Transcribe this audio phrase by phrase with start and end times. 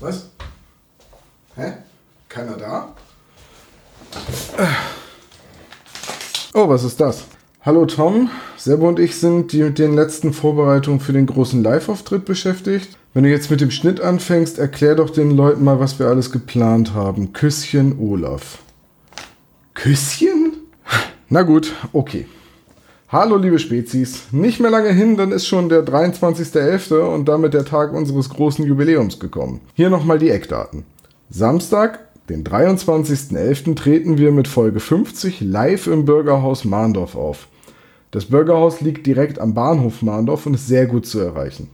[0.00, 0.26] Was?
[1.56, 1.72] Hä?
[2.28, 2.94] Keiner da?
[6.54, 7.24] Oh, was ist das?
[7.62, 12.24] Hallo Tom, Sebo und ich sind die mit den letzten Vorbereitungen für den großen Live-Auftritt
[12.24, 12.96] beschäftigt.
[13.12, 16.30] Wenn du jetzt mit dem Schnitt anfängst, erklär doch den Leuten mal, was wir alles
[16.30, 17.32] geplant haben.
[17.32, 18.58] Küsschen Olaf.
[19.74, 20.52] Küsschen?
[21.28, 22.26] Na gut, okay.
[23.10, 26.98] Hallo liebe Spezies, nicht mehr lange hin, dann ist schon der 23.11.
[26.98, 29.62] und damit der Tag unseres großen Jubiläums gekommen.
[29.72, 30.84] Hier nochmal die Eckdaten.
[31.30, 33.76] Samstag, den 23.11.
[33.76, 37.48] treten wir mit Folge 50 live im Bürgerhaus Mahndorf auf.
[38.10, 41.70] Das Bürgerhaus liegt direkt am Bahnhof Mahndorf und ist sehr gut zu erreichen.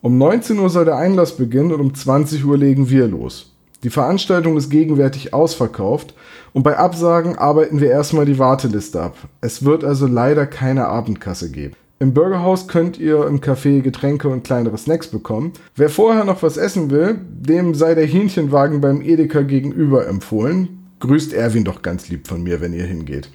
[0.00, 3.52] Um 19 Uhr soll der Einlass beginnen und um 20 Uhr legen wir los.
[3.84, 6.14] Die Veranstaltung ist gegenwärtig ausverkauft
[6.52, 9.16] und bei Absagen arbeiten wir erstmal die Warteliste ab.
[9.40, 11.74] Es wird also leider keine Abendkasse geben.
[11.98, 15.52] Im Bürgerhaus könnt ihr im Café Getränke und kleinere Snacks bekommen.
[15.76, 20.88] Wer vorher noch was essen will, dem sei der Hähnchenwagen beim Edeka gegenüber empfohlen.
[21.00, 23.30] Grüßt Erwin doch ganz lieb von mir, wenn ihr hingeht.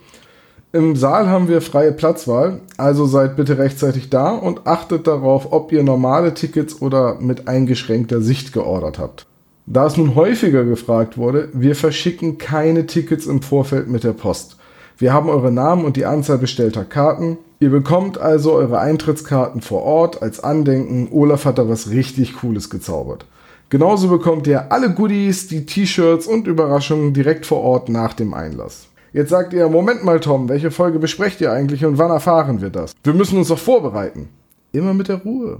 [0.73, 5.71] Im Saal haben wir freie Platzwahl, also seid bitte rechtzeitig da und achtet darauf, ob
[5.71, 9.25] ihr normale Tickets oder mit eingeschränkter Sicht geordert habt.
[9.69, 14.55] Da es nun häufiger gefragt wurde, wir verschicken keine Tickets im Vorfeld mit der Post.
[14.97, 17.37] Wir haben eure Namen und die Anzahl bestellter Karten.
[17.59, 21.09] Ihr bekommt also eure Eintrittskarten vor Ort als Andenken.
[21.11, 23.25] Olaf hat da was richtig Cooles gezaubert.
[23.67, 28.87] Genauso bekommt ihr alle Goodies, die T-Shirts und Überraschungen direkt vor Ort nach dem Einlass.
[29.11, 32.69] Jetzt sagt ihr, Moment mal Tom, welche Folge besprecht ihr eigentlich und wann erfahren wir
[32.69, 32.93] das?
[33.03, 34.29] Wir müssen uns doch vorbereiten.
[34.71, 35.59] Immer mit der Ruhe.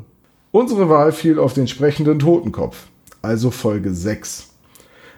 [0.52, 2.88] Unsere Wahl fiel auf den sprechenden Totenkopf
[3.22, 4.50] also Folge 6.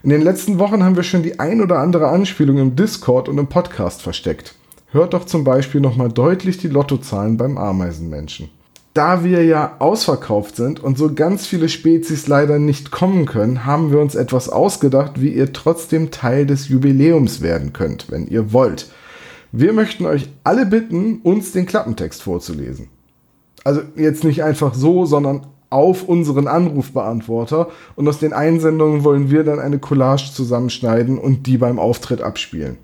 [0.03, 3.37] In den letzten Wochen haben wir schon die ein oder andere Anspielung im Discord und
[3.37, 4.55] im Podcast versteckt.
[4.91, 8.49] Hört doch zum Beispiel nochmal deutlich die Lottozahlen beim Ameisenmenschen.
[8.93, 13.91] Da wir ja ausverkauft sind und so ganz viele Spezies leider nicht kommen können, haben
[13.91, 18.89] wir uns etwas ausgedacht, wie ihr trotzdem Teil des Jubiläums werden könnt, wenn ihr wollt.
[19.51, 22.87] Wir möchten euch alle bitten, uns den Klappentext vorzulesen.
[23.63, 29.43] Also jetzt nicht einfach so, sondern auf unseren Anrufbeantworter und aus den Einsendungen wollen wir
[29.43, 32.77] dann eine Collage zusammenschneiden und die beim Auftritt abspielen.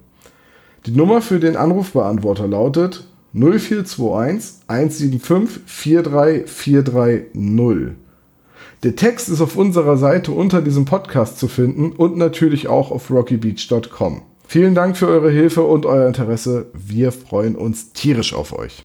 [0.86, 7.96] Die Nummer für den Anrufbeantworter lautet 0421 175 43430.
[8.84, 13.10] Der Text ist auf unserer Seite unter diesem Podcast zu finden und natürlich auch auf
[13.10, 14.22] rockybeach.com.
[14.48, 16.68] Vielen Dank für eure Hilfe und euer Interesse.
[16.74, 18.84] Wir freuen uns tierisch auf euch.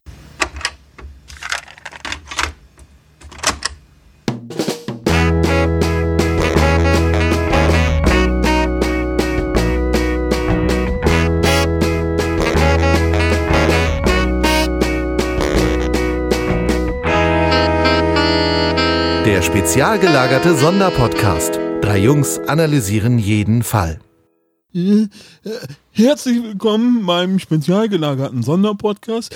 [19.71, 21.57] Der spezial gelagerte Sonderpodcast.
[21.79, 24.01] Drei Jungs analysieren jeden Fall.
[25.91, 29.33] Herzlich willkommen beim spezial gelagerten Sonderpodcast.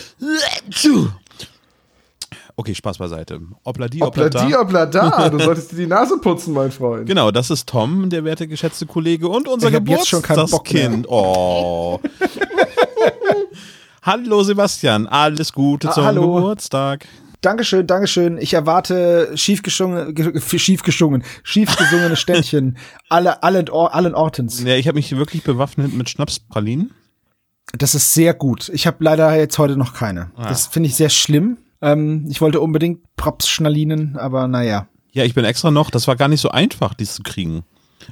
[2.57, 3.39] Okay, Spaß beiseite.
[3.63, 4.41] Obladi, oblada.
[4.41, 5.29] Obladi, oblada.
[5.29, 7.07] Du solltest dir die Nase putzen, mein Freund.
[7.07, 11.07] Genau, das ist Tom, der werte geschätzte Kollege und unser Geburtstagskind.
[11.07, 12.01] Oh.
[14.01, 16.35] Hallo Sebastian, alles Gute ah, zum hallo.
[16.35, 17.07] Geburtstag.
[17.45, 18.39] Dankeschön, Dankeschön.
[18.39, 22.77] Ich erwarte schiefgeschungen, schiefgeschungen, schiefgesungene Ständchen
[23.09, 24.63] alle, alle, allen Ortens.
[24.63, 26.91] Ja, ich habe mich wirklich bewaffnet mit Schnapspralinen.
[27.77, 28.69] Das ist sehr gut.
[28.69, 30.31] Ich habe leider jetzt heute noch keine.
[30.35, 30.49] Ah.
[30.49, 31.57] Das finde ich sehr schlimm.
[31.81, 34.87] Ähm, ich wollte unbedingt Props-Schnalinen, aber naja.
[35.11, 35.91] Ja, ich bin extra noch.
[35.91, 37.63] Das war gar nicht so einfach, dies zu kriegen.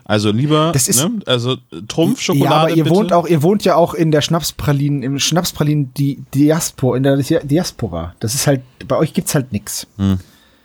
[0.06, 1.20] Also lieber, das ist, ne?
[1.26, 1.58] also
[1.88, 2.54] Trumpfschokolade.
[2.54, 2.96] Ja, aber ihr bitte.
[2.96, 7.18] wohnt auch, ihr wohnt ja auch in der Schnapspralinen, im Schnapspralinen die Diaspora, in der
[7.18, 8.16] Diaspora.
[8.20, 9.88] Das ist halt, bei euch gibt's halt nix.
[9.98, 10.20] Hm.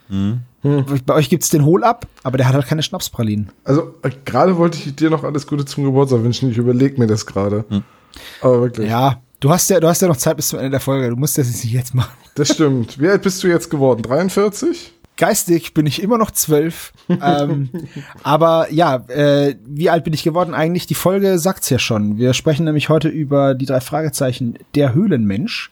[0.09, 0.41] Hm.
[0.63, 0.85] Hm.
[1.07, 3.51] Bei euch gibt's den Hol-Up, aber der hat halt keine Schnapspralinen.
[3.65, 6.51] Also äh, gerade wollte ich dir noch alles Gute zum Geburtstag wünschen.
[6.51, 7.65] Ich überlege mir das gerade.
[7.69, 7.85] Hm.
[8.41, 8.89] Aber wirklich.
[8.89, 11.11] Ja, du hast ja, du hast ja noch Zeit bis zum Ende der Folge.
[11.11, 12.17] Du musst das nicht jetzt machen.
[12.35, 13.01] Das stimmt.
[13.01, 14.03] Wie alt bist du jetzt geworden?
[14.03, 14.93] 43?
[15.19, 16.93] Geistig bin ich immer noch zwölf.
[17.09, 17.69] ähm,
[18.23, 20.87] aber ja, äh, wie alt bin ich geworden eigentlich?
[20.87, 22.17] Die Folge sagt's ja schon.
[22.17, 25.71] Wir sprechen nämlich heute über die drei Fragezeichen der Höhlenmensch.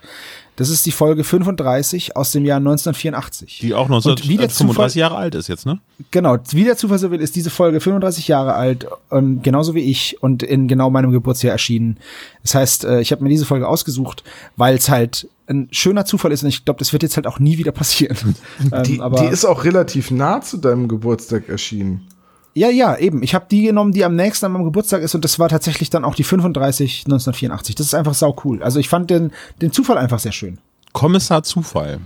[0.56, 3.58] Das ist die Folge 35 aus dem Jahr 1984.
[3.60, 5.80] Die auch 1935 Jahre alt ist jetzt, ne?
[6.10, 9.80] Genau, wie der Zufall so will, ist diese Folge 35 Jahre alt, ähm, genauso wie
[9.80, 11.98] ich und in genau meinem Geburtsjahr erschienen.
[12.42, 14.24] Das heißt, äh, ich habe mir diese Folge ausgesucht,
[14.56, 17.38] weil es halt ein schöner Zufall ist und ich glaube, das wird jetzt halt auch
[17.38, 18.34] nie wieder passieren.
[18.86, 22.08] die, ähm, die ist auch relativ nah zu deinem Geburtstag erschienen.
[22.56, 23.22] Ja, ja, eben.
[23.22, 25.90] Ich habe die genommen, die am nächsten an meinem Geburtstag ist und das war tatsächlich
[25.90, 27.74] dann auch die 35 1984.
[27.74, 28.62] Das ist einfach sau cool.
[28.62, 30.58] Also ich fand den, den Zufall einfach sehr schön.
[30.92, 32.00] Kommissar Zufall.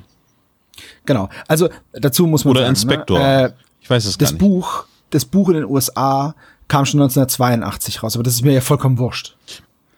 [1.07, 1.29] Genau.
[1.47, 3.19] Also dazu muss man Oder sagen, Inspektor.
[3.19, 3.45] Ne?
[3.45, 4.43] Äh, ich weiß es gar das nicht.
[4.43, 6.35] Das Buch das Buch in den USA
[6.69, 9.37] kam schon 1982 raus, aber das ist mir ja vollkommen wurscht.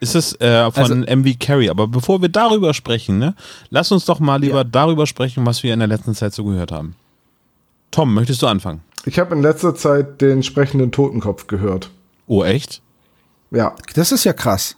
[0.00, 3.34] Ist es äh, von also, MV Carey, aber bevor wir darüber sprechen, ne,
[3.70, 4.64] lass uns doch mal lieber ja.
[4.64, 6.96] darüber sprechen, was wir in der letzten Zeit so gehört haben.
[7.92, 8.80] Tom, möchtest du anfangen?
[9.04, 11.90] Ich habe in letzter Zeit den sprechenden Totenkopf gehört.
[12.26, 12.82] Oh, echt?
[13.50, 13.74] Ja.
[13.94, 14.76] Das ist ja krass.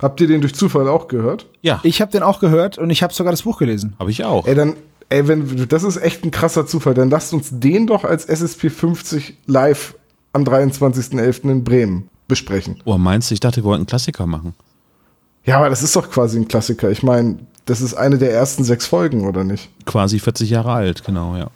[0.00, 1.46] Habt ihr den durch Zufall auch gehört?
[1.62, 1.80] Ja.
[1.82, 3.94] Ich habe den auch gehört und ich habe sogar das Buch gelesen.
[3.98, 4.46] Habe ich auch.
[4.46, 4.74] Ey, dann,
[5.08, 6.94] ey, wenn, das ist echt ein krasser Zufall.
[6.94, 9.94] Dann lasst uns den doch als SSP 50 live
[10.32, 11.50] am 23.11.
[11.50, 12.80] in Bremen besprechen.
[12.84, 14.54] Oh, meinst du, ich dachte, wir wollten einen Klassiker machen?
[15.44, 16.90] Ja, aber das ist doch quasi ein Klassiker.
[16.90, 19.68] Ich meine, das ist eine der ersten sechs Folgen, oder nicht?
[19.84, 21.50] Quasi 40 Jahre alt, genau, ja.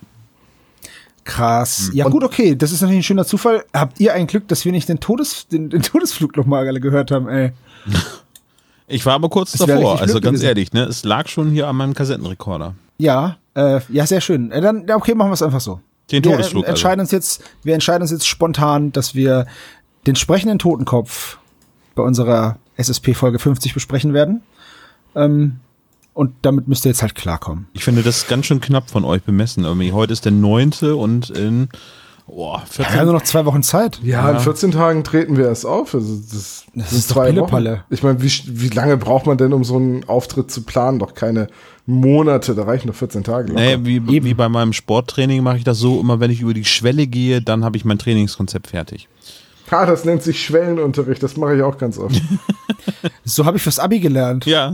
[1.25, 1.91] Krass.
[1.93, 2.55] Ja, Und gut, okay.
[2.55, 3.65] Das ist natürlich ein schöner Zufall.
[3.73, 7.11] Habt ihr ein Glück, dass wir nicht den, Todes, den, den Todesflug nochmal alle gehört
[7.11, 7.53] haben, ey?
[8.87, 10.45] Ich war aber kurz das davor, also ganz gewesen.
[10.45, 10.85] ehrlich, ne?
[10.85, 12.75] Es lag schon hier an meinem Kassettenrekorder.
[12.99, 14.51] Ja, äh, ja, sehr schön.
[14.51, 15.81] Äh, dann, okay, machen wir es einfach so.
[16.11, 16.65] Den Todesflug.
[16.65, 17.17] Wir entscheiden also.
[17.17, 19.47] uns jetzt, wir entscheiden uns jetzt spontan, dass wir
[20.07, 21.39] den sprechenden Totenkopf
[21.95, 24.43] bei unserer SSP Folge 50 besprechen werden.
[25.15, 25.61] Ähm,
[26.15, 27.67] und damit müsst ihr jetzt halt klarkommen.
[27.73, 29.65] Ich finde das ganz schön knapp von euch bemessen.
[29.65, 29.93] Irgendwie.
[29.93, 31.69] Heute ist der neunte und in
[32.29, 34.01] oh, 14 ja, nur noch zwei Wochen Zeit.
[34.03, 35.93] Ja, ja, in 14 Tagen treten wir erst auf.
[35.93, 37.81] Also das, das ist zwei Wochen.
[37.91, 41.01] Ich meine, wie, wie lange braucht man denn, um so einen Auftritt zu planen?
[41.01, 41.49] Doch keine
[41.85, 43.53] Monate, da reichen noch 14 Tage.
[43.53, 46.65] Nee, wie, wie bei meinem Sporttraining mache ich das so, immer wenn ich über die
[46.65, 49.09] Schwelle gehe, dann habe ich mein Trainingskonzept fertig.
[49.75, 52.23] Ha, das nennt sich Schwellenunterricht, das mache ich auch ganz oft.
[53.25, 54.47] so habe ich fürs Abi gelernt.
[54.47, 54.73] Ja.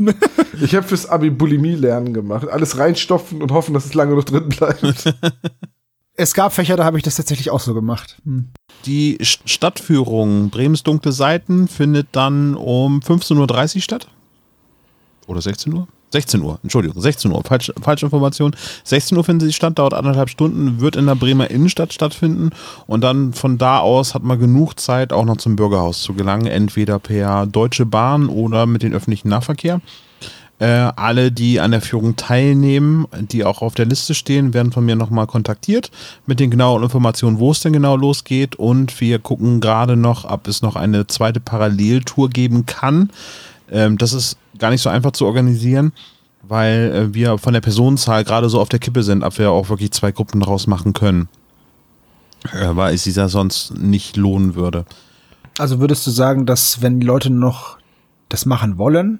[0.62, 2.46] ich habe fürs Abi Bulimie lernen gemacht.
[2.48, 5.12] Alles reinstopfen und hoffen, dass es lange noch drin bleibt.
[6.14, 8.20] Es gab Fächer, da habe ich das tatsächlich auch so gemacht.
[8.24, 8.50] Hm.
[8.84, 14.08] Die Stadtführung Bremens dunkle Seiten findet dann um 15.30 Uhr statt.
[15.26, 15.88] Oder 16 Uhr?
[16.12, 18.54] 16 Uhr, Entschuldigung, 16 Uhr, falsch, falsche Information.
[18.84, 22.50] 16 Uhr findet sie statt, dauert anderthalb Stunden, wird in der Bremer Innenstadt stattfinden
[22.86, 26.46] und dann von da aus hat man genug Zeit, auch noch zum Bürgerhaus zu gelangen,
[26.46, 29.80] entweder per Deutsche Bahn oder mit dem öffentlichen Nahverkehr.
[30.62, 34.84] Äh, alle, die an der Führung teilnehmen, die auch auf der Liste stehen, werden von
[34.84, 35.90] mir nochmal kontaktiert
[36.24, 38.54] mit den genauen Informationen, wo es denn genau losgeht.
[38.54, 43.10] Und wir gucken gerade noch, ob es noch eine zweite Paralleltour geben kann.
[43.72, 45.92] Ähm, das ist gar nicht so einfach zu organisieren,
[46.42, 49.68] weil äh, wir von der Personenzahl gerade so auf der Kippe sind, ob wir auch
[49.68, 51.28] wirklich zwei Gruppen daraus machen können.
[52.52, 54.84] Äh, weil es sich ja sonst nicht lohnen würde.
[55.58, 57.76] Also würdest du sagen, dass wenn die Leute noch
[58.28, 59.18] das machen wollen,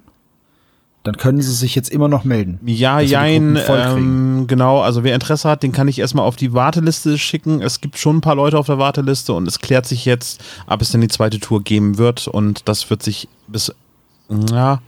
[1.03, 2.61] dann können sie sich jetzt immer noch melden.
[2.65, 4.81] Ja, jein, ähm, genau.
[4.81, 7.61] Also wer Interesse hat, den kann ich erstmal auf die Warteliste schicken.
[7.61, 10.81] Es gibt schon ein paar Leute auf der Warteliste und es klärt sich jetzt, ob
[10.81, 12.29] es denn die zweite Tour geben wird.
[12.29, 13.75] Und das wird sich bis,
[14.53, 14.81] ja,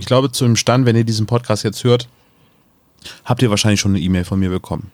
[0.00, 2.08] ich glaube, zu dem Stand, wenn ihr diesen Podcast jetzt hört,
[3.24, 4.90] habt ihr wahrscheinlich schon eine E-Mail von mir bekommen.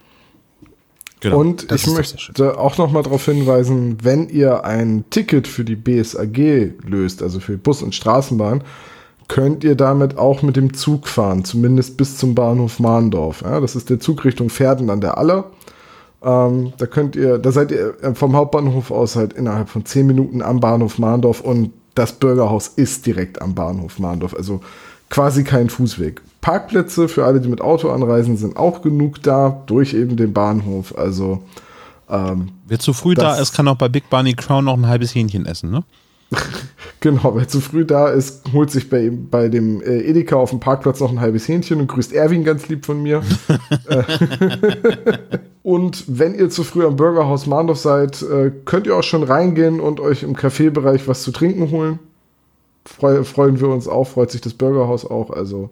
[1.20, 1.38] Genau.
[1.38, 6.74] Und ich möchte auch noch mal darauf hinweisen, wenn ihr ein Ticket für die BSAG
[6.84, 8.62] löst, also für Bus und Straßenbahn,
[9.28, 13.42] könnt ihr damit auch mit dem Zug fahren, zumindest bis zum Bahnhof Mahndorf.
[13.42, 15.50] Ja, das ist der Zug Richtung Pferden an der Aller.
[16.22, 20.42] Ähm, da könnt ihr, da seid ihr vom Hauptbahnhof aus halt innerhalb von zehn Minuten
[20.42, 24.34] am Bahnhof Mahndorf und das Bürgerhaus ist direkt am Bahnhof Mahndorf.
[24.34, 24.60] Also
[25.10, 26.22] quasi kein Fußweg.
[26.40, 30.96] Parkplätze für alle, die mit Auto anreisen, sind auch genug da, durch eben den Bahnhof.
[30.96, 31.42] Also
[32.08, 35.14] ähm, Wer zu früh da ist, kann auch bei Big Bunny Crown noch ein halbes
[35.14, 35.82] Hähnchen essen, ne?
[37.00, 40.58] genau, wer zu früh da ist, holt sich bei, bei dem äh, Edeka auf dem
[40.58, 43.22] Parkplatz noch ein halbes Hähnchen und grüßt Erwin ganz lieb von mir.
[43.88, 44.02] Äh,
[45.62, 49.78] und wenn ihr zu früh am Burgerhaus Mahndorf seid, äh, könnt ihr auch schon reingehen
[49.78, 52.00] und euch im Kaffeebereich was zu trinken holen
[52.88, 55.30] freu, freuen wir uns auch, freut sich das Bürgerhaus auch.
[55.30, 55.70] Also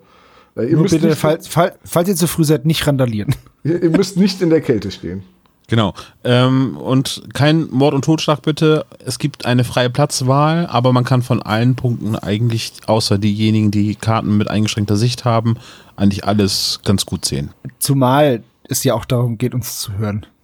[0.57, 3.35] äh, ihr Nur müsst bitte, nicht, falls, fall, falls ihr zu früh seid, nicht randalieren.
[3.65, 5.23] Ihr, ihr müsst nicht in der Kälte stehen.
[5.69, 5.95] Genau.
[6.23, 8.85] Ähm, und kein Mord und Totschlag bitte.
[9.05, 13.95] Es gibt eine freie Platzwahl, aber man kann von allen Punkten eigentlich, außer diejenigen, die
[13.95, 15.57] Karten mit eingeschränkter Sicht haben,
[15.97, 17.51] eigentlich alles ganz gut sehen.
[17.79, 20.27] Zumal es ja auch darum geht, uns zu hören.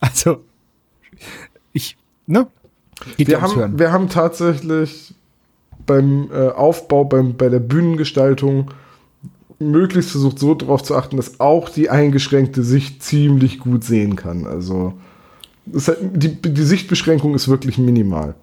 [0.00, 0.44] Also,
[1.72, 1.96] ich,
[2.28, 2.46] ne?
[3.16, 5.12] Geht wir, haben, wir haben tatsächlich
[5.88, 8.70] beim äh, Aufbau, beim, bei der Bühnengestaltung
[9.58, 14.46] möglichst versucht so darauf zu achten, dass auch die eingeschränkte Sicht ziemlich gut sehen kann.
[14.46, 14.94] Also
[15.74, 18.36] halt, die, die Sichtbeschränkung ist wirklich minimal.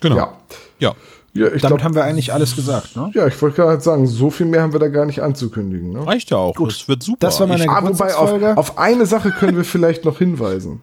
[0.00, 0.16] Genau.
[0.16, 0.32] Ja.
[0.78, 0.94] ja.
[1.32, 3.10] ja Damit glaub, haben wir eigentlich alles gesagt, ne?
[3.12, 5.92] Ja, ich wollte gerade sagen, so viel mehr haben wir da gar nicht anzukündigen.
[5.92, 6.06] Ne?
[6.06, 6.54] Reicht ja auch.
[6.54, 6.70] Gut.
[6.70, 7.18] Das wird super.
[7.20, 10.80] Das war meine ich, ah, wobei auf, auf eine Sache können wir vielleicht noch hinweisen.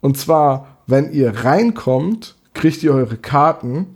[0.00, 3.86] Und zwar, wenn ihr reinkommt, kriegt ihr eure Karten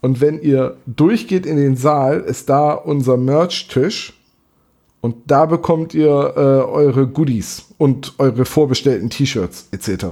[0.00, 4.14] und wenn ihr durchgeht in den Saal, ist da unser Merch-Tisch
[5.02, 10.06] Und da bekommt ihr äh, eure Goodies und eure vorbestellten T-Shirts etc.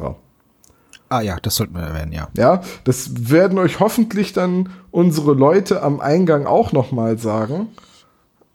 [1.08, 2.28] Ah ja, das sollten wir erwähnen, ja.
[2.37, 7.68] Ja, das werden euch hoffentlich dann unsere Leute am Eingang auch nochmal sagen.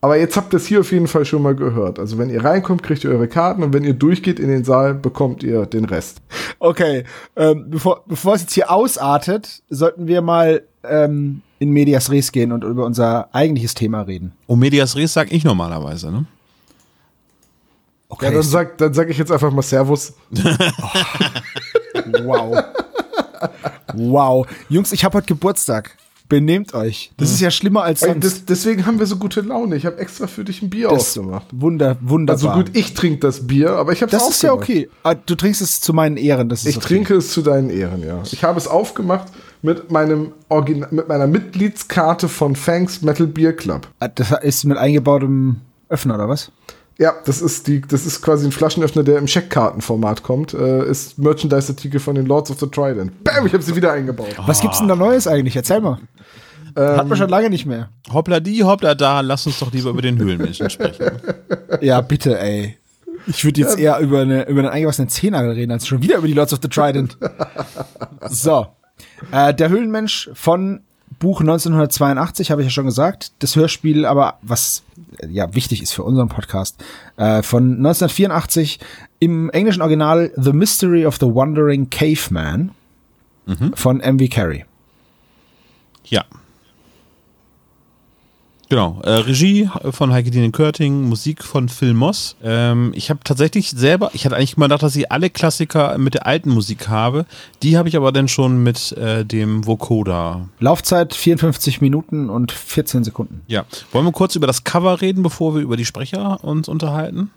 [0.06, 1.98] Aber jetzt habt ihr es hier auf jeden Fall schon mal gehört.
[1.98, 4.94] Also wenn ihr reinkommt, kriegt ihr eure Karten und wenn ihr durchgeht in den Saal,
[4.94, 6.22] bekommt ihr den Rest.
[6.60, 12.32] Okay, ähm, bevor, bevor es jetzt hier ausartet, sollten wir mal ähm, in Medias Res
[12.32, 14.34] gehen und über unser eigentliches Thema reden.
[14.46, 16.26] Um Medias Res sag ich normalerweise, ne?
[18.08, 18.26] Okay.
[18.26, 20.14] Ja, dann sag, dann sag ich jetzt einfach mal Servus.
[22.22, 22.64] wow.
[23.96, 24.48] wow.
[24.70, 25.98] Jungs, ich habe heute Geburtstag.
[26.28, 27.12] Benehmt euch.
[27.18, 28.24] Das ist ja schlimmer als sonst.
[28.24, 29.76] das, deswegen haben wir so gute Laune.
[29.76, 31.46] Ich habe extra für dich ein Bier Das- aufgemacht.
[31.52, 32.54] Wunder, wunderbar.
[32.56, 34.90] Also gut, ich trinke das Bier, aber ich habe es das ist ja okay.
[35.04, 36.50] Ah, Du trinkst es zu meinen Ehren.
[36.50, 36.88] Das ist Ich okay.
[36.88, 38.22] trinke es zu deinen Ehren, ja.
[38.32, 39.28] Ich habe es aufgemacht
[39.62, 43.88] mit meinem Origina mit meiner Mitgliedskarte von Fangs Metal Beer Club.
[44.00, 45.58] Ah, Das ist mit eingebautem
[45.90, 46.52] Öffner oder was?
[46.98, 50.54] Ja, das ist die, das ist quasi ein Flaschenöffner, der im Scheckkartenformat kommt.
[50.54, 53.22] Äh, ist Merchandise-Artikel von den Lords of the Trident.
[53.22, 54.28] Bam, ich habe sie wieder eingebaut.
[54.46, 55.58] Was gibt's denn da Neues eigentlich?
[55.58, 56.00] Erzähl mal.
[56.76, 57.90] Hat man schon lange nicht mehr.
[58.12, 61.12] Hoppla die, hoppla da, lass uns doch lieber über den Höhlenmenschen sprechen.
[61.82, 62.78] Ja, bitte, ey.
[63.28, 66.28] Ich würde jetzt eher über, eine, über einen eingewachsenen Zehennagel reden, als schon wieder über
[66.28, 67.18] die Lords of the Trident.
[68.30, 68.68] so.
[69.32, 70.82] Äh, der Höhlenmensch von
[71.20, 73.34] Buch 1982, habe ich ja schon gesagt.
[73.40, 74.84] Das Hörspiel, aber was
[75.20, 76.82] äh, ja wichtig ist für unseren Podcast,
[77.18, 78.80] äh, von 1984
[79.20, 82.72] im englischen Original The Mystery of the Wandering Caveman
[83.76, 84.26] von M.V.
[84.34, 84.66] Carey.
[86.06, 86.26] Ja.
[88.70, 89.00] Genau.
[89.04, 92.36] Äh, Regie von Heike Dine Körting, Musik von Phil Moss.
[92.44, 96.16] Ähm, ich habe tatsächlich selber, ich hatte eigentlich mal gedacht, dass ich alle Klassiker mit
[96.16, 97.26] der alten Musik habe.
[97.64, 100.50] Die habe ich aber dann schon mit äh, dem Vocoder.
[100.60, 103.42] Laufzeit 54 Minuten und 14 Sekunden.
[103.48, 103.66] Ja.
[103.92, 107.32] Wollen wir kurz über das Cover reden, bevor wir über die Sprecher uns unterhalten?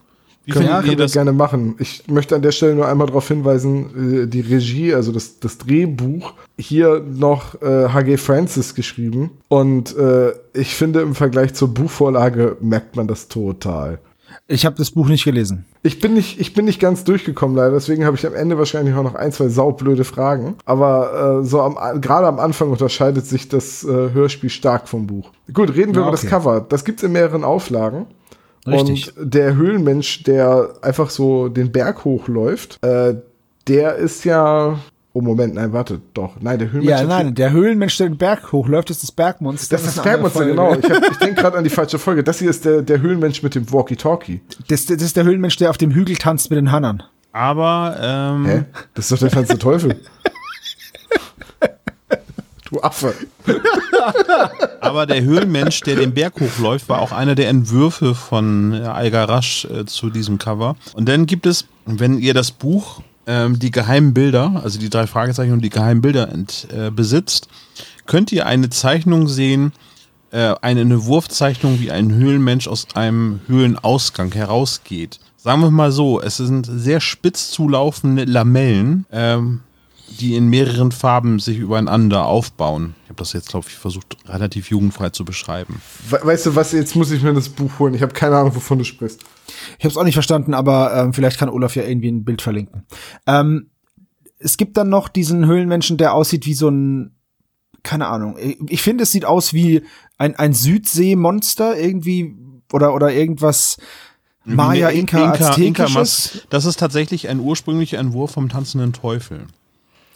[0.48, 1.12] Wie Können, finden können wir das?
[1.12, 1.74] gerne machen.
[1.78, 5.58] Ich möchte an der Stelle nur einmal darauf hinweisen, äh, die Regie, also das, das
[5.58, 8.16] Drehbuch, hier noch äh, H.G.
[8.16, 9.32] Francis geschrieben.
[9.48, 13.98] Und äh, ich finde, im Vergleich zur Buchvorlage merkt man das total.
[14.46, 15.66] Ich habe das Buch nicht gelesen.
[15.82, 18.94] Ich bin nicht, ich bin nicht ganz durchgekommen leider, deswegen habe ich am Ende wahrscheinlich
[18.94, 20.54] auch noch ein, zwei saublöde Fragen.
[20.64, 25.30] Aber äh, so am, gerade am Anfang unterscheidet sich das äh, Hörspiel stark vom Buch.
[25.52, 26.30] Gut, reden wir Ja, über das okay.
[26.30, 26.64] Cover.
[26.66, 28.06] Das gibt's in mehreren Auflagen.
[28.72, 29.16] Richtig.
[29.16, 33.14] Und der Höhlenmensch, der einfach so den Berg hochläuft, äh,
[33.66, 34.78] der ist ja.
[35.14, 36.36] Oh, Moment, nein, warte, doch.
[36.40, 37.00] Nein, der Höhlenmensch.
[37.00, 39.76] Ja, nein, der Höhlenmensch, der den Berg hochläuft, ist das Bergmonster.
[39.76, 40.74] Das ist das Bergmonster, genau.
[40.74, 42.22] Ich, hab- ich denke gerade an die falsche Folge.
[42.22, 44.42] Das hier ist der, der Höhlenmensch mit dem Walkie-Talkie.
[44.68, 47.02] Das, das ist der Höhlenmensch, der auf dem Hügel tanzt mit den Hannern.
[47.32, 48.64] Aber ähm, Hä?
[48.94, 49.96] Das ist doch der ganze Teufel.
[52.70, 53.14] Du Affe.
[54.80, 59.66] Aber der Höhlenmensch, der den Berg hochläuft, war auch einer der Entwürfe von äh, Algarasch
[59.66, 60.76] äh, zu diesem Cover.
[60.94, 65.06] Und dann gibt es, wenn ihr das Buch ähm, Die geheimen Bilder, also die drei
[65.06, 67.48] Fragezeichen und die geheimen Bilder ent, äh, besitzt,
[68.06, 69.72] könnt ihr eine Zeichnung sehen,
[70.30, 75.20] äh, eine Entwurfzeichnung, wie ein Höhlenmensch aus einem Höhlenausgang herausgeht.
[75.36, 79.60] Sagen wir mal so, es sind sehr spitz zulaufende Lamellen, ähm,
[80.20, 82.94] die in mehreren Farben sich übereinander aufbauen.
[83.04, 85.80] Ich habe das jetzt, glaube ich, versucht, relativ jugendfrei zu beschreiben.
[86.08, 87.94] We weißt du was, jetzt muss ich mir das Buch holen.
[87.94, 89.20] Ich habe keine Ahnung, wovon du sprichst.
[89.78, 92.42] Ich habe es auch nicht verstanden, aber ähm, vielleicht kann Olaf ja irgendwie ein Bild
[92.42, 92.84] verlinken.
[93.26, 93.70] Ähm,
[94.38, 97.12] es gibt dann noch diesen Höhlenmenschen, der aussieht wie so ein,
[97.82, 98.36] keine Ahnung.
[98.38, 99.82] Ich, ich finde, es sieht aus wie
[100.16, 102.34] ein, ein Südseemonster irgendwie
[102.72, 103.78] oder oder irgendwas
[104.44, 105.66] Maya, Inka, Aztekisches.
[105.66, 109.46] Inka-Mas- das ist tatsächlich ein ursprünglicher Entwurf vom tanzenden Teufel.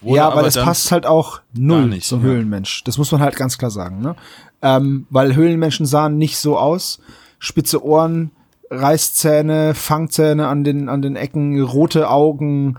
[0.02, 2.26] Ja, aber, das dann- passt halt auch null nicht, zum ja.
[2.26, 2.84] Höhlenmensch.
[2.84, 4.00] Das muss man halt ganz klar sagen.
[4.00, 4.16] Ne?
[4.62, 7.00] Ähm, weil Höhlenmenschen sahen nicht so aus.
[7.38, 8.30] Spitze Ohren,
[8.70, 12.76] Reißzähne, Fangzähne an den, an den Ecken, rote Augen,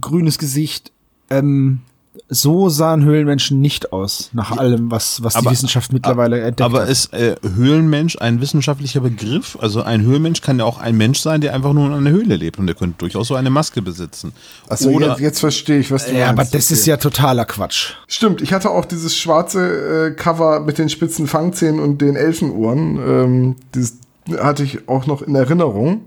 [0.00, 0.92] grünes Gesicht.
[1.30, 1.80] Ähm,
[2.28, 6.82] so sahen Höhlenmenschen nicht aus, nach allem, was, was die Aber- Wissenschaft mittlerweile entdeckt Aber
[6.82, 6.88] hat.
[6.88, 9.56] ist äh, Höhlenmensch ein wissenschaftlicher Begriff?
[9.60, 12.34] Also ein Höhlenmensch kann ja auch ein Mensch sein, der einfach nur in einer Höhle
[12.36, 14.32] lebt und der könnte durchaus so eine Maske besitzen.
[14.68, 16.54] Also Oder jetzt, jetzt verstehe ich, was du ja, aber meinst.
[16.54, 16.90] das ist Okay.
[16.90, 17.92] ja totaler Quatsch.
[18.08, 22.96] Stimmt, ich hatte auch dieses schwarze äh, Cover mit den spitzen Fangzähnen und den Elfenohren.
[22.96, 23.94] Ähm, das
[24.38, 26.02] hatte ich auch noch in Erinnerung.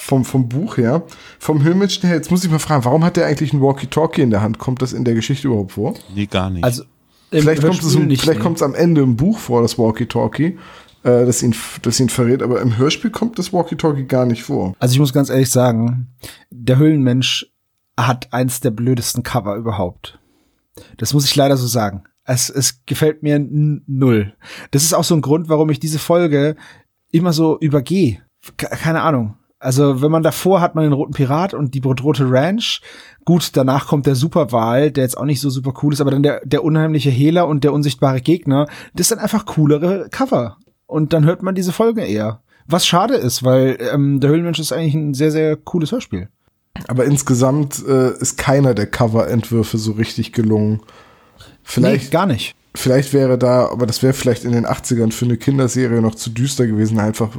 [0.00, 1.02] Vom, vom Buch her.
[1.38, 4.30] Vom Höhlenmenschen her, jetzt muss ich mal fragen, warum hat der eigentlich ein Walkie-Talkie in
[4.30, 4.58] der Hand?
[4.58, 5.94] Kommt das in der Geschichte überhaupt vor?
[6.14, 6.64] nee, gar nicht.
[6.64, 6.84] Also
[7.30, 8.42] Vielleicht kommt es nicht, vielleicht nee.
[8.42, 10.58] kommt's am Ende im Buch vor, das Walkie-Talkie,
[11.02, 14.74] äh, das, ihn, das ihn verrät, aber im Hörspiel kommt das Walkie-Talkie gar nicht vor.
[14.78, 16.08] Also ich muss ganz ehrlich sagen,
[16.50, 17.52] der Höhlenmensch
[17.98, 20.18] hat eins der blödesten Cover überhaupt.
[20.96, 22.04] Das muss ich leider so sagen.
[22.24, 24.34] Es, es gefällt mir null.
[24.70, 26.56] Das ist auch so ein Grund, warum ich diese Folge
[27.10, 28.22] immer so übergehe.
[28.56, 29.37] Keine Ahnung.
[29.60, 32.80] Also, wenn man davor hat man den roten Pirat und die rote Ranch.
[33.24, 36.22] Gut, danach kommt der Superwahl, der jetzt auch nicht so super cool ist, aber dann
[36.22, 38.68] der, der unheimliche Hehler und der unsichtbare Gegner.
[38.94, 40.58] Das sind einfach coolere Cover.
[40.86, 42.40] Und dann hört man diese Folge eher.
[42.66, 46.28] Was schade ist, weil ähm, der Höhlenmensch ist eigentlich ein sehr, sehr cooles Hörspiel.
[46.86, 50.80] Aber insgesamt äh, ist keiner der Coverentwürfe so richtig gelungen.
[51.62, 52.54] Vielleicht nee, gar nicht.
[52.74, 56.30] Vielleicht wäre da, aber das wäre vielleicht in den 80ern für eine Kinderserie noch zu
[56.30, 57.34] düster gewesen, einfach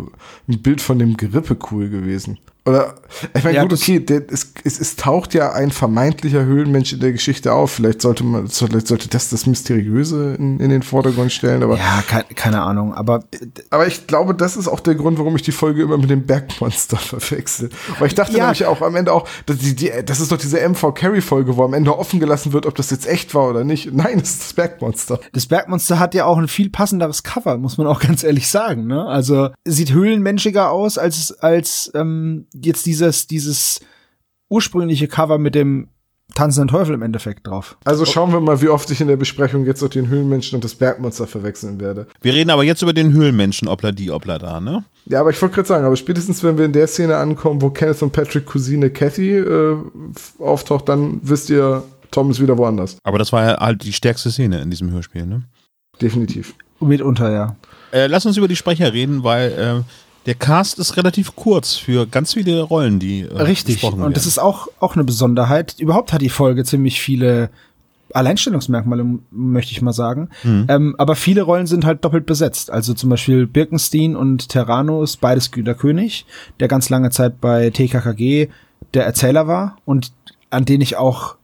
[0.48, 2.40] ein Bild von dem Gerippe cool gewesen.
[2.70, 2.94] Oder,
[3.34, 7.00] ich meine, ja, gut, okay, der, es, es, es taucht ja ein vermeintlicher Höhlenmensch in
[7.00, 7.72] der Geschichte auf.
[7.72, 11.78] Vielleicht sollte man, vielleicht sollte das das Mysteriöse in, in den Vordergrund stellen, aber.
[11.78, 13.24] Ja, keine, keine Ahnung, aber.
[13.72, 16.28] Aber ich glaube, das ist auch der Grund, warum ich die Folge immer mit dem
[16.28, 17.72] Bergmonster verwechsel.
[17.98, 18.44] Weil ich dachte ja.
[18.44, 21.58] nämlich auch am Ende auch, dass die, die, das ist doch diese MV Carry Folge,
[21.58, 23.92] wo am Ende offen gelassen wird, ob das jetzt echt war oder nicht.
[23.92, 25.20] Nein, es ist das Bergmonster.
[25.34, 28.86] Das Bergmonster hat ja auch ein viel passenderes Cover, muss man auch ganz ehrlich sagen,
[28.86, 29.08] ne?
[29.08, 33.80] Also, sieht höhlenmenschiger aus als, als, ähm, jetzt dieses, dieses
[34.50, 35.90] ursprüngliche Cover mit dem
[36.36, 37.78] tanzenden Teufel im Endeffekt drauf.
[37.86, 40.64] Also schauen wir mal, wie oft ich in der Besprechung jetzt auch den Höhlenmenschen und
[40.64, 42.08] das Bergmonster verwechseln werde.
[42.22, 44.84] Wir reden aber jetzt über den Höhlenmenschen, obla die, obla da, ne?
[45.06, 47.72] Ja, aber ich wollte gerade sagen, aber spätestens wenn wir in der Szene ankommen, wo
[47.72, 49.78] Kenneth und Patrick Cousine Cathy äh,
[50.38, 52.98] auftaucht, dann wisst ihr, Tom ist wieder woanders.
[53.04, 55.44] Aber das war ja halt die stärkste Szene in diesem Hörspiel, ne?
[56.02, 56.54] Definitiv.
[56.80, 57.56] Mitunter, ja.
[57.92, 59.82] Äh, lass uns über die Sprecher reden, weil äh,
[60.26, 63.84] der Cast ist relativ kurz für ganz viele Rollen, die äh, Richtig.
[63.84, 65.76] Und das ist auch, auch eine Besonderheit.
[65.80, 67.50] Überhaupt hat die Folge ziemlich viele
[68.14, 70.30] Alleinstellungsmerkmale, möchte ich mal sagen.
[70.44, 70.66] Mhm.
[70.68, 72.72] Ähm, aber viele Rollen sind halt doppelt besetzt.
[72.72, 76.26] Also zum Beispiel Birkenstein und Terrano ist beides Güter König,
[76.60, 78.50] der ganz lange Zeit bei TKKG
[78.94, 80.12] der Erzähler war und
[80.50, 81.36] an den ich auch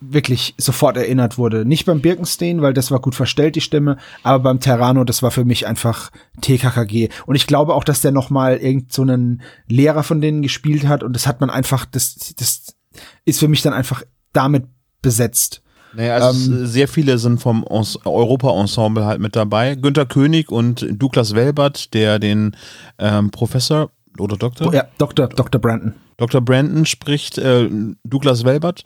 [0.00, 1.64] wirklich sofort erinnert wurde.
[1.64, 5.30] Nicht beim Birkenstein, weil das war gut verstellt, die Stimme, aber beim Terrano, das war
[5.30, 7.08] für mich einfach TKKG.
[7.26, 10.86] Und ich glaube auch, dass der noch mal irgend so einen Lehrer von denen gespielt
[10.86, 12.76] hat und das hat man einfach, das, das
[13.24, 14.66] ist für mich dann einfach damit
[15.02, 15.62] besetzt.
[15.94, 19.74] Naja, also ähm, sehr viele sind vom Europa-Ensemble halt mit dabei.
[19.74, 22.54] Günter König und Douglas Welbert, der den
[22.98, 24.72] ähm, Professor oder Doktor?
[24.74, 25.28] Ja, Dr.
[25.28, 25.60] Dr.
[25.60, 25.94] Brandon.
[26.18, 26.40] Dr.
[26.40, 27.68] Brandon spricht äh,
[28.04, 28.84] Douglas Welbert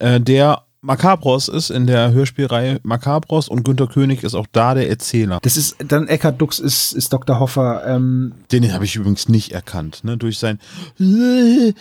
[0.00, 4.88] äh, der Macabros ist in der Hörspielreihe Macabros und Günter König ist auch da der
[4.88, 5.38] Erzähler.
[5.42, 7.38] Das ist dann Eckhard Dux ist, ist Dr.
[7.38, 7.84] Hoffer.
[7.86, 10.16] Ähm Den habe ich übrigens nicht erkannt, ne?
[10.16, 10.58] Durch sein.
[10.96, 11.74] Du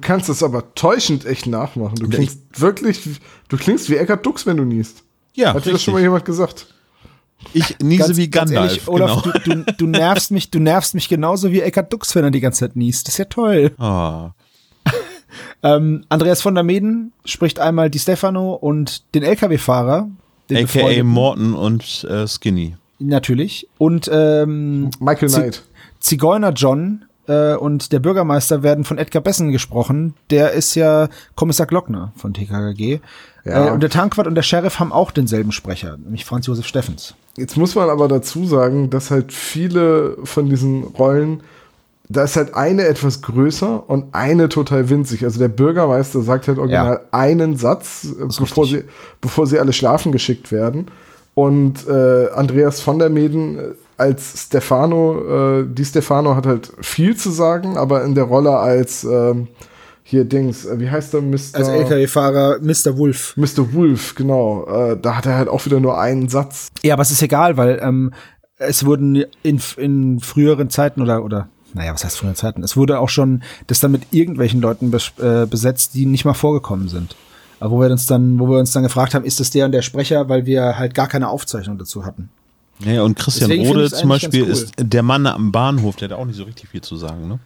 [0.00, 1.94] kannst es aber täuschend echt nachmachen.
[1.96, 5.04] Du klingst ich wirklich, du klingst wie Eckhard Dux, wenn du niest.
[5.34, 5.54] Ja.
[5.54, 6.66] Hat dir das schon mal jemand gesagt?
[7.52, 8.72] Ich niese ganz, wie Gandalf.
[8.72, 9.38] Ehrlich, Olaf, genau.
[9.44, 12.40] du, du, du, nervst mich, du nervst mich genauso wie Eckhard Dux, wenn er die
[12.40, 13.06] ganze Zeit niest.
[13.06, 13.72] Das ist ja toll.
[13.78, 14.32] Ah.
[15.62, 20.08] Ähm, Andreas von der Meden spricht einmal die Stefano und den LKW-Fahrer.
[20.52, 22.76] AKA Morton und äh, Skinny.
[22.98, 23.68] Natürlich.
[23.78, 25.62] Und ähm, Michael Knight.
[26.00, 30.14] Zigeuner John äh, und der Bürgermeister werden von Edgar Bessen gesprochen.
[30.30, 33.00] Der ist ja Kommissar Glockner von TKKG.
[33.44, 33.68] Ja.
[33.68, 37.14] Äh, und der Tankwart und der Sheriff haben auch denselben Sprecher, nämlich Franz Josef Steffens.
[37.36, 41.42] Jetzt muss man aber dazu sagen, dass halt viele von diesen Rollen
[42.10, 45.24] da ist halt eine etwas größer und eine total winzig.
[45.24, 47.08] Also der Bürgermeister sagt halt original ja.
[47.12, 48.82] einen Satz, bevor sie,
[49.20, 50.86] bevor sie alle schlafen geschickt werden.
[51.34, 53.62] Und äh, Andreas von der Meden äh,
[53.96, 59.04] als Stefano, äh, die Stefano hat halt viel zu sagen, aber in der Rolle als
[59.04, 59.34] äh,
[60.02, 61.36] hier Dings, äh, wie heißt der Mr.
[61.52, 62.98] Als LKW-Fahrer Mr.
[62.98, 63.34] Wolf.
[63.36, 63.72] Mr.
[63.72, 64.66] Wolf, genau.
[64.66, 66.70] Äh, da hat er halt auch wieder nur einen Satz.
[66.82, 68.12] Ja, aber es ist egal, weil ähm,
[68.56, 72.62] es wurden in, in früheren Zeiten oder, oder naja, was heißt von den Zeiten?
[72.62, 76.34] Es wurde auch schon das dann mit irgendwelchen Leuten bes äh, besetzt, die nicht mal
[76.34, 77.16] vorgekommen sind.
[77.60, 79.72] Aber wo wir uns dann, wo wir uns dann gefragt haben, ist das der und
[79.72, 82.30] der Sprecher, weil wir halt gar keine Aufzeichnung dazu hatten.
[82.80, 84.48] Ja, und Christian Deswegen Rode zum Beispiel cool.
[84.48, 87.38] ist der Mann am Bahnhof, der hat auch nicht so richtig viel zu sagen, ne?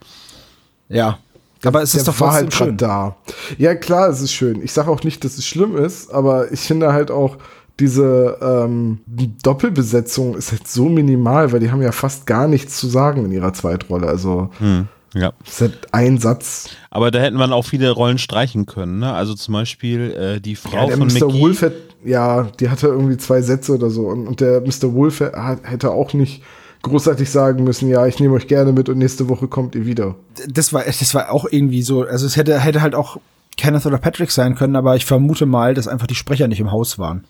[0.89, 1.19] Ja.
[1.65, 3.17] Aber es ist doch war halt schön da.
[3.57, 4.63] Ja, klar, es ist schön.
[4.63, 7.39] Ich sage auch nicht, dass es schlimm ist, aber ich finde halt auch,
[7.81, 9.01] diese ähm,
[9.43, 13.33] Doppelbesetzung ist halt so minimal, weil die haben ja fast gar nichts zu sagen in
[13.33, 14.07] ihrer Zweitrolle.
[14.07, 15.33] Also hm, ja.
[15.45, 16.71] ist halt ein Satz.
[16.91, 19.01] Aber da hätten wir auch viele Rollen streichen können.
[19.01, 19.13] Ne?
[19.13, 21.41] Also zum Beispiel äh, die Frau ja, der von Mr.
[21.41, 21.73] Wolf hat,
[22.05, 24.07] ja, die hatte irgendwie zwei Sätze oder so.
[24.07, 24.95] Und, und der Mr.
[24.95, 26.43] Wolf hat, hätte auch nicht
[26.83, 30.15] großartig sagen müssen, ja, ich nehme euch gerne mit und nächste Woche kommt ihr wieder.
[30.49, 33.17] Das war, das war auch irgendwie so, also es hätte, hätte halt auch
[33.57, 36.71] Kenneth oder Patrick sein können, aber ich vermute mal, dass einfach die Sprecher nicht im
[36.71, 37.25] Haus waren.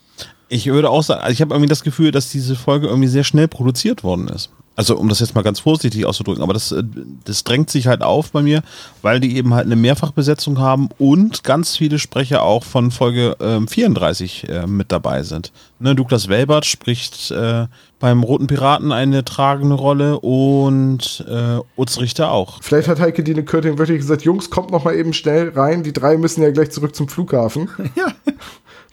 [0.49, 3.25] Ich würde auch sagen, also ich habe irgendwie das Gefühl, dass diese Folge irgendwie sehr
[3.25, 4.51] schnell produziert worden ist.
[4.77, 6.83] Also um das jetzt mal ganz vorsichtig auszudrücken, aber das, äh,
[7.25, 8.63] das drängt sich halt auf bei mir,
[9.03, 13.69] weil die eben halt eine Mehrfachbesetzung haben und ganz viele Sprecher auch von Folge ähm,
[13.69, 15.53] 34 äh, mit dabei sind.
[15.79, 17.67] Ne, Douglas Welbert spricht äh,
[18.01, 22.61] beim Roten Piraten eine tragende Rolle und äh, Utz Richter auch.
[22.61, 25.85] Vielleicht hat Heike Dine Körting wirklich gesagt, Jungs, kommt noch mal eben schnell rein.
[25.85, 27.69] Die drei müssen ja gleich zurück zum Flughafen.
[27.97, 28.13] Ja.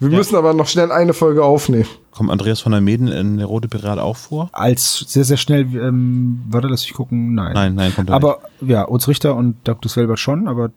[0.02, 0.18] Wir Ja.
[0.18, 1.86] müssen aber noch schnell eine Folge aufnehmen.
[2.10, 4.50] Kommt Andreas von der Meden in der Rote Pirat auch vor?
[4.52, 7.54] Als sehr, sehr schnell, ähm, warte, lass ich gucken, nein.
[7.54, 8.24] Nein, nein, kommt er nicht.
[8.26, 9.96] Aber ja, Utz Richter und Dr.
[9.96, 10.72] Welbert schon, aber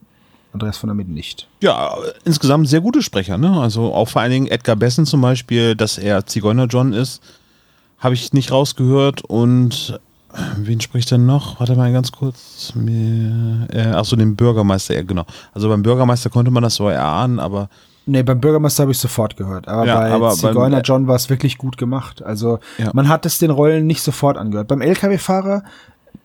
[0.53, 1.49] Andreas von der Mitte nicht.
[1.63, 1.95] Ja,
[2.27, 3.59] insgesamt sehr gute Sprecher, ne?
[3.61, 7.23] Also auch vor allen Dingen Edgar Bessen zum Beispiel, dass er Zigeuner John ist,
[7.99, 9.99] habe ich nicht rausgehört und
[10.59, 11.59] wen spricht er noch?
[11.61, 12.75] Warte mal ganz kurz.
[12.77, 15.25] Äh, ach so, den Bürgermeister, ja, genau.
[15.55, 17.71] Also beim Bürgermeister konnte man das so erahnen, aber
[18.07, 19.67] Nee, beim Bürgermeister habe ich sofort gehört.
[19.69, 22.23] Aber Ja, bei aber beim- Zigeuner John war es wirklich gut gemacht.
[22.23, 22.91] Also Ja.
[22.93, 24.69] man hat es den Rollen nicht sofort angehört.
[24.69, 25.63] Beim LKW-Fahrer,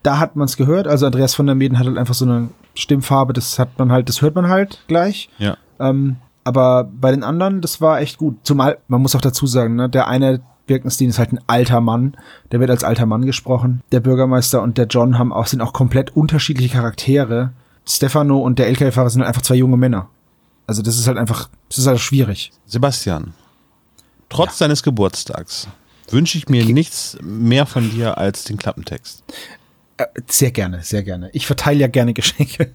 [0.03, 0.87] da hat man es gehört.
[0.87, 4.09] Also Andreas von der Meden hat halt einfach so eine Stimmfarbe, das hat man halt,
[4.09, 5.29] das hört man halt gleich.
[5.37, 5.55] ja.
[5.79, 8.37] Ähm, aber bei den anderen, das war echt gut.
[8.43, 12.15] Zumal, man muss auch dazu sagen, ne, der eine Birkenstein ist halt ein alter Mann.
[12.51, 13.81] Der wird als alter Mann gesprochen.
[13.91, 17.51] Der Bürgermeister und der John haben auch, sind auch komplett unterschiedliche Charaktere.
[17.87, 20.07] Stefano und der LKW-Fahrer sind halt einfach zwei junge Männer.
[20.69, 22.51] Also das ist halt einfach, das ist halt schwierig.
[22.67, 23.33] Sebastian,
[24.29, 25.67] trotz deines Geburtstags
[26.11, 29.23] wünsche ich mir nichts mehr von dir als den Klappentext.
[29.97, 31.31] Äh, Sehr gerne, sehr gerne.
[31.33, 32.71] Ich verteile ja gerne Geschenke.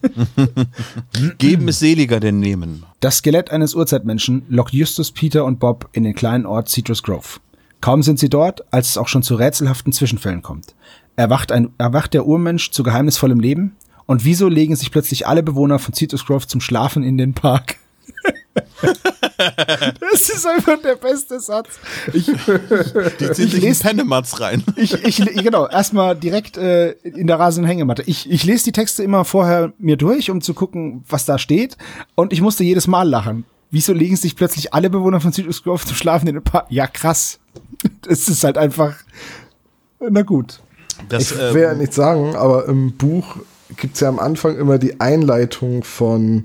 [1.39, 2.85] Geben ist seliger denn nehmen.
[2.99, 7.39] Das Skelett eines Urzeitmenschen lockt Justus, Peter und Bob in den kleinen Ort Citrus Grove.
[7.81, 10.75] Kaum sind sie dort, als es auch schon zu rätselhaften Zwischenfällen kommt.
[11.15, 13.77] Erwacht, ein, erwacht der Urmensch zu geheimnisvollem Leben?
[14.07, 17.77] Und wieso legen sich plötzlich alle Bewohner von Citrus Grove zum Schlafen in den Park?
[20.11, 21.69] Das ist einfach der beste Satz.
[22.12, 24.62] Ich, Die ziehen Ich sich in lese- Pennematz rein.
[24.77, 28.03] ich, ich, genau, erstmal direkt äh, in der rasenden Hängematte.
[28.07, 31.77] Ich, ich lese die Texte immer vorher mir durch, um zu gucken, was da steht.
[32.14, 33.45] Und ich musste jedes Mal lachen.
[33.71, 36.67] Wieso legen sich plötzlich alle Bewohner von Citrus Grove zum Schlafen in den Park?
[36.69, 37.40] Ja, krass.
[38.03, 38.95] Das ist halt einfach.
[39.99, 40.61] Na gut.
[41.09, 43.37] Das, Ich ähm, will ja nicht sagen, aber im Buch
[43.77, 46.45] gibt es ja am Anfang immer die Einleitung von,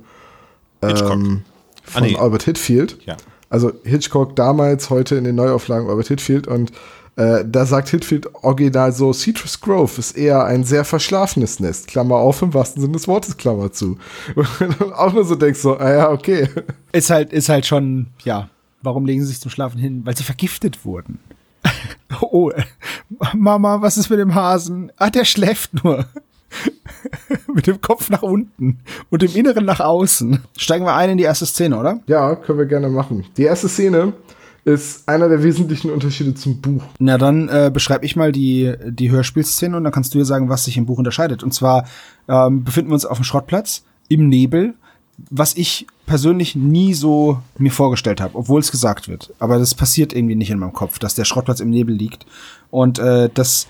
[0.84, 1.12] Hitchcock.
[1.12, 1.42] ähm,
[1.90, 2.16] von Ah, nee.
[2.16, 2.98] Albert Hitfield.
[3.06, 3.18] Ja.
[3.50, 6.72] Also Hitchcock damals, heute in den Neuauflagen Albert Hitfield und
[7.16, 12.16] äh, da sagt Hitfield original so, Citrus Grove ist eher ein sehr verschlafenes Nest, Klammer
[12.16, 13.98] auf im wahrsten Sinne des Wortes, Klammer zu.
[14.60, 16.48] Und auch nur so denkst so, ah ja, okay.
[16.94, 18.50] Ist halt, ist halt schon, ja.
[18.82, 20.06] Warum legen sie sich zum Schlafen hin?
[20.06, 21.20] Weil sie vergiftet wurden.
[22.22, 22.64] oh, äh,
[23.36, 24.90] Mama, was ist mit dem Hasen?
[24.96, 26.06] Ah, der schläft nur.
[27.54, 30.40] mit dem Kopf nach unten und dem Inneren nach außen.
[30.58, 32.00] Steigen wir ein in die erste Szene, oder?
[32.08, 33.26] Ja, können wir gerne machen.
[33.38, 34.14] Die erste Szene
[34.66, 36.84] ist einer der wesentlichen Unterschiede zum Buch.
[37.00, 40.50] Na, dann äh, beschreibe ich mal die, die Hörspielszene und dann kannst du dir sagen,
[40.50, 41.44] was sich im Buch unterscheidet.
[41.44, 41.86] Und zwar
[42.28, 44.74] ähm, befinden wir uns auf dem Schrottplatz im Nebel,
[45.30, 49.34] was ich persönlich nie so mir vorgestellt habe, obwohl es gesagt wird.
[49.40, 52.26] Aber das passiert irgendwie nicht in meinem Kopf, dass der Schrottplatz im Nebel liegt.
[52.72, 53.68] Und äh, dass,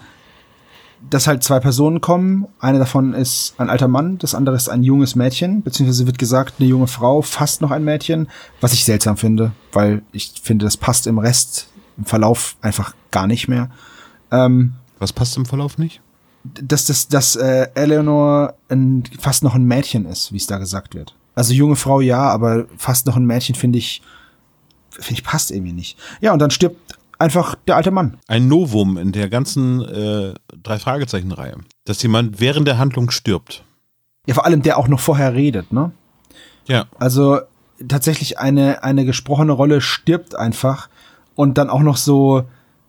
[1.09, 2.47] dass halt zwei Personen kommen.
[2.59, 6.55] Eine davon ist ein alter Mann, das andere ist ein junges Mädchen, beziehungsweise wird gesagt,
[6.59, 8.27] eine junge Frau, fast noch ein Mädchen,
[8.61, 13.27] was ich seltsam finde, weil ich finde, das passt im Rest, im Verlauf einfach gar
[13.27, 13.69] nicht mehr.
[14.31, 16.01] Ähm, was passt im Verlauf nicht?
[16.43, 20.95] dass das dass äh, Eleanor ein, fast noch ein Mädchen ist, wie es da gesagt
[20.95, 21.15] wird.
[21.35, 24.01] Also junge Frau ja, aber fast noch ein Mädchen finde ich
[24.91, 25.97] finde ich passt irgendwie nicht.
[26.21, 26.88] Ja, und dann stirbt
[27.19, 28.17] einfach der alte Mann.
[28.27, 33.63] Ein Novum in der ganzen äh, drei Fragezeichen Reihe, dass jemand während der Handlung stirbt.
[34.25, 35.91] Ja, vor allem der auch noch vorher redet, ne?
[36.67, 37.39] Ja, Also
[37.87, 40.89] tatsächlich eine eine gesprochene Rolle stirbt einfach
[41.35, 42.43] und dann auch noch so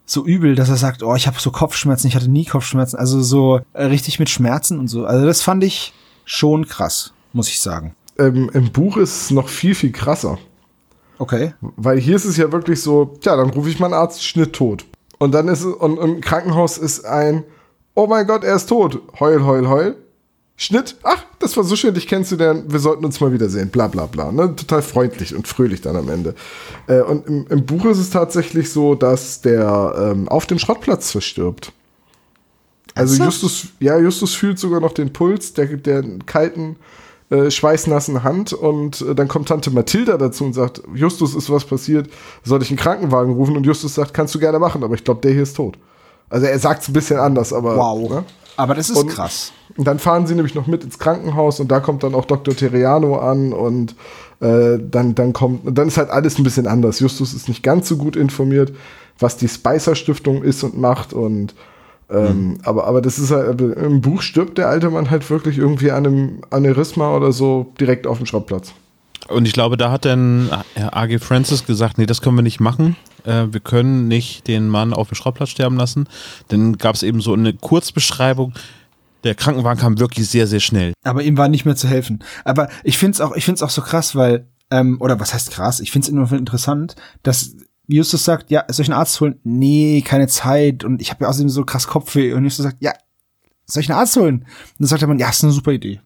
[0.06, 3.22] so übel, dass er sagt, oh, ich habe so Kopfschmerzen, ich hatte nie Kopfschmerzen, also
[3.22, 5.06] so äh, richtig mit Schmerzen und so.
[5.06, 5.92] Also das fand ich
[6.24, 7.94] schon krass, muss ich sagen.
[8.18, 10.38] Ähm, Im Buch ist es noch viel, viel krasser.
[11.20, 11.52] Okay.
[11.60, 14.86] Weil hier ist es ja wirklich so, ja, dann rufe ich meinen Arzt, Schnitt tot.
[15.18, 17.44] Und dann ist es, und im Krankenhaus ist ein,
[17.94, 19.02] oh mein Gott, er ist tot.
[19.20, 19.96] Heul, heul, heul.
[20.56, 24.06] Schnitt, ach, das war so schön, dich kennenzulernen, wir sollten uns mal wiedersehen, bla bla
[24.06, 24.32] bla.
[24.32, 24.56] Ne?
[24.56, 26.34] Total freundlich und fröhlich dann am Ende.
[26.86, 31.10] Äh, und im, im Buch ist es tatsächlich so, dass der ähm, auf dem Schrottplatz
[31.10, 31.72] verstirbt.
[32.94, 33.22] Also?
[33.22, 36.76] Justus, ja, Justus fühlt sogar noch den Puls der, der kalten,
[37.30, 41.64] äh, schweißnassen Hand und äh, dann kommt Tante Mathilda dazu und sagt, Justus ist was
[41.64, 42.10] passiert,
[42.44, 43.56] soll ich einen Krankenwagen rufen?
[43.56, 45.78] Und Justus sagt, kannst du gerne machen, aber ich glaube, der hier ist tot.
[46.28, 48.10] Also er sagt es ein bisschen anders, aber Wow.
[48.10, 48.24] ne?
[48.56, 49.52] Aber das ist Und- krass.
[49.76, 52.54] Und dann fahren sie nämlich noch mit ins Krankenhaus und da kommt dann auch Dr.
[52.54, 53.94] Terriano an und
[54.40, 56.98] äh, dann, dann kommt, dann ist halt alles ein bisschen anders.
[57.00, 58.72] Justus ist nicht ganz so gut informiert,
[59.18, 61.54] was die Spicer Stiftung ist und macht und
[62.10, 65.90] Ähm, aber, aber das ist halt, im Buch stirbt der alte Mann halt wirklich irgendwie
[65.92, 68.72] an einem Aneurysma oder so direkt auf dem Schrottplatz.
[69.28, 71.18] Und ich glaube, da hat dann Herr A.G.
[71.18, 72.96] Francis gesagt, nee, das können wir nicht machen.
[73.24, 76.08] Äh, wir können nicht den Mann auf dem Schrottplatz sterben lassen.
[76.48, 78.54] Dann gab es eben so eine Kurzbeschreibung.
[79.22, 80.94] Der Krankenwagen kam wirklich sehr, sehr schnell.
[81.04, 82.24] Aber ihm war nicht mehr zu helfen.
[82.44, 85.32] Aber ich finde es auch, ich finde es auch so krass, weil, ähm, oder was
[85.32, 85.78] heißt krass?
[85.78, 87.54] Ich finde es immer interessant, dass
[87.90, 89.38] Justus sagt, ja, soll ich einen Arzt holen?
[89.44, 90.84] Nee, keine Zeit.
[90.84, 92.32] Und ich habe ja außerdem so krass Kopfweh.
[92.32, 92.92] Und Justus sagt, ja,
[93.66, 94.36] soll ich einen Arzt holen?
[94.40, 94.46] Und
[94.78, 96.00] dann sagt der Mann, ja, ist eine super Idee.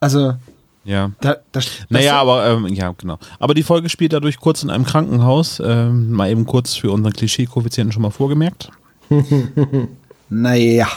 [0.00, 0.34] Also,
[0.84, 1.10] Ja.
[1.20, 3.18] da, da, Naja, aber ähm, ja, genau.
[3.38, 5.60] Aber die Folge spielt dadurch kurz in einem Krankenhaus.
[5.64, 8.70] Ähm, mal eben kurz für unseren Klischee-Koeffizienten schon mal vorgemerkt.
[10.28, 10.88] naja.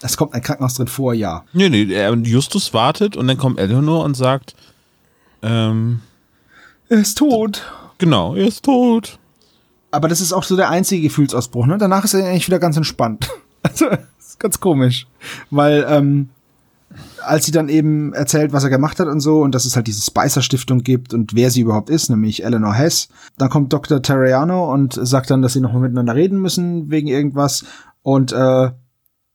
[0.00, 1.44] Es kommt ein Krankenhaus drin vor, ja.
[1.52, 4.54] Nee, nee, er- Justus wartet und dann kommt Eleanor und sagt,
[5.42, 6.00] ähm,
[6.88, 7.62] Er ist tot.
[7.98, 9.18] Genau, er ist tot.
[9.90, 11.78] Aber das ist auch so der einzige Gefühlsausbruch, ne?
[11.78, 13.28] Danach ist er eigentlich wieder ganz entspannt.
[13.60, 13.86] Also,
[14.20, 15.08] ist ganz komisch.
[15.50, 16.28] Weil, ähm,
[17.24, 19.88] als sie dann eben erzählt, was er gemacht hat und so, und dass es halt
[19.88, 24.00] diese Spicer-Stiftung gibt und wer sie überhaupt ist, nämlich Eleanor Hess, dann kommt Dr.
[24.00, 27.64] Terriano und sagt dann, dass sie nochmal miteinander reden müssen wegen irgendwas.
[28.02, 28.70] Und äh,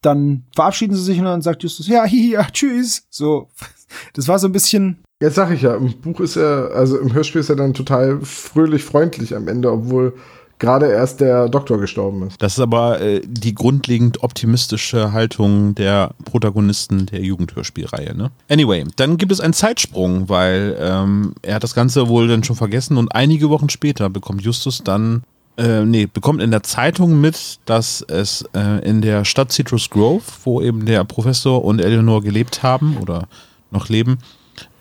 [0.01, 3.05] dann verabschieden sie sich und dann sagt Justus, ja, hi, ja, tschüss.
[3.09, 3.49] So,
[4.13, 7.13] das war so ein bisschen, Jetzt sag ich ja, im Buch ist er, also im
[7.13, 10.15] Hörspiel ist er dann total fröhlich freundlich am Ende, obwohl
[10.59, 12.41] gerade erst der Doktor gestorben ist.
[12.41, 18.13] Das ist aber äh, die grundlegend optimistische Haltung der Protagonisten der Jugendhörspielreihe.
[18.17, 18.31] Ne?
[18.49, 22.57] Anyway, dann gibt es einen Zeitsprung, weil ähm, er hat das Ganze wohl dann schon
[22.57, 25.23] vergessen und einige Wochen später bekommt Justus dann,
[25.55, 30.23] äh, nee, bekommt in der Zeitung mit, dass es äh, in der Stadt Citrus Grove,
[30.43, 33.29] wo eben der Professor und Eleanor gelebt haben oder
[33.71, 34.17] noch leben,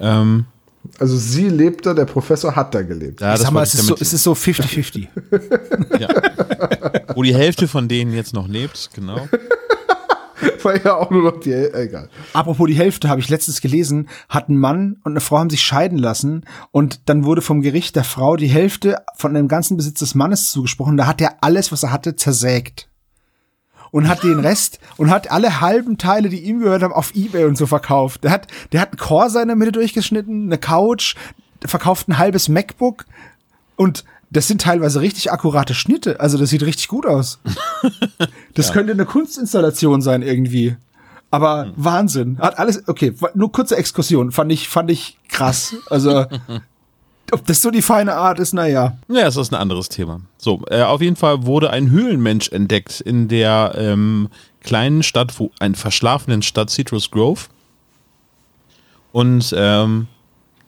[0.00, 0.46] ähm,
[0.98, 3.20] Also sie lebt da, der Professor hat da gelebt.
[3.20, 5.08] ja, ich sag mal, es ist, so, es ist so 50-50.
[7.14, 9.28] wo die Hälfte von denen jetzt noch lebt, genau.
[10.62, 12.08] War ja auch nur noch die, egal.
[12.32, 15.60] Apropos die Hälfte, habe ich letztens gelesen, hat ein Mann und eine Frau haben sich
[15.62, 20.00] scheiden lassen und dann wurde vom Gericht der Frau die Hälfte von dem ganzen Besitz
[20.00, 20.96] des Mannes zugesprochen.
[20.96, 22.88] Da hat er alles, was er hatte, zersägt.
[23.92, 27.44] Und hat den Rest und hat alle halben Teile, die ihm gehört haben, auf Ebay
[27.44, 28.24] und so verkauft.
[28.24, 31.14] Der hat, der hat einen Corsa in der Mitte durchgeschnitten, eine Couch,
[31.64, 33.04] verkauft ein halbes MacBook
[33.76, 36.18] und das sind teilweise richtig akkurate Schnitte.
[36.18, 37.38] Also das sieht richtig gut aus.
[38.54, 40.76] Das könnte eine Kunstinstallation sein irgendwie.
[41.30, 42.38] Aber Wahnsinn.
[42.38, 44.30] Hat alles, okay, nur kurze Exkursion.
[44.30, 45.74] Fand ich, fand ich krass.
[45.88, 46.26] Also,
[47.32, 48.96] ob das so die feine Art ist, naja.
[49.08, 50.20] Ja, das ist ein anderes Thema.
[50.38, 54.28] So, äh, auf jeden Fall wurde ein Höhlenmensch entdeckt in der ähm,
[54.60, 57.42] kleinen Stadt, wo, ein verschlafenen Stadt Citrus Grove.
[59.12, 60.08] Und ähm,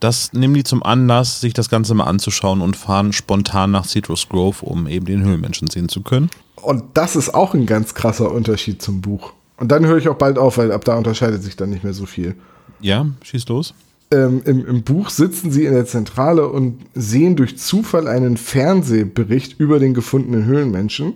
[0.00, 4.28] das nehmen die zum Anlass, sich das Ganze mal anzuschauen und fahren spontan nach Citrus
[4.28, 6.30] Grove, um eben den Höhlenmenschen sehen zu können.
[6.60, 9.32] Und das ist auch ein ganz krasser Unterschied zum Buch.
[9.56, 11.94] Und dann höre ich auch bald auf, weil ab da unterscheidet sich dann nicht mehr
[11.94, 12.34] so viel.
[12.80, 13.74] Ja, schieß los.
[14.14, 19.58] Ähm, im, Im Buch sitzen sie in der Zentrale und sehen durch Zufall einen Fernsehbericht
[19.58, 21.14] über den gefundenen Höhlenmenschen.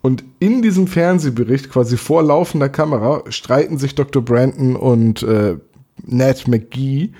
[0.00, 4.22] Und in diesem Fernsehbericht, quasi vor laufender Kamera, streiten sich Dr.
[4.22, 5.56] Brandon und äh,
[6.06, 7.10] Ned McGee.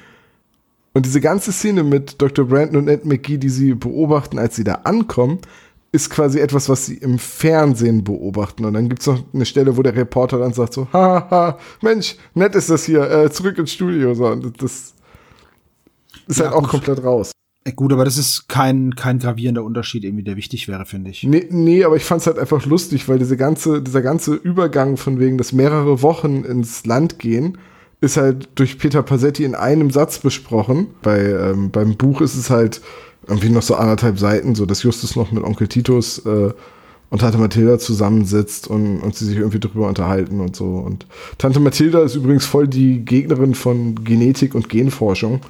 [0.95, 2.47] Und diese ganze Szene mit Dr.
[2.47, 5.41] Brandon und Ned McGee, die sie beobachten, als sie da ankommen,
[5.93, 8.65] ist quasi etwas, was sie im Fernsehen beobachten.
[8.65, 12.17] Und dann gibt es noch eine Stelle, wo der Reporter dann sagt so, haha, Mensch,
[12.35, 14.15] nett ist das hier, äh, zurück ins Studio.
[14.15, 14.95] So, und das
[16.29, 16.71] ist Ja, halt auch gut.
[16.71, 17.33] komplett raus.
[17.77, 21.25] Gut, aber das ist kein, kein gravierender Unterschied irgendwie, der wichtig wäre, finde ich.
[21.25, 24.97] Nee, nee, aber ich fand es halt einfach lustig, weil diese ganze, dieser ganze Übergang
[24.97, 27.59] von wegen, dass mehrere Wochen ins Land gehen,
[28.01, 30.87] ist halt durch Peter Passetti in einem Satz besprochen.
[31.03, 32.81] Bei, ähm, beim Buch ist es halt
[33.27, 36.53] irgendwie noch so anderthalb Seiten, so dass Justus noch mit Onkel Titus äh,
[37.11, 40.65] und Tante Mathilda zusammensitzt und, und sie sich irgendwie drüber unterhalten und so.
[40.65, 41.07] Und
[41.39, 45.41] Tante Mathilda ist übrigens voll die Gegnerin von Genetik und Genforschung.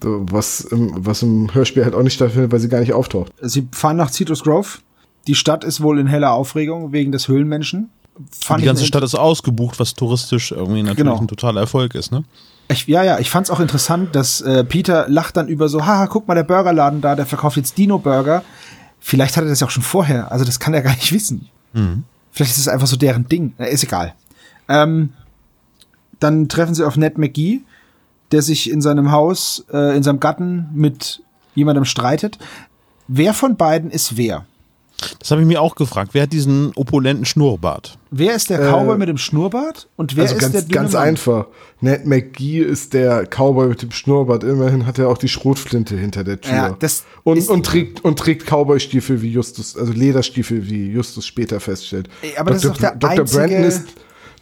[0.00, 3.32] Was im, was im Hörspiel halt auch nicht stattfindet, weil sie gar nicht auftaucht.
[3.40, 4.78] Sie fahren nach Citrus Grove.
[5.28, 7.90] Die Stadt ist wohl in heller Aufregung wegen des Höhlenmenschen.
[8.30, 11.18] Fand die ganze Stadt ist ausgebucht, was touristisch irgendwie natürlich Genau.
[11.20, 12.24] ein totaler Erfolg ist, ne?
[12.68, 16.06] Ich, ja, ja, ich fand's auch interessant, dass äh, Peter lacht dann über so, haha,
[16.06, 18.42] guck mal, der Burgerladen da, der verkauft jetzt Dino-Burger.
[18.98, 21.48] Vielleicht hat er das ja auch schon vorher, also das kann er gar nicht wissen.
[22.32, 24.14] Vielleicht ist es einfach so deren Ding, äh, ist egal.
[24.68, 25.10] Ähm,
[26.18, 27.60] dann treffen sie auf Ned McGee,
[28.32, 31.22] der sich in seinem Haus, äh, in seinem Garten mit
[31.54, 32.38] jemandem streitet.
[33.06, 34.44] Wer von beiden ist wer?
[35.18, 36.10] Das habe ich mir auch gefragt.
[36.14, 37.98] Wer hat diesen opulenten Schnurrbart?
[38.10, 40.92] Wer ist der Cowboy mit dem Schnurrbart und wer also ist ganz, der dünne ganz
[40.94, 41.02] Mann?
[41.02, 41.46] einfach.
[41.80, 44.42] Ned McGee ist der Cowboy mit dem Schnurrbart.
[44.42, 46.54] Immerhin hat er auch die Schrotflinte hinter der Tür.
[46.54, 51.60] Ja, das und, und trägt, und trägt Cowboy-Stiefel wie Justus, also Lederstiefel wie Justus später
[51.60, 52.08] feststellt.
[52.22, 53.20] Ey, aber das ist doch der Dr.
[53.20, 53.82] einzige- Brandon ist,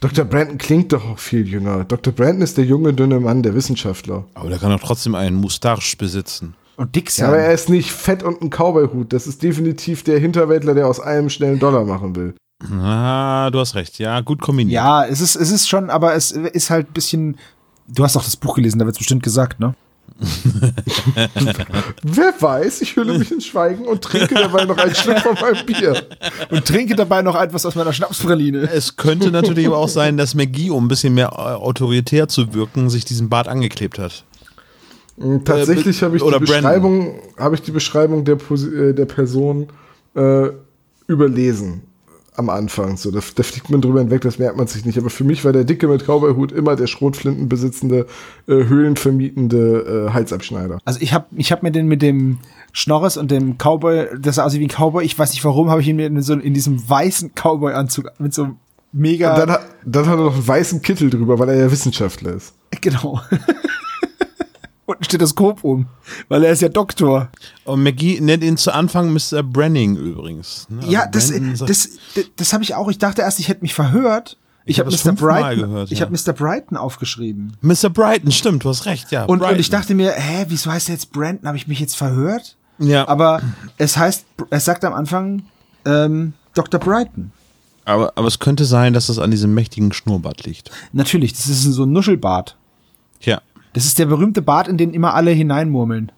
[0.00, 0.24] Dr.
[0.24, 1.84] Brandon klingt doch auch viel jünger.
[1.84, 2.12] Dr.
[2.12, 4.24] Brandon ist der junge, dünne Mann, der Wissenschaftler.
[4.34, 6.54] Aber der kann doch trotzdem einen Moustache besitzen.
[6.76, 7.54] Und dick Ja, aber er sein.
[7.54, 9.12] ist nicht fett und ein Cowboy-Hut.
[9.12, 12.34] Das ist definitiv der Hinterwäldler, der aus allem schnell einen Dollar machen will.
[12.80, 13.98] Ah, du hast recht.
[13.98, 14.74] Ja, gut kombiniert.
[14.74, 17.36] Ja, es ist, es ist schon, aber es ist halt ein bisschen.
[17.86, 19.74] Du hast auch das Buch gelesen, da wird es bestimmt gesagt, ne?
[22.02, 25.66] Wer weiß, ich hülle mich in Schweigen und trinke dabei noch einen Schluck von meinem
[25.66, 26.02] Bier.
[26.50, 28.60] Und trinke dabei noch etwas aus meiner Schnapspraline.
[28.72, 32.54] Es könnte natürlich aber auch sein, dass McGee, um ein bisschen mehr äh, autoritär zu
[32.54, 34.24] wirken, sich diesen Bart angeklebt hat.
[35.44, 36.38] Tatsächlich habe ich, die.
[36.38, 39.68] Beschreibung- habe ich die Beschreibung der, äh, der Person
[40.14, 40.48] äh,
[41.06, 41.82] überlesen
[42.36, 42.96] am Anfang.
[42.96, 44.98] So, da, da fliegt man drüber hinweg, das merkt man sich nicht.
[44.98, 48.06] Aber für mich war der Dicke mit Cowboy-Hut immer der Schrotflinten besitzende,
[48.48, 50.78] äh, höhlenvermietende äh, Halsabschneider.
[50.84, 52.38] Also ich habe ich hab mir den mit dem
[52.72, 55.80] Schnorres und dem Cowboy, das sah aussieht wie ein Cowboy, ich weiß nicht warum, habe
[55.80, 58.48] ich ihn mir in, so, in diesem weißen Cowboy-Anzug mit so
[58.90, 59.32] mega.
[59.34, 62.34] Und dann, hat- dann hat er noch einen weißen Kittel drüber, weil er ja Wissenschaftler
[62.34, 62.52] ist.
[62.80, 63.20] genau.
[64.86, 65.86] und ein Stethoskop um,
[66.28, 67.28] weil er ist ja Doktor.
[67.64, 69.42] Und McGee nennt ihn zu Anfang Mr.
[69.42, 70.66] Branning übrigens.
[70.68, 70.80] ne?
[70.80, 72.88] Also ja, das, Brandon sagt- das, das, das habe ich auch.
[72.90, 74.36] Ich dachte erst, ich hätte mich verhört.
[74.66, 75.12] Ich, Ich habe hab das Mr.
[75.12, 76.06] Brighton, gehört, ich ja.
[76.06, 76.32] habe Mr.
[76.32, 77.52] Brighton aufgeschrieben.
[77.60, 77.90] Mr.
[77.90, 79.24] Brighton, stimmt, du hast recht, ja.
[79.24, 81.46] Und, und ich dachte mir, hä, wieso heißt er jetzt Brandon?
[81.46, 82.56] Habe ich mich jetzt verhört?
[82.78, 83.42] ja, Aber
[83.76, 85.42] es heißt, es sagt am Anfang
[85.84, 86.80] ähm, Dr.
[86.80, 87.30] Brighton.
[87.84, 90.70] aber, aber es könnte sein, dass es an diesem mächtigen Schnurrbart liegt.
[90.92, 92.56] Natürlich, das ist so ein Nuschelbart.
[93.20, 93.42] Ja.
[93.74, 96.10] Das ist der berühmte Bart, in den immer alle hineinmurmeln.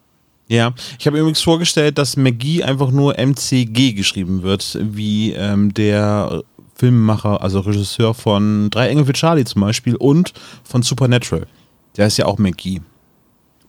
[0.48, 6.44] Ja, ich habe übrigens vorgestellt, dass McGee einfach nur MCG geschrieben wird, wie ähm, der
[6.76, 11.46] Filmemacher, also Regisseur von Drei Engel für Charlie zum Beispiel und von Supernatural.
[11.96, 12.80] Der ist ja auch McGee.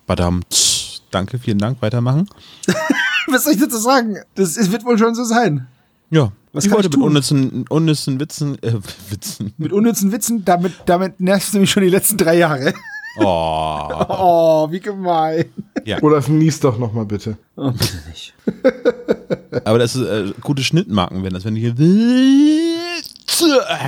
[0.05, 0.41] Badam.
[0.49, 1.01] tsch.
[1.09, 1.81] Danke, vielen Dank.
[1.81, 2.29] Weitermachen.
[3.27, 4.17] Was soll ich dazu sagen?
[4.35, 5.67] Das wird wohl schon so sein.
[6.09, 8.73] Ja, Was ich wollte ich mit unnützen, unnützen Witzen, äh,
[9.09, 9.53] Witzen.
[9.57, 12.73] Mit unnützen Witzen, damit, damit nervst du mich schon die letzten drei Jahre.
[13.19, 15.45] Oh, Oh, wie gemein.
[15.85, 16.01] ja.
[16.01, 17.37] Olaf, nies doch noch mal bitte.
[17.55, 18.33] Oh, bitte nicht.
[19.65, 21.75] Aber das ist äh, gute Schnittmarken, wenn das, wenn ich hier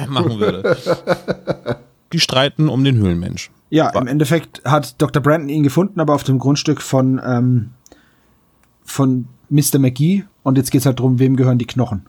[0.10, 0.78] machen würde.
[2.14, 3.52] Die streiten um den Höhlenmensch.
[3.70, 5.22] Ja, im Endeffekt hat Dr.
[5.22, 7.70] Brandon ihn gefunden, aber auf dem Grundstück von, ähm,
[8.84, 9.78] von Mr.
[9.78, 10.24] McGee.
[10.42, 12.08] Und jetzt geht's halt drum, wem gehören die Knochen.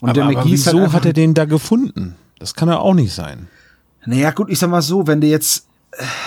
[0.00, 2.14] Und aber, aber McGee ist wieso halt hat er den da gefunden?
[2.38, 3.48] Das kann er auch nicht sein.
[4.04, 5.66] Naja, gut, ich sag mal so, wenn der jetzt,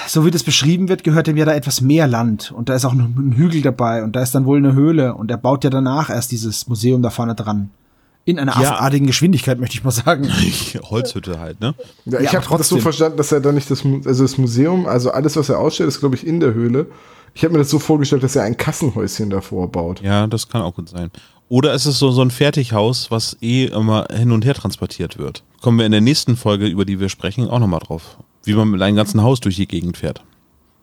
[0.07, 2.51] so wie das beschrieben wird, gehört dem ja da etwas mehr Land.
[2.51, 5.13] Und da ist auch ein, ein Hügel dabei und da ist dann wohl eine Höhle.
[5.15, 7.69] Und er baut ja danach erst dieses Museum da vorne dran.
[8.25, 8.71] In einer Ja.
[8.73, 10.27] affenartigen Geschwindigkeit, möchte ich mal sagen.
[10.89, 11.73] Holzhütte halt, ne?
[12.05, 12.81] Ja, ich Ja, habe das so trotzdem.
[12.81, 15.99] verstanden, dass er da nicht das, also das Museum, also alles, was er ausstellt, ist,
[15.99, 16.87] glaube ich, in der Höhle.
[17.33, 20.01] Ich habe mir das so vorgestellt, dass er ein Kassenhäuschen davor baut.
[20.01, 21.11] Ja, das kann auch gut sein.
[21.47, 25.43] Oder ist es so, so ein Fertighaus, was eh immer hin und her transportiert wird?
[25.61, 28.17] Kommen wir in der nächsten Folge, über die wir sprechen, auch nochmal drauf.
[28.43, 30.21] Wie man mit einem ganzen Haus durch die Gegend fährt.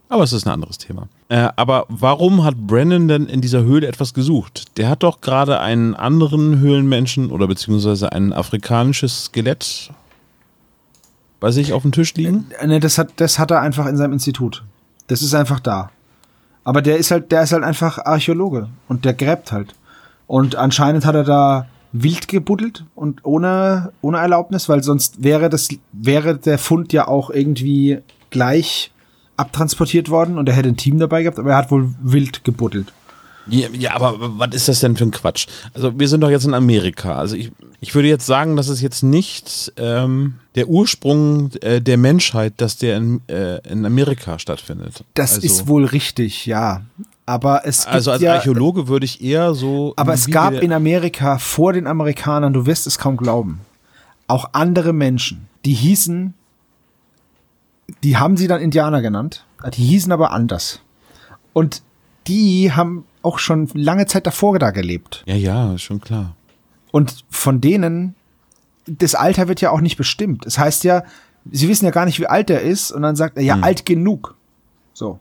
[0.08, 1.08] Aber es ist ein anderes Thema.
[1.28, 4.76] Äh, aber warum hat Brandon denn in dieser Höhle etwas gesucht?
[4.76, 9.90] Der hat doch gerade einen anderen Höhlenmenschen oder beziehungsweise ein afrikanisches Skelett
[11.40, 12.46] bei sich auf dem Tisch liegen.
[12.60, 14.62] Äh, Ne, das hat, das hat er einfach in seinem Institut.
[15.08, 15.90] Das ist einfach da.
[16.62, 19.74] Aber der ist halt, der ist halt einfach Archäologe und der gräbt halt.
[20.26, 21.66] Und anscheinend hat er da
[22.02, 27.30] wild gebuddelt und ohne, ohne Erlaubnis, weil sonst wäre das, wäre der Fund ja auch
[27.30, 27.98] irgendwie
[28.30, 28.90] gleich
[29.36, 32.92] abtransportiert worden und er hätte ein Team dabei gehabt, aber er hat wohl wild gebuddelt.
[33.48, 35.46] Ja, ja, aber was ist das denn für ein Quatsch?
[35.72, 37.16] Also wir sind doch jetzt in Amerika.
[37.16, 41.96] Also ich, ich würde jetzt sagen, dass es jetzt nicht ähm, der Ursprung äh, der
[41.96, 45.04] Menschheit, dass der in, äh, in Amerika stattfindet.
[45.14, 46.82] Das also, ist wohl richtig, ja.
[47.26, 49.92] Aber es gibt Also als ja, Archäologe würde ich eher so.
[49.96, 53.60] Aber es gab in Amerika vor den Amerikanern, du wirst es kaum glauben,
[54.28, 56.34] auch andere Menschen, die hießen,
[58.04, 60.80] die haben sie dann Indianer genannt, die hießen aber anders.
[61.52, 61.82] Und
[62.28, 65.24] die haben auch schon lange Zeit davor da gelebt.
[65.26, 66.36] Ja, ja, schon klar.
[66.92, 68.14] Und von denen,
[68.86, 70.46] das Alter wird ja auch nicht bestimmt.
[70.46, 71.02] Es heißt ja,
[71.50, 73.84] sie wissen ja gar nicht, wie alt er ist, und dann sagt er, ja, alt
[73.84, 74.35] genug.
[74.96, 75.20] So.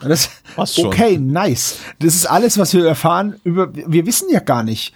[0.00, 0.28] Das,
[0.84, 1.78] okay, nice.
[1.98, 4.92] Das ist alles, was wir erfahren über, wir wissen ja gar nicht.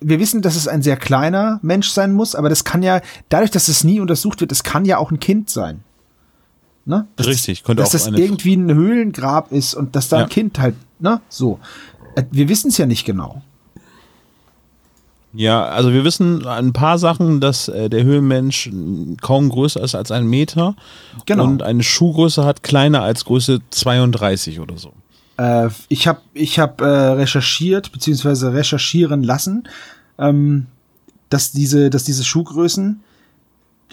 [0.00, 3.50] Wir wissen, dass es ein sehr kleiner Mensch sein muss, aber das kann ja, dadurch,
[3.50, 5.84] dass es nie untersucht wird, es kann ja auch ein Kind sein.
[6.86, 7.06] Ne?
[7.16, 10.22] Dass Richtig, das, könnte dass auch das irgendwie ein Höhlengrab ist und dass da Ja.
[10.22, 11.20] ein Kind halt, ne?
[11.28, 11.60] So.
[12.14, 13.42] Äh, Wir wissen es ja nicht genau.
[15.36, 18.70] Ja, also wir wissen ein paar Sachen, dass äh, der Höhlenmensch
[19.20, 20.74] kaum größer ist als ein Meter
[21.26, 21.44] Genau.
[21.44, 24.92] und eine Schuhgröße hat kleiner als Größe 32 oder so.
[25.38, 29.68] Äh, ich habe ich hab, äh, recherchiert, beziehungsweise recherchieren lassen,
[30.18, 30.66] ähm,
[31.28, 33.00] dass, diese, dass diese Schuhgrößen,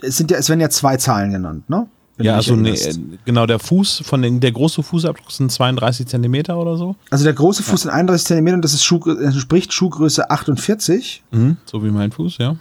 [0.01, 1.87] es, sind ja, es werden ja zwei Zahlen genannt, ne?
[2.17, 2.93] Ja, also äh,
[3.25, 6.95] genau, der Fuß von den, der große Fußabdruck sind 32 Zentimeter oder so.
[7.09, 11.23] Also der große Fuß sind 31 Zentimeter und das ist Schuh, entspricht Schuhgröße 48.
[11.31, 12.55] Mhm, so wie mein Fuß, ja.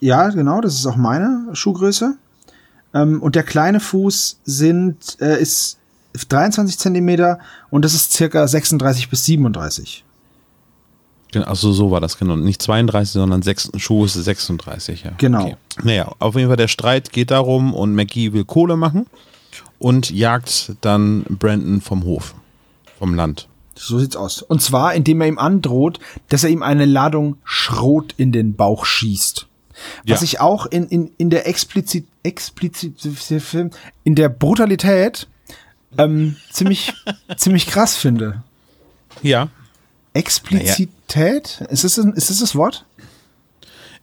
[0.00, 2.16] Ja, genau, das ist auch meine Schuhgröße.
[2.94, 5.78] Ähm, und der kleine Fuß sind, äh, ist
[6.28, 7.38] 23 Zentimeter
[7.70, 10.04] und das ist circa 36 bis 37.
[11.34, 12.36] Also so war das genau.
[12.36, 15.10] Nicht 32, sondern sechs, Schuh ist 36, ja.
[15.18, 15.56] Genau.
[15.82, 19.06] Naja, auf jeden Fall der Streit geht darum und Maggie will Kohle machen
[19.78, 22.34] und jagt dann Brandon vom Hof,
[22.98, 23.48] vom Land.
[23.74, 24.42] So sieht's aus.
[24.42, 26.00] Und zwar, indem er ihm androht,
[26.30, 29.46] dass er ihm eine Ladung Schrot in den Bauch schießt.
[30.06, 30.24] Was Ja.
[30.24, 32.94] ich auch in, in, in der explizit, explizit,
[34.02, 35.28] in der Brutalität
[35.96, 36.92] ähm, ziemlich,
[37.36, 38.42] ziemlich krass finde.
[40.82, 40.88] Ja.
[41.08, 41.60] Explizität?
[41.70, 42.84] Ist, das, ein- ist das das Wort?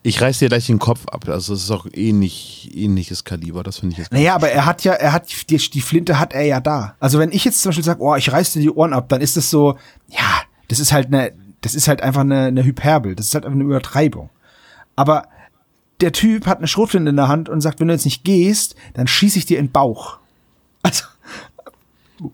[0.03, 1.27] Ich reiß dir gleich den Kopf ab.
[1.27, 3.63] Also es ist auch ähnlich, ähnliches Kaliber.
[3.63, 4.11] Das finde ich jetzt.
[4.11, 6.95] Naja, aber er hat ja, er hat, die, die Flinte hat er ja da.
[6.99, 9.21] Also wenn ich jetzt zum Beispiel sage, oh, ich reiß dir die Ohren ab, dann
[9.21, 9.77] ist das so,
[10.09, 11.31] ja, das ist halt eine,
[11.61, 14.29] das ist halt einfach eine, eine Hyperbel, das ist halt einfach eine Übertreibung.
[14.95, 15.27] Aber
[16.01, 18.75] der Typ hat eine Schrotflinte in der Hand und sagt, wenn du jetzt nicht gehst,
[18.93, 20.19] dann schieße ich dir in den Bauch.
[20.83, 21.05] Also,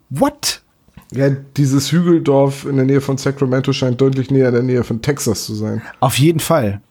[0.10, 0.62] what?
[1.12, 5.46] Ja, dieses Hügeldorf in der Nähe von Sacramento scheint deutlich näher der Nähe von Texas
[5.46, 5.82] zu sein.
[6.00, 6.82] Auf jeden Fall.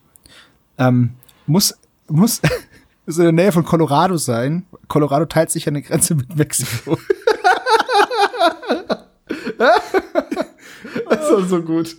[0.77, 1.15] Ähm,
[1.47, 1.75] muss,
[2.07, 2.41] muss,
[3.07, 4.67] ist in der Nähe von Colorado sein.
[4.89, 6.99] Colorado teilt sich ja eine Grenze mit Mexiko.
[11.09, 11.97] Das war so gut.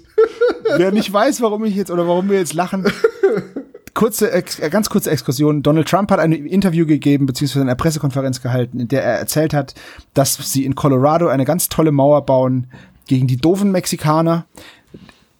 [0.77, 2.85] Wer nicht weiß, warum ich jetzt oder warum wir jetzt lachen.
[3.93, 5.63] Kurze, äh, ganz kurze Exkursion.
[5.63, 9.75] Donald Trump hat ein Interview gegeben, beziehungsweise eine Pressekonferenz gehalten, in der er erzählt hat,
[10.13, 12.67] dass sie in Colorado eine ganz tolle Mauer bauen
[13.07, 14.45] gegen die doofen Mexikaner.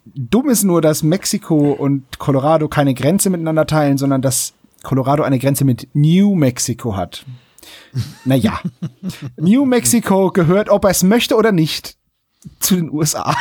[0.04, 5.38] Dumm ist nur, dass Mexiko und Colorado keine Grenze miteinander teilen, sondern dass Colorado eine
[5.38, 7.24] Grenze mit New Mexico hat.
[8.24, 8.60] Naja.
[9.36, 11.96] New Mexico gehört, ob er es möchte oder nicht,
[12.58, 13.36] zu den USA.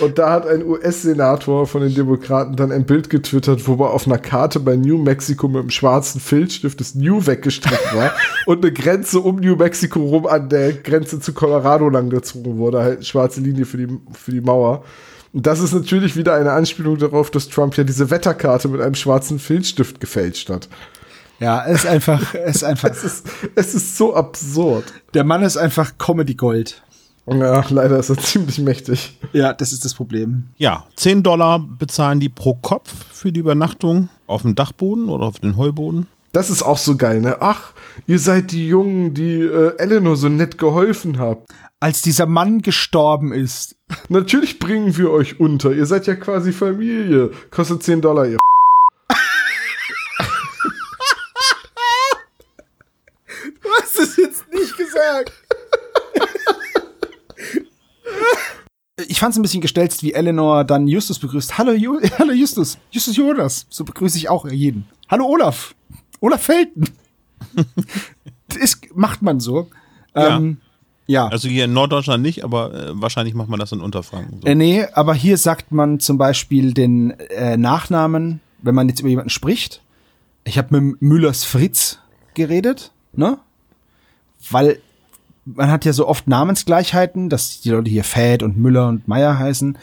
[0.00, 4.06] Und da hat ein US-Senator von den Demokraten dann ein Bild getwittert, wo er auf
[4.06, 8.12] einer Karte bei New Mexico mit einem schwarzen Filzstift das New weggestrichen war
[8.46, 12.80] und eine Grenze um New Mexico rum an der Grenze zu Colorado langgezogen wurde.
[12.80, 14.84] Halt eine schwarze Linie für die, für die Mauer.
[15.32, 18.94] Und das ist natürlich wieder eine Anspielung darauf, dass Trump ja diese Wetterkarte mit einem
[18.94, 20.68] schwarzen Filzstift gefälscht hat.
[21.40, 22.90] Ja, es ist einfach, es ist einfach.
[22.90, 24.84] Es ist, es ist so absurd.
[25.14, 26.82] Der Mann ist einfach Comedy Gold.
[27.30, 29.18] Ja, leider ist er ziemlich mächtig.
[29.32, 30.44] Ja, das ist das Problem.
[30.56, 35.38] Ja, 10 Dollar bezahlen die pro Kopf für die Übernachtung auf dem Dachboden oder auf
[35.38, 36.06] den Heuboden.
[36.32, 37.38] Das ist auch so geil, ne?
[37.40, 37.72] Ach,
[38.06, 41.50] ihr seid die Jungen, die äh, Eleanor so nett geholfen habt.
[41.80, 43.76] Als dieser Mann gestorben ist.
[44.08, 45.72] Natürlich bringen wir euch unter.
[45.72, 47.30] Ihr seid ja quasi Familie.
[47.50, 48.38] Kostet 10 Dollar, ihr.
[53.62, 55.32] Du hast es jetzt nicht gesagt.
[59.06, 61.56] Ich fand es ein bisschen gestelzt, wie Eleanor dann Justus begrüßt.
[61.56, 62.78] Hallo, Ju Hallo Justus.
[62.90, 63.66] Justus Jonas.
[63.70, 64.88] So begrüße ich auch jeden.
[65.08, 65.76] Hallo Olaf.
[66.18, 66.88] Olaf Felten.
[68.48, 69.70] das macht man so.
[70.16, 70.38] Ja.
[70.38, 70.58] Ähm,
[71.06, 71.28] ja.
[71.28, 74.40] Also hier in Norddeutschland nicht, aber äh, wahrscheinlich macht man das in Unterfranken.
[74.42, 74.46] So.
[74.48, 79.08] Äh, nee, aber hier sagt man zum Beispiel den äh, Nachnamen, wenn man jetzt über
[79.08, 79.80] jemanden spricht.
[80.44, 81.98] Ich habe mit Müllers Fritz
[82.34, 83.38] geredet, ne?
[84.50, 84.80] Weil
[85.54, 89.38] man hat ja so oft Namensgleichheiten, dass die Leute hier Fäd und Müller und Meier
[89.38, 89.78] heißen.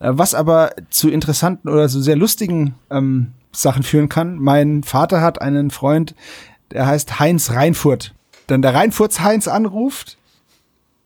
[0.00, 4.38] Äh, was aber zu interessanten oder so sehr lustigen ähm, Sachen führen kann.
[4.38, 6.14] Mein Vater hat einen Freund,
[6.70, 8.14] der heißt Heinz Reinfurt.
[8.46, 10.18] Dann der Reinfurts Heinz anruft,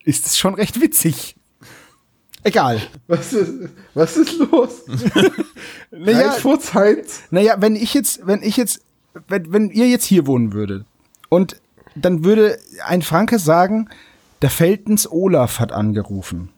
[0.05, 1.37] ist es schon recht witzig.
[2.45, 2.81] Egal.
[3.09, 4.85] Was ist, was ist los?
[5.91, 7.23] Naja, Reinfurz Heinz?
[7.31, 8.81] naja, wenn ich jetzt, wenn ich jetzt,
[9.29, 10.85] wenn, wenn ihr jetzt hier wohnen würdet
[11.29, 11.57] und
[11.97, 13.89] dann würde ein Franke sagen,
[14.43, 16.51] der Feltens Olaf hat angerufen.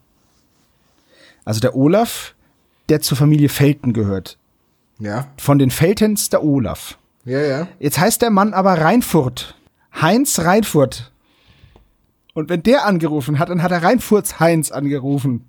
[1.44, 2.34] Also der Olaf,
[2.88, 4.36] der zur Familie Felten gehört.
[4.98, 6.98] Ja, Von den Feltens der Olaf.
[7.24, 7.68] ja, ja.
[7.78, 9.54] Jetzt heißt der Mann aber Reinfurt.
[10.00, 11.12] Heinz Reinfurt.
[12.34, 15.44] Und wenn der angerufen hat, dann hat er Reinfurts Heinz angerufen.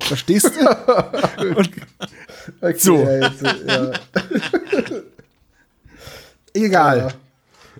[0.00, 1.46] Verstehst du?
[1.56, 1.70] Und
[2.60, 2.96] Okay, So.
[2.96, 3.92] Ja, jetzt, ja.
[6.54, 7.14] egal.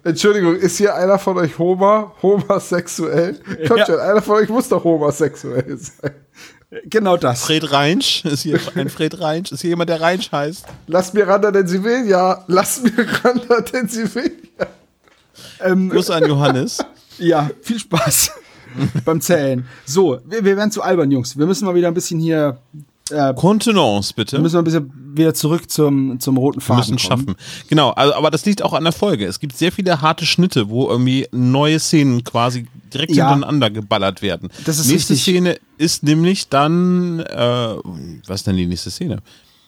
[0.07, 3.41] Entschuldigung, ist hier einer von euch Homer, homosexuell?
[3.67, 3.87] Kommt Ja.
[3.87, 6.13] schon, einer von euch muss doch homosexuell sein.
[6.85, 7.45] Genau das.
[7.45, 8.25] Fred Reinsch?
[8.25, 9.51] Ist hier ein Fred Reinsch?
[9.51, 10.65] Ist hier jemand, der Reinsch heißt?
[10.87, 12.45] Lass mir ran, denn sie will ja.
[12.47, 12.93] Lass mir
[13.25, 13.41] ran,
[13.73, 14.67] denn sie will ja.
[15.61, 16.79] Ähm, an Johannes.
[17.19, 18.31] ja, viel Spaß
[19.05, 19.67] beim Zählen.
[19.85, 21.37] So, wir, wir werden zu albern, Jungs.
[21.37, 22.59] Wir müssen mal wieder ein bisschen hier,
[23.11, 24.33] äh, Kontenance, bitte.
[24.33, 27.27] wir müssen mal ein bisschen wieder zurück zum, zum roten Wir Faden müssen kommen.
[27.27, 27.37] schaffen.
[27.69, 29.27] Genau, also, aber das liegt auch an der Folge.
[29.27, 33.31] Es gibt sehr viele harte Schnitte, wo irgendwie neue Szenen quasi direkt Ja.
[33.31, 34.51] hintereinander geballert werden.
[34.65, 35.35] Das ist nächste richtig.
[35.35, 37.75] Szene ist nämlich dann, äh,
[38.27, 39.19] was ist denn die nächste Szene?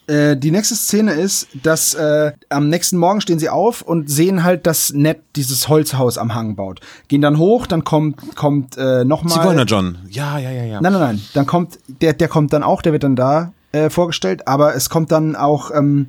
[0.09, 4.43] Äh, die nächste Szene ist, dass äh, am nächsten Morgen stehen sie auf und sehen
[4.43, 6.81] halt, dass Ned dieses Holzhaus am Hang baut.
[7.09, 9.35] Gehen dann hoch, dann kommt kommt äh, nochmal.
[9.35, 9.99] Zigeuner John.
[10.09, 10.81] Ja, ja, ja, ja.
[10.81, 11.23] Nein, nein, nein.
[11.35, 14.49] Dann kommt der, der kommt dann auch, der wird dann da äh, vorgestellt.
[14.49, 16.09] Aber es kommt dann auch ähm,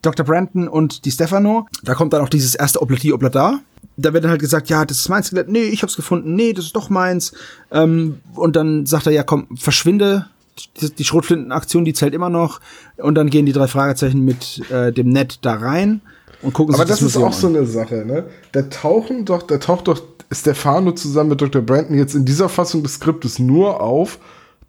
[0.00, 0.24] Dr.
[0.24, 1.66] Brandon und die Stefano.
[1.82, 3.60] Da kommt dann auch dieses erste Oblati Oblada.
[3.98, 5.48] Da wird dann halt gesagt, ja, das ist mein Skelett.
[5.48, 6.34] Nee, ich hab's gefunden.
[6.34, 7.32] Nee, das ist doch meins.
[7.70, 10.26] Ähm, und dann sagt er, ja, komm, verschwinde.
[10.80, 12.60] Die, die Schrotflintenaktion, die zählt immer noch.
[12.96, 16.00] Und dann gehen die drei Fragezeichen mit äh, dem Net da rein
[16.42, 17.56] und gucken Aber sich das, das, ist auch so an.
[17.56, 18.24] eine Sache, ne?
[18.52, 20.00] Da tauchen doch, da taucht doch
[20.30, 21.62] Stefano zusammen mit Dr.
[21.62, 24.18] Brandon jetzt in dieser Fassung des Skriptes nur auf,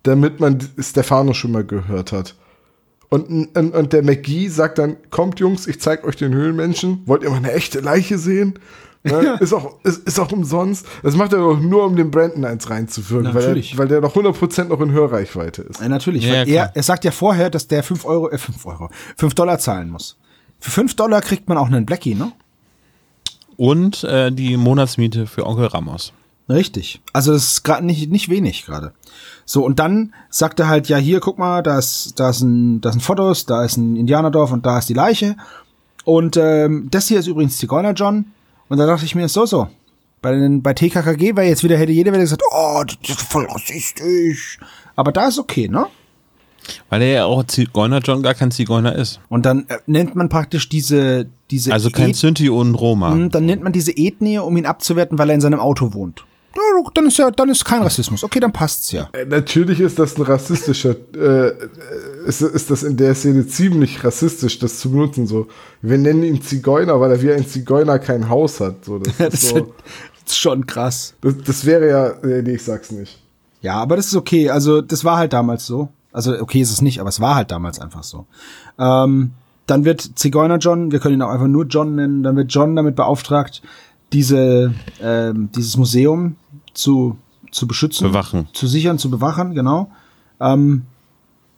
[0.04, 2.36] damit man Stefano schon mal gehört hat.
[3.10, 7.04] Und, und, und der McGee sagt dann, kommt Jungs, ich zeig euch den Höhlenmenschen.
[7.06, 8.56] Wollt ihr mal eine echte Leiche sehen?
[9.08, 9.38] Ne?
[9.40, 10.86] Ist, auch, ist, ist auch umsonst.
[11.04, 13.74] Das macht er doch nur, um den Brandon eins reinzuführen, weil, Natürlich.
[13.74, 15.82] er, weil der doch 100% noch in Hörreichweite ist.
[15.82, 16.24] Ja, natürlich.
[16.24, 18.90] Ja, weil ja, er, er sagt ja vorher, dass der 5 Euro, äh, 5 Euro,
[19.18, 20.18] 5 Dollar zahlen muss.
[20.60, 22.32] Für 5 Dollar kriegt man auch einen Blackie, ne?
[23.56, 26.14] Und äh, die Monatsmiete für Onkel Ramos.
[26.50, 27.02] Richtig.
[27.12, 28.94] Also das ist gerade nicht, nicht wenig gerade.
[29.46, 32.80] So, und dann sagt er halt, ja, hier, guck mal, da ist, da ist ein,
[32.82, 35.36] da sind Fotos, da ist ein Indianerdorf und da ist die Leiche.
[36.06, 38.26] Und ähm, das hier ist übrigens Zigeuner John.
[38.70, 39.68] Und da dachte ich mir, so, so.
[40.22, 43.46] Bei, den, bei TKKG wäre jetzt wieder, hätte jeder wieder gesagt, oh, das ist voll
[43.46, 44.58] rassistisch.
[44.96, 45.86] Aber da ist okay, ne?
[46.90, 49.20] Weil er ja auch Zigeuner John gar kein Zigeuner ist.
[49.30, 53.12] Und dann äh, nennt man praktisch diese, diese Also kein Eth- Sinti und Roma.
[53.12, 56.26] Hm, dann nennt man diese Ethnie, um ihn abzuwerten, weil er in seinem Auto wohnt.
[56.56, 56.62] Ja,
[56.96, 58.24] dann ist ja, dann ist kein Rassismus.
[58.24, 59.10] Okay, dann passt's ja.
[59.14, 61.52] Äh, Natürlich ist das ein rassistischer, äh,
[62.28, 65.28] ist, ist das in der Szene ziemlich rassistisch, das zu benutzen.
[65.28, 65.48] So,
[65.82, 68.86] wir nennen ihn Zigeuner, weil er wie ein Zigeuner kein Haus hat.
[68.86, 69.74] So, das, Das ist so,
[70.24, 71.16] das ist schon krass.
[71.22, 73.22] das, das wäre ja, äh, nee, ich sag's nicht.
[73.62, 74.50] Ja, aber das ist okay.
[74.50, 75.90] Also, das war halt damals so.
[76.12, 78.26] Also, okay ist es nicht, aber es war halt damals einfach so.
[78.78, 79.32] Ähm,
[79.66, 82.76] dann wird Zigeuner John, wir können ihn auch einfach nur John nennen, dann wird John
[82.76, 83.62] damit beauftragt,
[84.14, 86.38] diese, ähm, dieses Museum
[86.74, 87.18] zu,
[87.52, 88.08] zu beschützen.
[88.08, 88.48] Bewachen.
[88.54, 89.92] Zu sichern, zu bewachen, genau.
[90.40, 90.84] Ähm,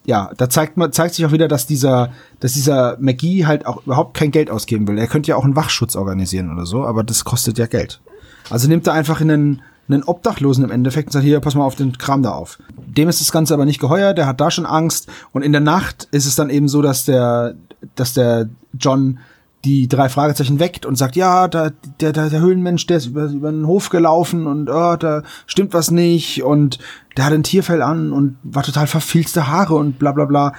[0.06, 3.84] ja, da zeigt man, zeigt sich auch wieder, dass dieser, dass dieser McGee halt auch
[3.84, 4.98] überhaupt kein Geld ausgeben will.
[4.98, 8.00] Er könnte ja auch einen Wachschutz organisieren oder so, aber das kostet ja Geld.
[8.48, 11.76] Also nimmt er einfach einen, einen Obdachlosen im Endeffekt und sagt, hier, pass mal auf
[11.76, 12.58] den Kram da auf.
[12.86, 15.08] Dem ist das Ganze aber nicht geheuer, der hat da schon Angst.
[15.32, 17.54] Und in der Nacht ist es dann eben so, dass der,
[17.94, 19.18] dass der John
[19.64, 23.26] die drei Fragezeichen weckt und sagt, ja, da, der, der, der Höhlenmensch, der ist über,
[23.26, 26.78] über den Hof gelaufen und oh, da stimmt was nicht und
[27.16, 30.54] der hat ein Tierfell an und war total verfilzte Haare und bla bla bla.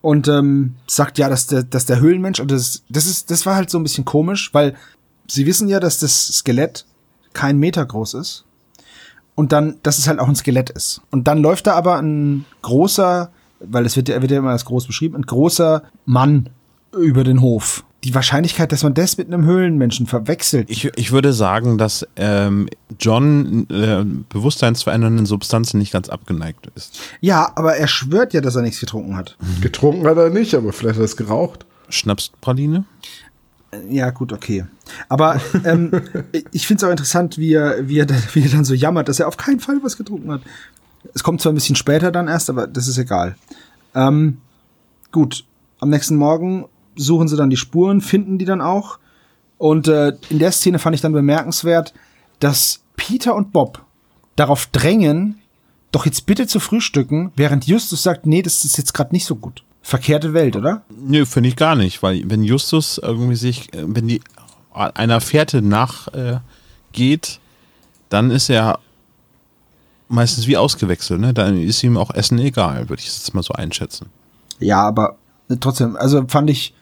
[0.00, 3.56] Und ähm, sagt ja, dass der, dass der Höhlenmensch, und das, das ist, das war
[3.56, 4.76] halt so ein bisschen komisch, weil
[5.26, 6.86] sie wissen ja, dass das Skelett
[7.32, 8.44] kein Meter groß ist.
[9.34, 11.00] Und dann, dass es halt auch ein Skelett ist.
[11.10, 14.64] Und dann läuft da aber ein großer, weil es wird, ja- wird ja immer als
[14.64, 16.48] groß beschrieben, ein großer Mann
[16.96, 17.84] über den Hof.
[18.04, 20.70] Die Wahrscheinlichkeit, dass man das mit einem Höhlenmenschen verwechselt.
[20.70, 22.68] Ich, ich würde sagen, dass ähm,
[23.00, 27.00] John äh, bewusstseinsverändernden Substanzen nicht ganz abgeneigt ist.
[27.20, 29.36] ja, aber er schwört ja, dass er nichts getrunken hat.
[29.60, 31.66] Getrunken hat er nicht, aber vielleicht hat er es geraucht.
[31.88, 32.84] Schnapspraline?
[33.90, 34.64] Ja, gut, okay.
[35.08, 35.90] Aber ähm,
[36.52, 39.08] ich finde es auch interessant, wie er, wie, er, dann- wie er dann so jammert,
[39.08, 40.42] dass er auf keinen Fall was getrunken hat.
[41.14, 43.34] Es kommt zwar ein bisschen später dann erst, aber das ist egal.
[43.94, 44.38] Ähm,
[45.10, 45.44] gut,
[45.80, 46.66] am nächsten Morgen
[46.98, 48.98] suchen sie dann die Spuren, finden die dann auch.
[49.56, 51.94] Und äh, in der Szene fand ich dann bemerkenswert,
[52.38, 53.84] dass Peter und Bob
[54.36, 55.38] darauf drängen,
[55.90, 59.36] doch jetzt bitte zu frühstücken, während Justus sagt, nee, das ist jetzt gerade nicht so
[59.36, 59.64] gut.
[59.82, 60.82] Verkehrte Welt, oder?
[60.90, 64.20] Nö, finde ich gar nicht, weil wenn Justus irgendwie sich, äh, wenn die
[64.74, 66.12] einer Fährte nachgeht,
[66.92, 67.38] äh,
[68.10, 68.78] dann ist er
[70.08, 71.34] meistens wie ausgewechselt, ne?
[71.34, 74.06] Dann ist ihm auch Essen egal, würde ich jetzt mal so einschätzen.
[74.58, 75.16] Ja, aber
[75.60, 76.74] trotzdem, also fand ich,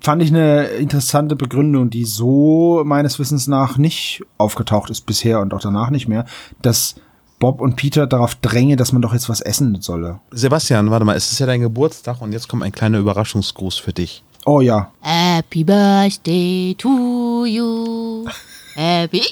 [0.00, 5.54] fand ich eine interessante Begründung, die so meines Wissens nach nicht aufgetaucht ist bisher und
[5.54, 6.26] auch danach nicht mehr,
[6.60, 6.96] dass
[7.38, 10.20] Bob und Peter darauf dränge, dass man doch jetzt was essen solle.
[10.30, 13.92] Sebastian, warte mal, es ist ja dein Geburtstag und jetzt kommt ein kleiner Überraschungsgruß für
[13.92, 14.22] dich.
[14.44, 14.90] Oh ja.
[15.00, 18.26] Happy birthday to you.
[18.74, 19.22] Happy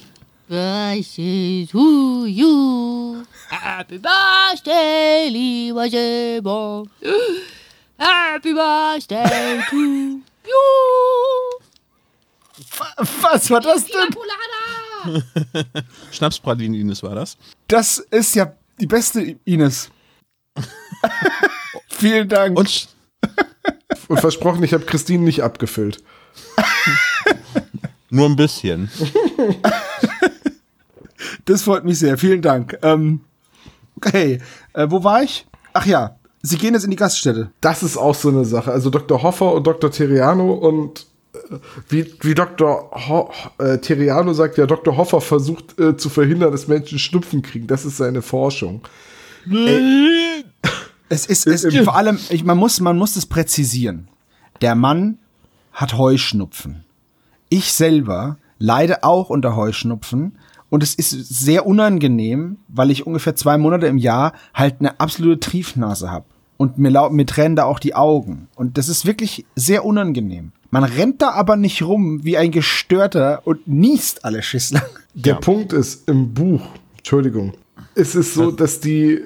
[0.49, 3.22] birthday to you.
[3.51, 6.84] Happy birthday, lieber Silber.
[7.99, 11.61] Happy birthday to you.
[13.22, 14.11] Was war das denn?
[14.11, 15.22] Colada.
[16.11, 17.36] Schnapspralinen, Ines, war das?
[17.68, 19.90] Das ist ja die beste Ines.
[21.88, 22.59] Vielen Dank.
[22.59, 22.88] Und
[24.09, 26.03] Und versprochen, ich habe Christine nicht abgefüllt.
[28.11, 28.90] nur ein bisschen.
[31.44, 32.16] Das freut mich sehr.
[32.18, 32.78] Vielen Dank.
[32.82, 33.20] Ähm,
[33.96, 34.40] okay,
[34.72, 35.46] äh, wo war ich?
[35.72, 37.51] Ach ja, Sie gehen jetzt in die Gaststätte.
[37.61, 38.70] Das ist auch so eine Sache.
[38.70, 39.22] Also Dr.
[39.22, 39.91] Hoffer und Dr.
[39.91, 41.39] Terriano und äh,
[41.89, 42.91] wie, wie Dr.
[43.09, 44.97] Ho äh, Terriano sagt, ja, Dr.
[44.97, 47.66] Hoffer versucht äh, zu verhindern, dass Menschen Schnupfen kriegen.
[47.66, 48.82] Das ist seine Forschung.
[51.09, 54.09] Es ist, es, vor allem, ich, man muss, man muss das präzisieren.
[54.61, 55.18] Der Mann
[55.72, 56.84] hat Heuschnupfen.
[57.49, 60.39] Ich selber leide auch unter Heuschnupfen
[60.70, 65.40] und es ist sehr unangenehm, weil ich ungefähr zwei Monate im Jahr halt eine absolute
[65.40, 66.26] Triefnase habe.
[66.56, 68.48] Und mir, lau- mir tränen da auch die Augen.
[68.56, 70.50] Und das ist wirklich sehr unangenehm.
[70.70, 74.82] Man rennt da aber nicht rum wie ein Gestörter und niest alle Schissler.
[75.14, 75.40] Der Ja.
[75.40, 76.62] Punkt ist, im Buch,
[76.98, 77.54] Entschuldigung,
[77.94, 79.20] ist es so, dass die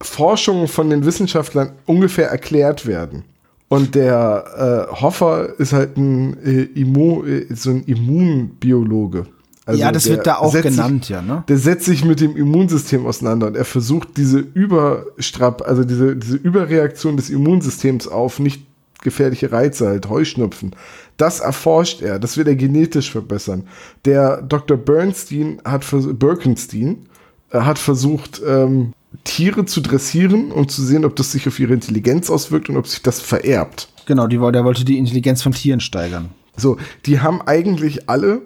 [0.00, 3.24] Forschungen von den Wissenschaftlern ungefähr erklärt werden.
[3.68, 9.26] Und der äh, Hoffer ist halt ein, äh, Immu äh, so ein Immunbiologe.
[9.66, 11.42] Also ja, das wird da auch setzt sich- genannt, ja, ne?
[11.48, 16.36] Der setzt sich mit dem Immunsystem auseinander und er versucht diese Überstrapp, also diese, diese
[16.36, 18.62] Überreaktion des Immunsystems auf nicht
[19.02, 20.74] gefährliche Reize, halt Heuschnupfen.
[21.16, 23.64] Das erforscht er, das will er genetisch verbessern.
[24.04, 24.76] Der Dr.
[24.76, 27.06] Bernstein hat vers Birkenstein
[27.50, 28.92] äh, hat versucht, ähm,
[29.24, 32.86] Tiere zu dressieren und zu sehen, ob das sich auf ihre Intelligenz auswirkt und ob
[32.86, 33.88] sich das vererbt.
[34.06, 36.30] Genau, die, der wollte die Intelligenz von Tieren steigern.
[36.56, 38.42] So, die haben eigentlich alle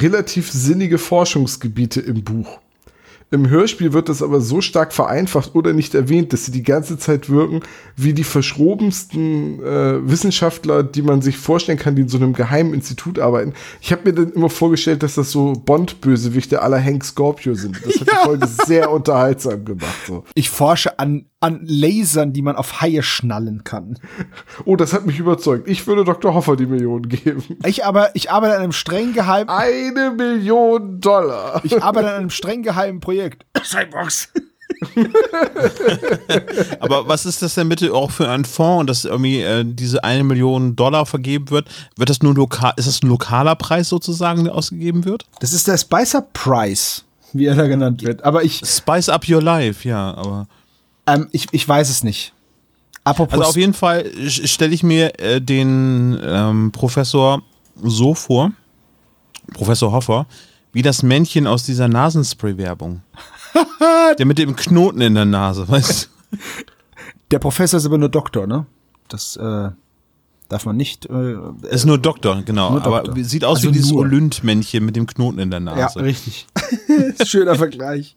[0.00, 2.58] relativ sinnige Forschungsgebiete im Buch.
[3.32, 6.96] Im Hörspiel wird das aber so stark vereinfacht oder nicht erwähnt, dass sie die ganze
[6.96, 7.60] Zeit wirken
[7.96, 12.72] wie die verschrobensten äh, Wissenschaftler, die man sich vorstellen kann, die in so einem geheimen
[12.72, 13.52] Institut arbeiten.
[13.80, 17.80] Ich habe mir dann immer vorgestellt, dass das so Bond-Bösewichte aller Hank Scorpio sind.
[17.84, 20.06] Das hat die Folge sehr unterhaltsam gemacht.
[20.06, 20.22] So.
[20.34, 23.98] Ich forsche an, an Lasern, die man auf Haie schnallen kann.
[24.64, 25.68] Oh, das hat mich überzeugt.
[25.68, 26.34] Ich würde Dr.
[26.34, 27.42] Hoffer die Millionen geben.
[27.64, 31.60] Ich aber, ich arbeite an einem streng geheimen, Eine Million Dollar.
[31.64, 33.46] ich arbeite an einem streng geheimen Projekt.
[33.64, 34.28] Cyborgs.
[36.80, 40.24] Aber was ist das denn bitte auch für ein Fonds, dass irgendwie äh, diese eine
[40.24, 41.68] Million Dollar vergeben wird?
[41.96, 45.24] Wird das nur lokal, ist das ein lokaler Preis sozusagen, der ausgegeben wird?
[45.40, 48.22] Das ist der Spicer Price, wie er da genannt wird.
[48.24, 50.46] Aber ich, Spice up your life, ja, aber.
[51.06, 52.32] Ähm, ich, ich weiß es nicht.
[53.04, 57.42] Apropos, Also auf jeden Fall stelle ich mir äh, den ähm, Professor
[57.80, 58.50] so vor,
[59.54, 60.26] Professor Hoffer,
[60.72, 63.02] wie das Männchen aus dieser Nasenspray-Werbung.
[64.18, 66.36] der mit dem Knoten in der Nase, weißt du?
[67.30, 68.66] der Professor ist aber nur Doktor, ne?
[69.08, 69.70] Das äh,
[70.48, 71.06] darf man nicht.
[71.06, 71.36] Äh,
[71.70, 72.70] Ist nur Doktor, genau.
[72.70, 73.10] Nur Doktor.
[73.10, 73.92] Aber sieht aus Also wie dieses.
[73.92, 76.02] Olynt-Männchen mit dem Knoten in der ja, Nase.
[76.02, 76.46] richtig.
[77.24, 78.16] Schöner Vergleich.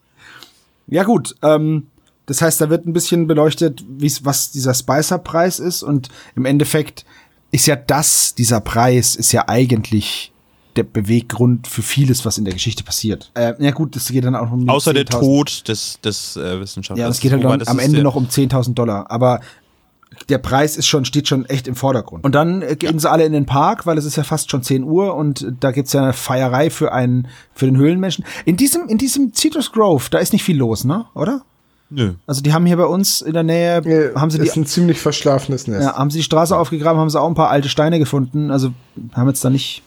[0.87, 1.87] Ja gut, ähm,
[2.29, 7.03] das heißt, da wird ein bisschen beleuchtet, wie's, was dieser Spicer-Preis ist und im Endeffekt
[7.49, 10.31] ist ja das, dieser Preis ist ja eigentlich
[10.75, 13.31] der Beweggrund für vieles, was in der Geschichte passiert.
[13.33, 16.37] Äh, ja gut, das geht dann auch um die Außer der 10.000 Tod des, des
[16.37, 17.03] äh, Wissenschaftlers.
[17.03, 19.09] Ja, es geht halt Wobei, am Ende noch um 10.000 Dollar.
[19.09, 19.39] Aber
[20.29, 22.23] der Preis ist schon, steht schon echt im Vordergrund.
[22.23, 24.61] Und dann äh, gehen sie alle in den Park, weil es ist ja fast schon
[24.61, 28.23] 10 Uhr und da gibt's ja eine Feierei für einen, für den Höhlenmenschen.
[28.45, 31.07] In diesem, in diesem Citrus Grove, da ist nicht viel los, ne?
[31.15, 31.41] Oder?
[31.89, 32.13] Nö.
[32.27, 34.65] Also die haben hier bei uns in der Nähe, Äh, haben sie ist die, ein
[34.65, 35.83] ziemlich verschlafenes Nest.
[35.83, 38.51] ja, haben sie die Straße aufgegraben, haben sie auch ein paar alte Steine gefunden.
[38.51, 38.71] Also
[39.13, 39.81] haben jetzt da nicht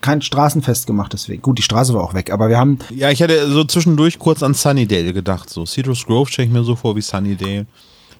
[0.00, 1.42] kein Straßenfest gemacht deswegen.
[1.42, 4.42] Gut, die Straße war auch weg, aber wir haben Ja, ich hatte so zwischendurch kurz
[4.42, 5.50] an Sunnydale gedacht.
[5.50, 7.66] So Citrus Grove stelle ich mir so vor wie Sunnydale.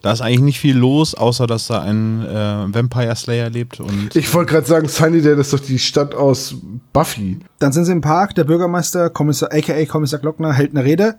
[0.03, 4.15] Da ist eigentlich nicht viel los, außer dass da ein äh, Vampire Slayer lebt und
[4.15, 6.55] Ich wollte gerade sagen, Sunnydale ist doch die Stadt aus
[6.93, 7.39] Buffy.
[7.61, 11.17] Dann sind sie im Park, der Bürgermeister, Kommissar, aka Kommissar Glockner, hält eine Rede.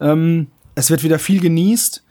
[0.00, 2.02] Ähm, es wird wieder viel genießt.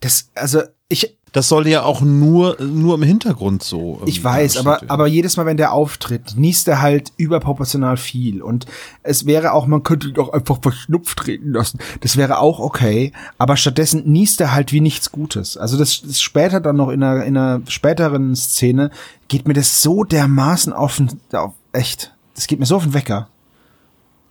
[0.00, 3.98] Das, also, ich, das soll ja auch nur, nur im Hintergrund so.
[4.00, 8.40] ähm, ich weiß, aber, aber jedes Mal, wenn der auftritt, niest er halt überproportional viel.
[8.42, 8.66] Und
[9.02, 11.78] es wäre auch, man könnte ihn doch einfach verschnupft treten lassen.
[12.00, 13.12] Das wäre auch okay.
[13.38, 15.56] Aber stattdessen niest er halt wie nichts Gutes.
[15.56, 18.90] Also das, das später dann noch in einer, in einer späteren Szene
[19.28, 22.14] geht mir das so dermaßen auf, den- auf echt.
[22.34, 23.28] Das geht mir so auf den Wecker.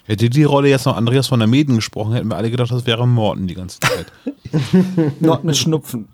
[0.08, 2.86] Hätte die Rolle jetzt noch Andreas von der Meden gesprochen, hätten wir alle gedacht, das
[2.86, 4.06] wäre Morten die ganze Zeit.
[5.20, 6.08] Not mit Schnupfen.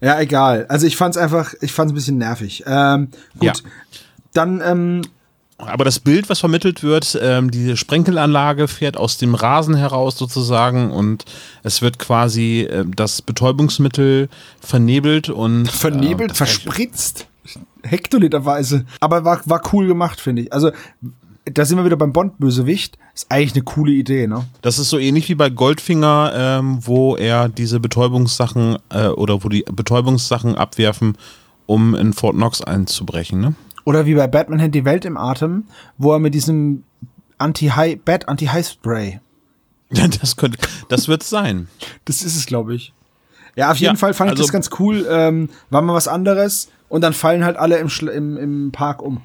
[0.00, 0.66] Ja, egal.
[0.68, 2.64] Also ich fand's einfach, ich fand's ein bisschen nervig.
[2.66, 3.08] Ähm,
[3.38, 3.42] gut.
[3.44, 3.52] Ja.
[4.34, 5.02] Dann ähm,
[5.58, 10.90] Aber das Bild, was vermittelt wird, ähm, diese Sprenkelanlage fährt aus dem Rasen heraus sozusagen
[10.90, 11.24] und
[11.62, 14.28] es wird quasi äh, das Betäubungsmittel
[14.60, 17.28] vernebelt und Vernebelt, äh, verspritzt.
[17.84, 18.86] Hektoliterweise.
[18.98, 20.52] Aber war, war cool gemacht, finde ich.
[20.52, 20.72] Also,
[21.46, 22.98] da sind wir wieder beim Bond-Bösewicht.
[23.14, 24.44] Ist eigentlich eine coole Idee, ne?
[24.62, 29.48] Das ist so ähnlich wie bei Goldfinger, ähm, wo er diese Betäubungssachen äh, oder wo
[29.48, 31.16] die Betäubungssachen abwerfen,
[31.66, 33.54] um in Fort Knox einzubrechen, ne?
[33.84, 35.64] Oder wie bei Batman hält die Welt im Atem,
[35.96, 36.82] wo er mit diesem
[37.38, 39.20] Anti-High, Bat Anti-High-Spray.
[40.20, 41.68] Das könnte, das wird sein.
[42.06, 42.92] Das ist es, glaube ich.
[43.54, 45.06] Ja, auf jeden Ja, Fall fand ich also- das ganz cool.
[45.08, 49.00] Ähm, war mal was anderes und dann fallen halt alle im, Schl im, im Park
[49.00, 49.20] um.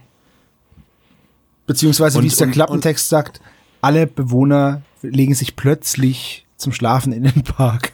[1.71, 3.39] Beziehungsweise, Und- wie es der und- Klappentext sagt,
[3.81, 7.93] alle Bewohner legen sich plötzlich zum Schlafen in den Park.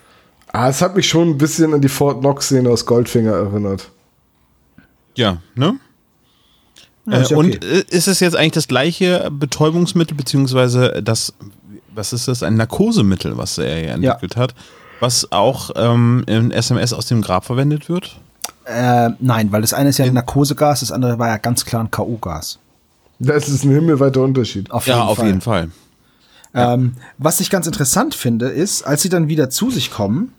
[0.51, 3.91] Ah, es hat mich schon ein bisschen an die Fort Knox-Szene aus Goldfinger erinnert.
[5.15, 5.75] Ja, ne?
[7.05, 7.67] Ja, ist äh, ja Und okay.
[7.67, 11.33] äh, ist es jetzt eigentlich das gleiche Betäubungsmittel, beziehungsweise das,
[11.93, 14.55] was ist das, ein Narkosemittel, was er ja entwickelt hat,
[14.99, 18.19] was auch ähm, in SMS aus dem Grab verwendet wird?
[18.65, 21.83] Äh, nein, weil das eine ist ja ein Narkosegas, das andere war ja ganz klar
[21.83, 22.57] ein K.O.-Gas.
[23.19, 24.71] Das ist ein himmelweiter Unterschied.
[24.71, 25.69] Auf ja, auf jeden Fall.
[26.53, 30.33] Ähm, was ich ganz interessant finde, ist, als sie dann wieder zu sich kommen,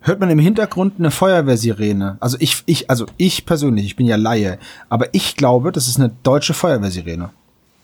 [0.00, 2.16] hört man im Hintergrund eine Feuerwehrsirene.
[2.20, 4.58] Also ich, ich, also ich persönlich, ich bin ja Laie,
[4.88, 7.30] aber ich glaube, das ist eine deutsche Feuerwehrsirene.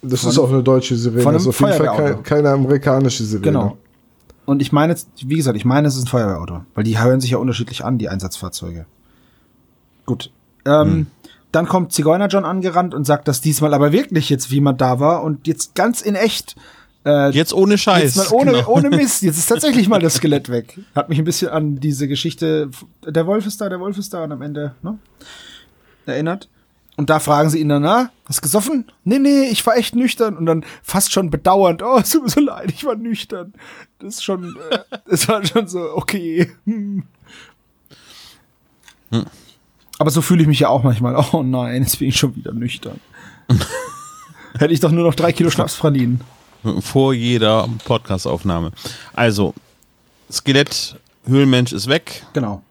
[0.03, 1.23] Das ist auch eine deutsche Sirene.
[1.23, 2.15] von Das einem ist auf jeden Fall Feuerwehrauto.
[2.15, 3.45] kein, keine amerikanische Sirene.
[3.45, 3.79] Genau.
[4.45, 7.31] Und ich meine, wie gesagt, ich meine, es ist ein Feuerwehrauto, weil die hören sich
[7.31, 8.87] ja unterschiedlich an, die Einsatzfahrzeuge.
[10.05, 10.31] Gut.
[10.65, 11.07] Ähm,
[11.53, 15.01] Dann kommt Zigeuner John angerannt und sagt, dass diesmal aber wirklich jetzt wie man da
[15.01, 16.57] war und jetzt ganz in echt.
[17.05, 18.15] Äh, Jetzt ohne Scheiß.
[18.15, 18.69] Jetzt mal ohne, genau.
[18.69, 19.23] ohne Mist.
[19.23, 20.79] Jetzt ist tatsächlich mal das Skelett weg.
[20.95, 22.71] Hat mich ein bisschen an diese Geschichte,
[23.05, 24.99] der Wolf ist da, der Wolf ist da und am Ende, ne?
[26.07, 26.49] Erinnert.
[26.97, 28.85] Und da fragen sie ihn dann, na, hast du gesoffen?
[29.05, 30.37] Nee, nee, ich war echt nüchtern.
[30.37, 33.55] Und dann fast schon bedauernd, oh, es tut mir so leid, ich war nüchtern.
[33.99, 34.79] Das ist schon, äh,
[35.09, 36.51] das war schon so, okay.
[36.67, 37.05] Hm.
[40.03, 41.15] Aber so fühle ich mich ja auch manchmal.
[41.33, 42.99] Oh nein, jetzt bin ich schon wieder nüchtern.
[44.59, 46.23] Hätte ich doch nur noch drei Kilo Schnapspralinen.
[46.81, 48.73] Vor jeder Podcastaufnahme.
[49.15, 49.55] Also,
[50.29, 52.27] Skelett, Höhlenmensch ist weg.
[52.33, 52.63] Genau.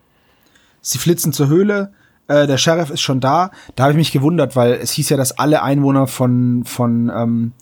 [0.82, 1.94] Sie flitzen zur Höhle.
[2.28, 3.52] Äh, der Sheriff ist schon da.
[3.78, 7.54] Da habe ich mich gewundert, weil es hieß ja, dass alle Einwohner von, von ähm,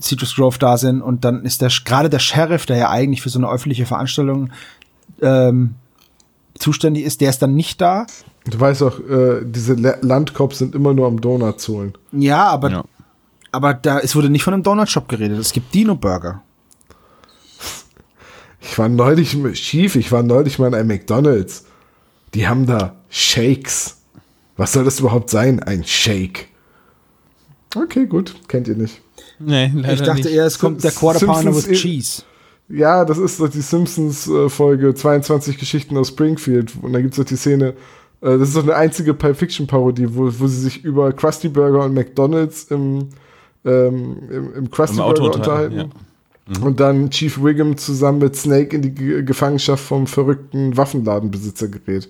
[0.00, 1.02] Citrus Grove da sind.
[1.02, 4.52] Und dann ist der gerade der Sheriff, der ja eigentlich für so eine öffentliche Veranstaltung
[5.20, 5.74] ähm,
[6.54, 8.06] zuständig ist, der ist dann nicht da.
[8.48, 11.94] Du weißt auch, äh, diese La- Landcops sind immer nur am Donuts holen.
[12.12, 12.84] Ja, aber, Ja.
[13.50, 15.38] aber da, es wurde nicht von einem Donut-Shop geredet.
[15.38, 16.42] Es gibt Dino-Burger.
[18.60, 21.64] Ich war neulich schief, ich war neulich mal in einem McDonalds.
[22.34, 23.98] Die haben da Shakes.
[24.56, 25.62] Was soll das überhaupt sein?
[25.62, 26.48] Ein Shake.
[27.74, 29.00] Okay, gut, kennt ihr nicht.
[29.38, 30.30] Nee, leider Ich dachte nicht.
[30.34, 32.22] eher, es kommt der Quarter Pounder with Cheese.
[32.68, 36.72] Ja, das ist doch die Simpsons-Folge 22 Geschichten aus Springfield.
[36.82, 37.74] Und da gibt es doch die Szene, äh,
[38.20, 41.94] das ist doch eine einzige Pulp Fiction-Parodie, wo, wo sie sich über Krusty Burger und
[41.94, 43.08] McDonalds im,
[43.64, 46.64] ähm, im, im Krusty Im Auto Burger unterhalten, unterhalten.
[46.64, 52.08] Und dann Chief Wiggum zusammen mit Snake in die Ge Gefangenschaft vom verrückten Waffenladenbesitzer gerät.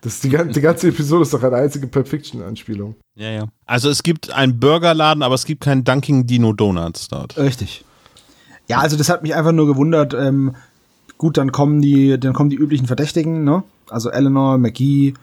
[0.00, 2.94] Das ist die, die ganze Episode ist doch eine einzige Pulp Fiction-Anspielung.
[3.16, 3.44] Ja, ja.
[3.66, 7.36] Also es gibt einen Burgerladen, aber es gibt keinen Dunkin' Dino Donuts dort.
[7.36, 7.84] Richtig.
[8.68, 10.14] Ja, also das hat mich einfach nur gewundert.
[10.14, 10.54] Ähm,
[11.16, 13.62] gut, dann kommen die, dann kommen die üblichen Verdächtigen, ne?
[13.90, 15.14] Also Eleanor, McGee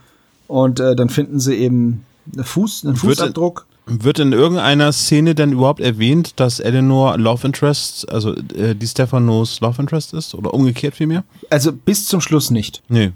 [0.48, 3.66] und äh, dann finden sie eben einen Fuß, einen Wird- Fußabdruck.
[3.88, 9.60] Wird in irgendeiner Szene denn überhaupt erwähnt, dass Eleanor Love Interest, also äh, die Stephanos
[9.62, 10.34] Love Interest ist?
[10.34, 11.24] Oder umgekehrt vielmehr?
[11.52, 12.82] Also bis zum Schluss nicht.
[12.90, 13.12] Nee.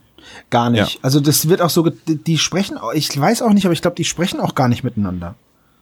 [0.52, 0.93] Gar nicht.
[0.93, 1.00] Ja.
[1.02, 3.95] Also das wird auch so, die, die sprechen, ich weiß auch nicht, aber ich glaube,
[3.95, 5.34] die sprechen auch gar nicht miteinander.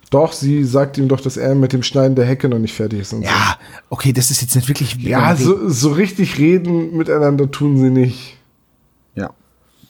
[0.10, 3.02] Doch, sie sagt ihm doch, dass er mit dem Schneiden der Hecke noch nicht fertig
[3.02, 3.12] ist.
[3.12, 3.28] Und so.
[3.28, 3.58] Ja,
[3.90, 4.96] okay, das ist jetzt nicht wirklich.
[5.02, 8.37] Ja, so, so richtig reden miteinander tun sie nicht.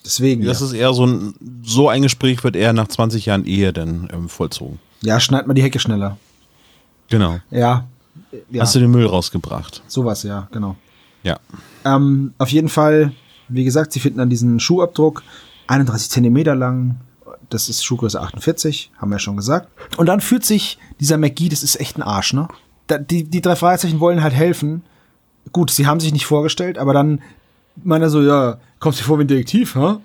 [0.07, 0.45] Deswegen.
[0.45, 0.67] Das ja.
[0.67, 1.33] ist eher so ein,
[1.63, 4.79] so ein Gespräch wird eher nach 20 Jahren Ehe dann ähm, vollzogen.
[5.01, 6.17] ja, schneid mal die Hecke schneller.
[7.09, 7.39] Genau.
[7.51, 7.85] Ja.
[8.49, 9.83] Ja, Hast du den Müll rausgebracht?
[9.87, 10.77] sowas, ja, genau.
[11.23, 11.39] Ja.
[11.83, 13.11] Ähm, auf jeden Fall,
[13.49, 15.23] wie gesagt, sie finden dann diesen Schuhabdruck,
[15.67, 16.95] 31 Zentimeter lang.
[17.49, 19.69] Das ist Schuhgröße 48, haben wir ja schon gesagt.
[19.97, 22.47] Und dann führt sich dieser McGee, das ist echt ein Arsch, ne?
[22.87, 24.83] Da, die, die drei Fragezeichen wollen halt helfen.
[25.51, 27.21] Gut, sie haben sich nicht vorgestellt, aber dann
[27.83, 29.97] meint er so, ja, kommst du dir vor wie ein Detektiv, hä?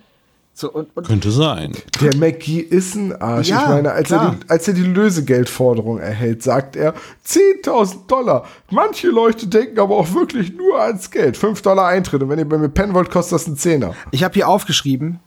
[0.55, 1.73] So, und, und Könnte sein.
[2.03, 3.49] Der McGee ist ein Arsch.
[3.49, 6.95] Ja, ich meine, als er, die, als er die Lösegeldforderung erhält, sagt er
[7.27, 8.45] 10.000 Dollar.
[8.71, 11.39] Manche Leute denken aber auch wirklich nur ans Geld.
[11.39, 12.23] 5 Dollar Eintritt.
[12.23, 13.95] Und wenn ihr bei mir pennen wollt, kostet das einen Zehner.
[14.11, 15.21] ich habe hier aufgeschrieben,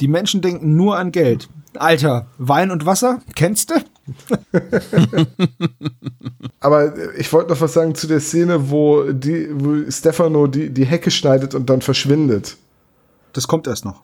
[0.00, 1.48] die Menschen denken nur an Geld.
[1.74, 3.74] Alter, Wein und Wasser, kennst du?
[6.66, 10.84] Aber ich wollte noch was sagen zu der Szene, wo, die, wo Stefano die, die
[10.84, 12.56] Hecke schneidet und dann verschwindet.
[13.32, 14.02] Das kommt erst noch.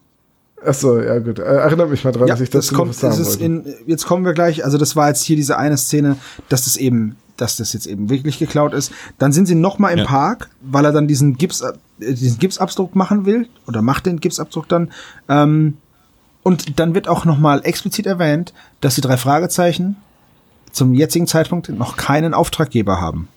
[0.65, 1.39] Achso, ja gut.
[1.39, 3.41] Äh, Erinnert mich mal dran, Ja, dass ich das noch kommt, was sagen es ist
[3.41, 6.15] in, jetzt kommen wir gleich, also das war jetzt hier diese eine Szene,
[6.47, 8.93] dass das eben, dass das jetzt eben wirklich geklaut ist.
[9.17, 10.05] Dann sind sie noch mal im Ja.
[10.05, 14.69] Park, weil er dann diesen Gips, äh, diesen Gipsabdruck machen will oder macht den Gipsabdruck
[14.69, 14.93] dann.
[15.27, 15.79] Ähm,
[16.43, 19.97] und dann wird auch noch mal explizit erwähnt, dass die drei Fragezeichen
[20.73, 23.29] zum jetzigen Zeitpunkt noch keinen Auftraggeber haben.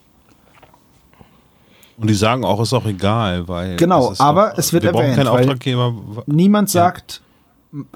[1.99, 3.77] Und die sagen auch, ist auch egal, weil.
[3.77, 5.95] Genau, aber doch, es wird wir brauchen erwähnt, keinen weil- Auftraggeber.
[6.27, 7.23] Niemand sagt,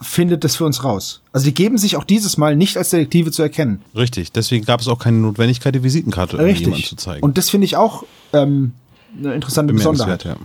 [0.00, 1.20] findet das für uns raus.
[1.32, 3.82] Also die geben sich auch dieses Mal nicht als Detektive zu erkennen.
[3.94, 6.88] Richtig, deswegen gab es auch keine Notwendigkeit, die Visitenkarte irgendjemandem Richtig.
[6.88, 7.22] zu zeigen.
[7.22, 8.72] Und das finde ich auch ähm,
[9.18, 10.24] eine interessante Besonderheit.
[10.24, 10.36] ja.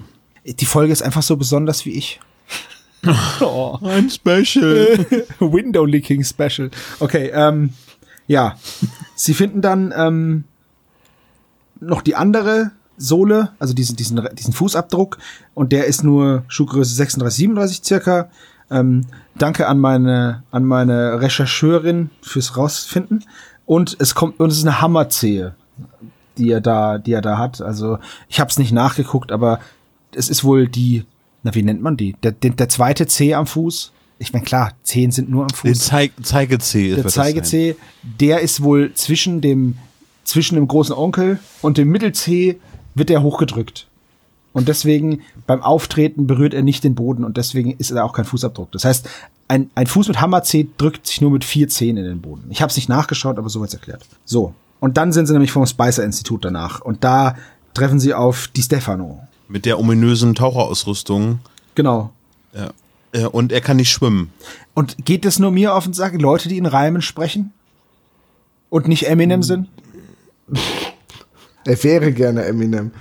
[0.45, 2.19] Die Folge ist einfach so besonders wie ich.
[3.39, 5.05] Oh, ein Special.
[5.39, 6.71] Window Leaking Special.
[6.99, 7.69] Okay, ähm,
[8.27, 8.55] ja.
[9.15, 10.43] Sie finden dann ähm,
[11.79, 15.17] noch die andere Sohle, also diesen, diesen, diesen Fußabdruck,
[15.53, 18.29] und der ist nur Schuhgröße 36, 37 circa.
[18.71, 19.05] Ähm,
[19.37, 23.23] danke an meine, an meine Rechercheurin fürs Rausfinden.
[23.65, 25.55] Und es kommt, und es ist eine Hammerzehe,
[26.37, 27.61] die er da, die er da hat.
[27.61, 29.59] Also ich habe es nicht nachgeguckt, aber
[30.13, 31.05] es ist wohl die,
[31.43, 32.13] na wie nennt man die?
[32.23, 33.91] Der, der, der zweite Zeh am Fuß.
[34.17, 36.95] Ich meine klar, Zehen sind nur am Fuß Den Zeig Zeigezeh.
[36.95, 37.25] der das sein.
[37.25, 39.77] Zeigezeh, der ist wohl zwischen dem,
[40.23, 42.57] zwischen dem großen Onkel und dem Mittelzeh
[42.93, 43.87] wird er hochgedrückt.
[44.53, 48.23] Und deswegen beim Auftreten berührt er nicht den Boden und deswegen ist er auch kein
[48.23, 48.71] Fußabdruck.
[48.71, 49.09] Das heißt,
[49.49, 52.45] ein, ein Fuß mit Hammerzeh drückt sich nur mit vier Zehen in den Boden.
[52.49, 54.05] Ich habe es nicht nachgeschaut, aber so wird's erklärt.
[54.23, 54.53] So.
[54.79, 56.79] Und dann sind sie nämlich vom Spicer-Institut danach.
[56.79, 57.35] Und da
[57.73, 59.19] treffen sie auf die Stefano.
[59.49, 61.39] Mit der ominösen Taucherausrüstung.
[61.75, 62.11] Genau.
[62.53, 62.71] Ja.
[63.15, 64.31] Äh, Und er kann nicht schwimmen.
[64.73, 67.53] Und geht es nur mir auf den Sack, Leute, die in Reimen sprechen?
[68.69, 69.69] Und nicht Eminem sind?
[71.65, 72.91] Er wäre gerne Eminem.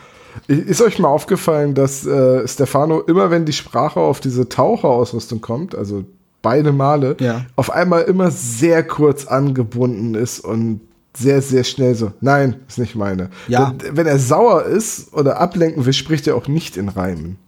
[0.47, 5.75] Ist euch mal aufgefallen, dass äh, Stefano immer, wenn die Sprache auf diese Taucherausrüstung kommt,
[5.75, 6.05] also
[6.43, 7.47] beide Male, Ja.
[7.57, 10.81] auf einmal immer sehr kurz angebunden ist und
[11.17, 13.31] sehr, sehr schnell so, nein, ist nicht meine.
[13.49, 13.73] Ja.
[13.79, 17.39] Wenn, wenn er sauer ist oder ablenken will, spricht er auch nicht in Reimen.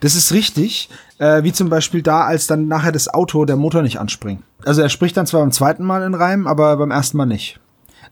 [0.00, 0.88] Das ist richtig,
[1.18, 4.42] äh, wie zum Beispiel da, als dann nachher das Auto, der Motor nicht anspringt.
[4.64, 7.60] Also er spricht dann zwar beim zweiten Mal in Reim, aber beim ersten Mal nicht.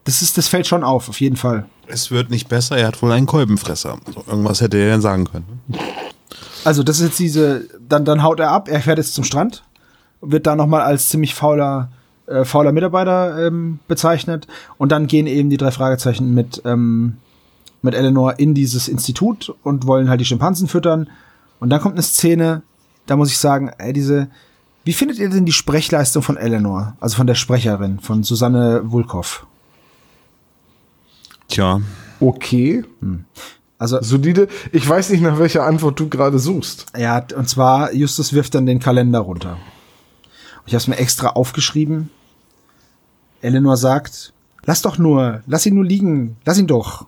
[0.05, 1.67] Das ist, das fällt schon auf, auf jeden Fall.
[1.87, 3.99] Es wird nicht besser, er hat wohl einen Kolbenfresser.
[4.15, 5.61] So, irgendwas hätte er denn sagen können.
[6.65, 9.63] Also das ist jetzt diese, dann, dann haut er ab, er fährt jetzt zum Strand,
[10.21, 11.91] wird da nochmal als ziemlich fauler,
[12.27, 14.47] äh, fauler Mitarbeiter ähm, bezeichnet
[14.79, 17.17] und dann gehen eben die drei Fragezeichen mit, ähm,
[17.83, 21.09] mit Eleanor in dieses Institut und wollen halt die Schimpansen füttern
[21.61, 22.63] und dann kommt eine Szene,
[23.07, 24.29] da muss ich sagen, ey, diese,
[24.85, 29.47] wie findet ihr denn die Sprechleistung von Eleanor, also von der Sprecherin, von Susanne Wulkow?
[31.49, 31.81] Tja,
[32.21, 32.85] Okay,
[33.79, 34.47] Also solide.
[34.73, 36.87] Ich weiß nicht, nach welcher Antwort du gerade suchst.
[36.97, 39.53] Ja, und zwar, Justus wirft dann den Kalender runter.
[39.53, 42.11] Und ich habe es mir extra aufgeschrieben.
[43.41, 44.35] Eleanor sagt,
[44.67, 47.07] lass doch nur, lass ihn nur liegen, lass ihn doch.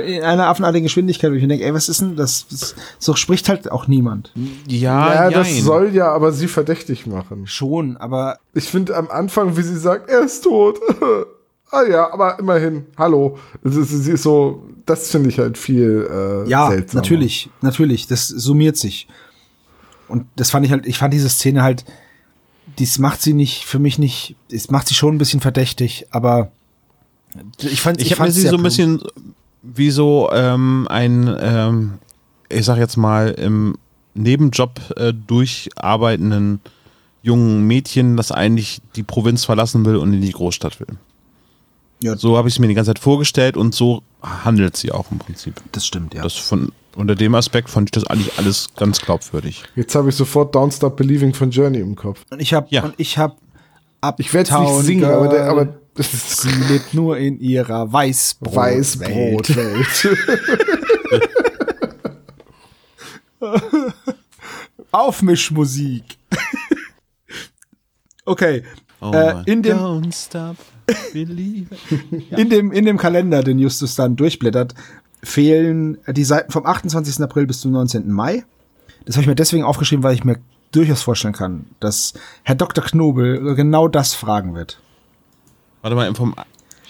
[0.00, 2.46] In einer affenartigen Geschwindigkeit, wo ich mir denke, ey, was ist denn das?
[2.48, 4.32] das so spricht halt auch niemand.
[4.66, 7.46] ja, ja, das soll ja aber sie verdächtig machen.
[7.46, 10.78] Schon, aber Ich finde am Anfang, wie sie sagt, er ist tot.
[11.70, 13.38] ah ja, aber immerhin, hallo.
[13.62, 16.08] Sie ist so, das finde ich halt viel
[16.46, 17.02] äh, ja, seltsamer.
[17.02, 19.08] natürlich, natürlich, das summiert sich.
[20.08, 21.84] Und das fand ich halt, ich fand diese Szene halt,
[22.78, 26.50] dies macht sie nicht, für mich nicht, es macht sie schon ein bisschen verdächtig, aber
[27.58, 29.02] ich fand, Ich habe mir sie so ein bisschen
[29.74, 31.98] wie so ähm, ein, ähm,
[32.48, 33.76] ich sag jetzt mal, im
[34.14, 36.60] Nebenjob äh, durcharbeitenden
[37.22, 40.96] jungen Mädchen, das eigentlich die Provinz verlassen will und in die Großstadt will.
[42.02, 42.16] Ja.
[42.16, 45.18] So habe ich es mir die ganze Zeit vorgestellt und so handelt sie auch im
[45.18, 45.54] Prinzip.
[45.72, 46.22] Das stimmt, ja.
[46.22, 49.64] Das von, unter dem Aspekt fand ich das eigentlich alles ganz glaubwürdig.
[49.74, 52.24] Jetzt habe ich sofort Don't Stop Believing von Journey im Kopf.
[52.30, 52.84] Und ich habe Ja.
[52.84, 53.34] und ich habe
[54.18, 55.68] Ich werde es nicht singen, aber, der, aber
[55.98, 60.08] sie lebt nur in ihrer Weißbrot Weißbrotwelt.
[64.92, 66.04] Aufmischmusik.
[68.24, 68.62] okay.
[69.00, 70.56] Oh Äh, in dem- Don't stop.
[71.12, 74.72] In dem in dem Kalender, den Justus dann durchblättert,
[75.22, 77.22] fehlen die Seiten vom 28.
[77.22, 78.10] April bis zum 19.
[78.10, 78.46] Mai.
[79.04, 80.38] Das habe ich mir deswegen aufgeschrieben, weil ich mir
[80.72, 82.82] durchaus vorstellen kann, dass Herr Dr.
[82.82, 84.80] Knobel genau das fragen wird.
[85.82, 86.34] Warte mal, vom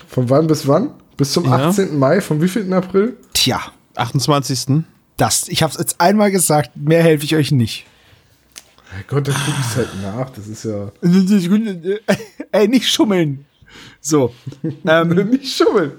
[0.09, 0.91] Von wann bis wann?
[1.17, 1.69] Bis zum Ja.
[1.69, 1.99] 18.
[1.99, 3.17] Mai, vom wievielten April?
[3.35, 3.61] Tja,
[3.97, 4.85] 28.
[5.17, 7.87] das, ich habe es jetzt einmal gesagt, mehr helfe ich euch nicht.
[9.09, 10.31] Gott, dann guck ich halt nach.
[10.31, 10.91] Das ist ja.
[12.53, 13.45] Ey, nicht schummeln.
[14.01, 14.33] So.
[14.87, 15.93] ähm, Nicht schummeln.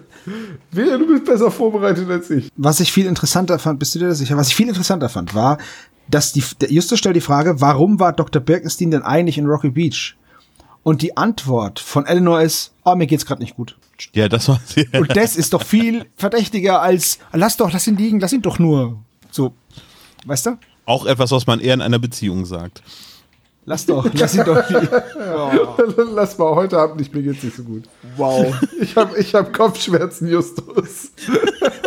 [0.72, 2.50] Wehe, du bist besser vorbereitet als ich.
[2.58, 4.38] was ich viel interessanter fand, bist du dir das sicher?
[4.38, 5.58] Was ich viel interessanter fand, war,
[6.08, 8.42] dass die, der Justus stellt die Frage, warum war Dr.
[8.42, 10.16] Birkenstein denn eigentlich in Rocky Beach?
[10.84, 13.78] Und die Antwort von Eleanor ist, oh, mir geht's gerade nicht gut.
[14.14, 14.86] Ja, das war sehr.
[14.94, 18.60] Und das ist doch viel verdächtiger als, lass doch, lass ihn liegen, lass ihn doch
[18.60, 18.98] nur.
[19.32, 19.54] So,
[20.26, 20.58] weißt du?
[20.86, 22.82] Auch etwas, was man eher in einer Beziehung sagt.
[23.66, 24.90] Lass doch, lass ihn doch liegen.
[26.16, 27.84] Lass mal heute Abend nicht, mir geht's nicht so gut.
[28.16, 28.56] Wow.
[28.82, 31.12] Ich habe ich hab Kopfschmerzen, Justus.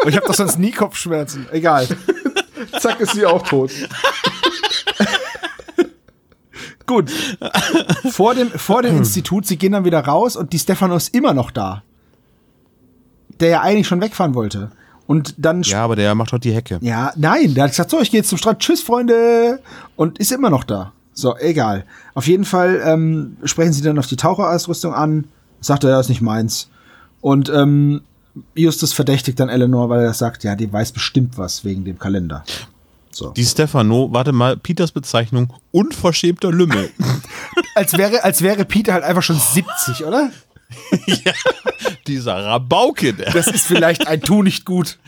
[0.05, 1.47] Und ich habe doch sonst nie Kopfschmerzen.
[1.51, 1.88] Egal.
[2.78, 3.72] Zack, ist sie auch tot.
[6.93, 7.11] Gut.
[8.11, 11.32] Vor dem, vor dem Institut, sie gehen dann wieder raus und die Stefano ist immer
[11.32, 11.82] noch da.
[13.40, 14.70] Der ja eigentlich schon wegfahren wollte.
[15.07, 16.78] Und dann Ja, aber der macht doch die Hecke.
[16.80, 19.61] Ja, nein, der hat gesagt, so, ich gehe jetzt zum Strand, tschüss, Freunde,
[19.97, 20.93] und ist immer noch da.
[21.14, 21.84] So, egal.
[22.14, 25.24] Auf jeden Fall ähm, sprechen sie dann auf die Taucherausrüstung an,
[25.61, 26.68] sagt er, ja, ist nicht meins.
[27.20, 28.03] Und ähm,
[28.55, 32.45] Justus verdächtigt dann Eleanor, weil er sagt, ja, die weiß bestimmt was wegen dem Kalender.
[33.13, 33.31] So.
[33.31, 36.91] Die Stefano, warte mal, Peters Bezeichnung, unverschämter Lümmel.
[37.75, 40.31] Als wäre, als wäre Peter halt einfach schon 70, oder?
[42.07, 43.33] Dieser Rabauke, der.
[43.33, 44.99] Das ist vielleicht ein Tu nicht gut.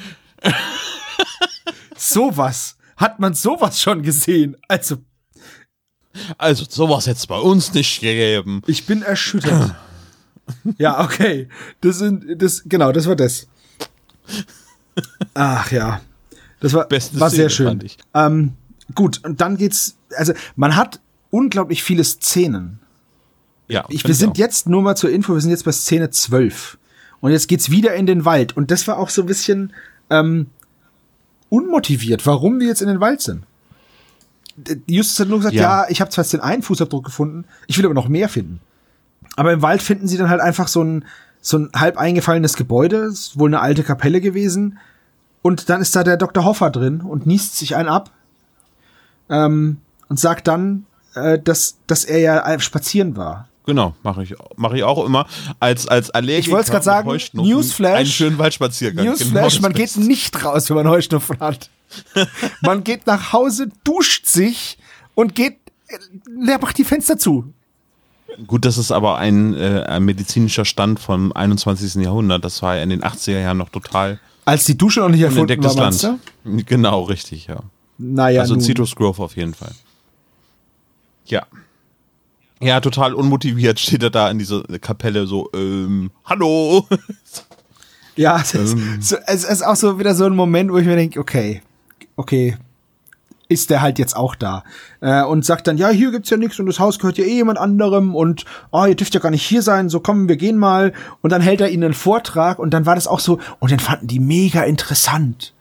[1.96, 2.76] sowas.
[2.96, 4.56] Hat man sowas schon gesehen?
[4.68, 4.96] Also,
[6.38, 8.62] Also, sowas hätte es bei uns nicht gegeben.
[8.66, 9.74] Ich bin erschüttert.
[10.78, 11.48] ja, okay.
[11.80, 13.46] Das sind, das, genau, das war das.
[15.34, 16.00] Ach ja.
[16.64, 17.90] Das war, Beste war sehr Szene, schön.
[18.14, 18.52] Ähm,
[18.94, 20.98] gut, und dann geht's, also man hat
[21.30, 22.80] unglaublich viele Szenen.
[23.68, 24.36] Ja, Ich, wir sind auch.
[24.36, 26.78] jetzt, nur mal zur Info, wir sind jetzt bei Szene 12.
[27.20, 28.56] Und jetzt geht's wieder in den Wald.
[28.56, 29.72] Und das war auch so ein bisschen
[30.10, 30.46] ähm,
[31.48, 33.44] unmotiviert, warum wir jetzt in den Wald sind.
[34.86, 35.86] Justus hat nur gesagt, ja, Ja.
[35.90, 38.60] ich habe zwar jetzt den einen Fußabdruck gefunden, ich will aber noch mehr finden.
[39.36, 41.04] Aber im Wald finden sie dann halt einfach so ein,
[41.40, 44.78] so ein halb eingefallenes Gebäude, ist wohl eine alte Kapelle gewesen.
[45.46, 46.46] Und dann ist da der Dr.
[46.46, 48.10] Hoffer drin und niest sich einen ab
[49.28, 49.76] ähm,
[50.08, 53.46] und sagt dann, äh, dass, dass er ja äh, spazieren war.
[53.66, 55.26] Genau, mache ich, mach ich auch immer.
[55.60, 57.94] Als, als Allergiker Ich wollt's grad mit sagen, Newsflash.
[57.94, 59.04] Einen schönen Waldspaziergang.
[59.04, 61.68] Newsflash, Genau man geht nicht raus, wenn man Heuschnupfen hat.
[62.62, 64.78] man geht nach Hause, duscht sich
[65.14, 65.98] und geht, äh,
[66.46, 67.52] der macht die Fenster zu.
[68.46, 71.96] Gut, das ist aber ein, äh, ein medizinischer Stand vom 21.
[71.96, 72.46] Jahrhundert.
[72.46, 75.48] Das war ja in den 80er Jahren noch total Als die Dusche noch nicht erfunden
[75.48, 76.20] war, unentdecktes meinst Land.
[76.44, 76.64] du?
[76.66, 77.60] Genau, richtig, ja.
[77.98, 78.62] Naja, also nun.
[78.62, 79.72] Citrus Grove auf jeden Fall.
[81.26, 81.46] Ja.
[82.60, 86.86] Ja, total unmotiviert steht er da in dieser Kapelle so, ähm, hallo.
[88.16, 89.02] Ja, es ist, Ähm.
[89.02, 91.62] so, es ist auch so wieder so ein Moment, wo ich mir denke, okay,
[92.16, 92.56] okay,
[93.48, 94.64] ist der halt jetzt auch da.
[95.00, 97.34] Äh, und sagt dann, ja, hier gibt's ja nichts und das Haus gehört ja eh
[97.34, 100.58] jemand anderem und oh, ihr dürft ja gar nicht hier sein, so kommen, wir gehen
[100.58, 100.92] mal.
[101.20, 103.80] Und dann hält er ihnen einen Vortrag und dann war das auch so, und den
[103.80, 105.54] fanden die mega interessant.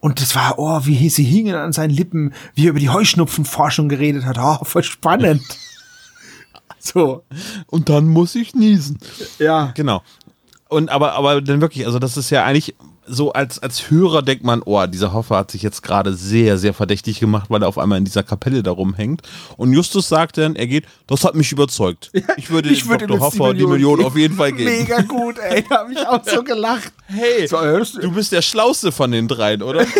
[0.00, 3.88] Und das war, oh, wie sie hingen an seinen Lippen, wie er über die Heuschnupfenforschung
[3.88, 4.38] geredet hat.
[4.38, 5.42] Oh, voll spannend.
[6.78, 7.22] so,
[7.66, 8.98] Und dann muss ich niesen.
[9.38, 9.72] ja.
[9.74, 10.02] Genau.
[10.68, 12.74] Und aber, aber dann wirklich, also das ist ja eigentlich
[13.06, 16.74] so als, als Hörer denkt man, oh, dieser Hoffer hat sich jetzt gerade sehr, sehr
[16.74, 19.22] verdächtig gemacht, weil er auf einmal in dieser Kapelle da rumhängt.
[19.56, 22.10] Und Justus sagt dann, er geht, das hat mich überzeugt.
[22.36, 23.16] Ich würde, Ich würde Dr.
[23.18, 24.70] ihm jetzt Hoffer die Million auf jeden Fall geben.
[24.70, 25.64] Mega gut, ey.
[25.68, 26.92] Da habe ich auch so gelacht.
[27.06, 29.86] Hey, ja, du bist der Schlauste von den dreien, oder?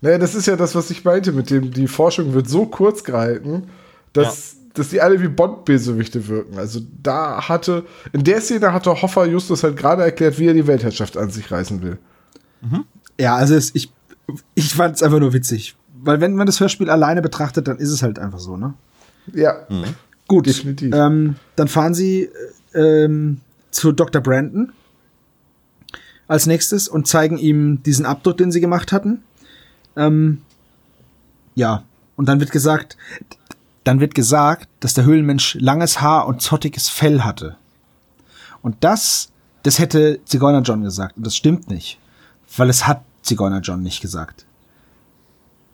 [0.00, 3.04] Naja, das ist ja das, was ich meinte, mit dem, die Forschung wird so kurz
[3.04, 3.70] gehalten,
[4.12, 6.58] dass, dass die alle wie Bond-Bösewichte wirken.
[6.58, 10.66] Also da hatte, in der Szene hatte Hoffer Justus halt gerade erklärt, wie er die
[10.66, 11.98] Weltherrschaft an sich reißen will.
[13.18, 13.92] Ja, also es, ich,
[14.54, 15.76] ich fand es einfach nur witzig.
[16.02, 18.74] Weil wenn man das Hörspiel alleine betrachtet, dann ist es halt einfach so, ne?
[19.32, 19.66] Ja,
[20.26, 20.46] Gut.
[20.46, 20.94] Definitiv.
[20.94, 22.30] Ähm, dann fahren sie
[22.72, 24.22] äh, ähm, zu Dr.
[24.22, 24.72] Brandon
[26.26, 29.22] als nächstes und zeigen ihm diesen Abdruck, den sie gemacht hatten.
[29.96, 30.38] Ähm,
[31.54, 31.84] ja,
[32.16, 32.96] und dann wird gesagt,
[33.84, 37.56] dann wird gesagt, dass der Höhlenmensch langes Haar und zottiges Fell hatte.
[38.62, 39.30] Und das,
[39.62, 41.16] das hätte Zigeuner John gesagt.
[41.18, 41.98] Und das stimmt nicht.
[42.56, 44.46] Weil es hat Zigeuner John nicht gesagt.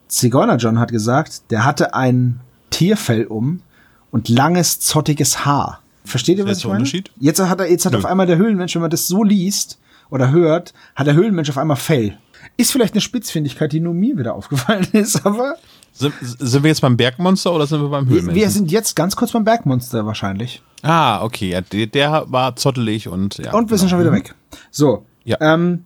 [0.08, 2.40] Zigeuner John hat gesagt, der hatte ein
[2.70, 3.62] Tierfell um
[4.11, 5.80] und langes, zottiges Haar.
[6.04, 6.78] Versteht ihr, was ich meine?
[6.78, 7.12] Unterschied?
[7.20, 7.98] Jetzt hat er, jetzt hat Nö.
[7.98, 9.78] auf einmal der Höhlenmensch, wenn man das so liest
[10.11, 12.18] oder hört, hat der Höhlenmensch auf einmal Fell.
[12.56, 15.56] Ist vielleicht eine Spitzfindigkeit, die nur mir wieder aufgefallen ist, aber
[15.93, 18.34] sind, sind wir jetzt beim Bergmonster oder sind wir beim Höhlenmenschen?
[18.34, 20.62] wir sind jetzt ganz kurz beim Bergmonster wahrscheinlich.
[20.82, 23.53] ah, okay, ja, der, der war zottelig und ja.
[23.53, 24.34] Und wir sind schon wieder weg.
[24.70, 25.05] So.
[25.24, 25.36] Ja.
[25.41, 25.84] Ähm,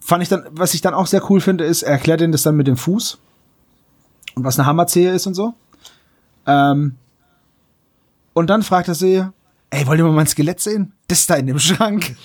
[0.00, 2.42] fand ich dann, was ich dann auch sehr cool finde, ist, er erklärt ihnen das
[2.42, 3.18] dann mit dem Fuß
[4.34, 5.54] und was eine Hammerzehe ist und so.
[6.46, 6.96] Ähm,
[8.32, 9.24] und dann fragt er sie,
[9.70, 10.92] ey, wollt ihr mal mein Skelett sehen?
[11.08, 12.16] Das ist da in dem Schrank.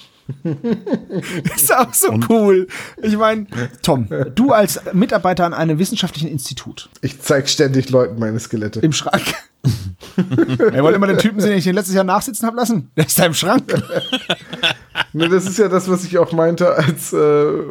[1.55, 2.67] ist auch so cool.
[3.01, 3.47] Ich meine,
[3.81, 8.79] Tom, du als Mitarbeiter an einem wissenschaftlichen Institut Ich zeig ständig Leuten meine Skelette.
[8.79, 9.23] im Schrank.
[10.73, 12.91] Ey, wollt ihr mal den Typen sehen, den ich den letztes Jahr nachsitzen hab lassen?
[12.95, 13.63] Der ist da im Schrank.
[15.11, 17.63] Ne, das ist ja das, was ich auch meinte, als äh, äh,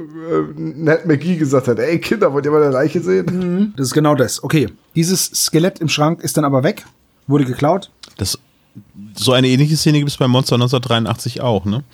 [0.57, 3.74] Ned McGee gesagt hat, ey Kinder, wollt ihr mal eine Leiche sehen?
[3.76, 4.42] Das ist genau das.
[4.42, 6.84] Okay, dieses Skelett im Schrank ist dann aber weg,
[7.26, 7.90] wurde geklaut.
[8.16, 8.38] Das,
[9.14, 11.84] so eine ähnliche Szene gibt es bei Monster 1983 auch, ne?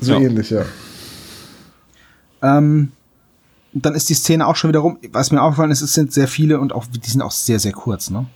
[0.00, 0.18] So Ja.
[0.20, 0.64] ähnlich, ja.
[2.42, 2.92] Ähm,
[3.74, 4.98] und dann ist die Szene auch schon wieder rum.
[5.12, 7.72] Was mir aufgefallen ist, es sind sehr viele und auch die sind auch sehr, sehr
[7.72, 8.26] kurz, ne?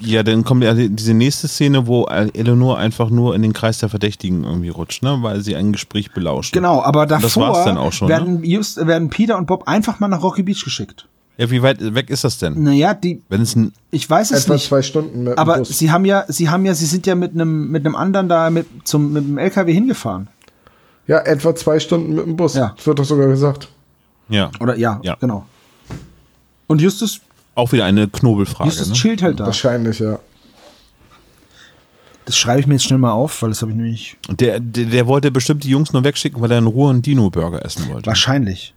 [0.00, 3.78] Ja, dann kommt ja die- diese nächste Szene, wo Eleanor einfach nur in den Kreis
[3.78, 5.18] der Verdächtigen irgendwie rutscht, ne?
[5.20, 6.52] Weil sie ein Gespräch belauscht.
[6.52, 8.14] Genau, aber davor Das war's dann auch schon, ne?
[8.14, 11.06] werden, just, werden Peter und Bob einfach mal nach Rocky Beach geschickt.
[11.38, 12.62] Ja, wie weit weg ist das denn?
[12.62, 13.72] Naja, die, Wenn es ein.
[13.90, 14.66] ich weiß es Etwa nicht.
[14.68, 15.78] zwei Stunden mit dem Aber Bus.
[15.78, 18.50] sie haben ja, sie haben ja, sie sind ja mit einem mit einem anderen da
[18.50, 20.28] mit zum mit dem LKW hingefahren.
[21.06, 22.54] Ja, etwa zwei Stunden mit dem Bus.
[22.54, 22.74] Ja.
[22.76, 23.68] Das wird doch sogar gesagt.
[24.28, 24.50] Ja.
[24.60, 25.16] Oder ja, Ja.
[25.20, 25.46] genau.
[26.66, 27.20] Und Justus,
[27.54, 28.68] Auch wieder eine Knobelfrage.
[28.70, 28.94] Justus Ne?
[28.94, 29.46] chillt halt da.
[29.46, 30.18] Wahrscheinlich, ja.
[32.24, 34.84] Das schreibe ich mir jetzt schnell mal auf, weil das habe ich nämlich Der, der,
[34.86, 38.06] der wollte bestimmt die Jungs nur wegschicken, weil er in Ruhe einen Dino-Burger essen wollte.
[38.06, 38.74] wahrscheinlich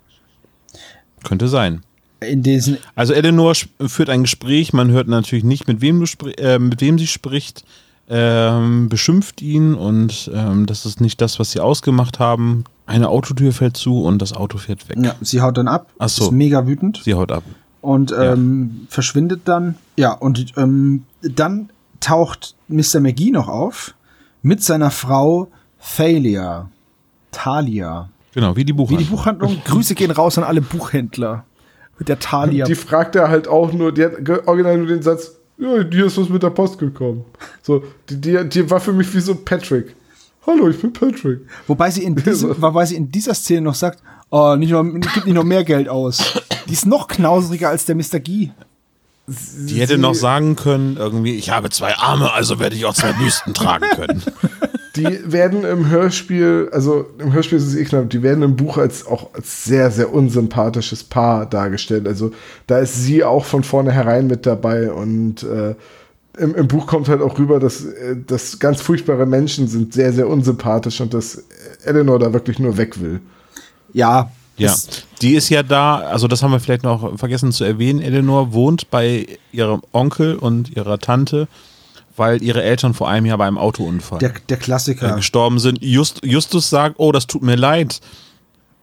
[1.23, 1.81] Könnte sein.
[2.27, 3.53] In diesen Also Eleanor
[3.87, 6.03] führt ein Gespräch, man hört natürlich nicht, mit wem,
[6.37, 7.63] äh, mit wem sie spricht,
[8.07, 12.65] ähm, beschimpft ihn und ähm, das ist nicht das, was sie ausgemacht haben.
[12.85, 14.97] Eine Autotür fällt zu und das Auto fährt weg.
[15.01, 16.25] ja, sie haut dann ab, Ach so.
[16.25, 17.43] ist mega wütend Sie haut ab.
[17.81, 19.75] und ähm, verschwindet dann.
[19.97, 21.69] Ja, und ähm, dann
[21.99, 22.99] taucht Mr.
[22.99, 23.95] McGee noch auf
[24.43, 25.47] mit seiner Frau
[25.81, 26.69] Thalia.
[27.31, 28.09] Thalia.
[28.33, 28.99] Genau, wie die Wie Buchhandlung.
[28.99, 29.61] die Buchhandlung.
[29.65, 31.45] Grüße gehen raus an alle Buchhändler.
[31.97, 32.65] Mit der Thalia.
[32.65, 34.13] Die fragt er halt auch nur, die hat
[34.47, 37.23] original nur den Satz, ja, dir ist was mit der Post gekommen.
[37.61, 39.95] So, die, die, die war für mich wie so Patrick.
[40.45, 41.41] Hallo, ich bin Patrick.
[41.67, 45.25] Wobei sie in diesem, wobei sie in dieser Szene noch sagt, oh, nicht noch, gib
[45.25, 46.41] nicht noch mehr Geld aus.
[46.67, 48.19] Die ist noch knauseriger als der Mr.
[48.19, 48.51] Guy.
[49.27, 53.13] Die hätte noch sagen können, irgendwie, ich habe zwei Arme, also werde ich auch zwei
[53.13, 54.21] Büsten tragen können.
[54.95, 58.77] Die werden im Hörspiel, also im Hörspiel ist es eh knapp, die werden im Buch
[58.77, 62.07] als auch als sehr, sehr unsympathisches Paar dargestellt.
[62.07, 62.31] Also
[62.67, 65.75] da ist sie auch von vornherein mit dabei und äh,
[66.37, 70.13] im, im Buch kommt halt auch rüber, dass äh, das ganz furchtbare Menschen sind, sehr,
[70.13, 71.43] sehr unsympathisch und dass
[71.83, 73.19] Eleanor da wirklich nur weg will.
[73.93, 74.31] Ja.
[74.57, 74.73] Ja,
[75.21, 77.99] die ist ja da, also das haben wir vielleicht noch vergessen zu erwähnen.
[77.99, 81.49] Eleanor wohnt bei ihrem Onkel und ihrer Tante,
[82.17, 85.15] weil ihre Eltern vor einem Jahr bei einem Autounfall Der, der äh, Klassiker.
[85.15, 85.79] gestorben sind.
[85.81, 87.99] Just, Justus sagt, oh, das tut mir leid.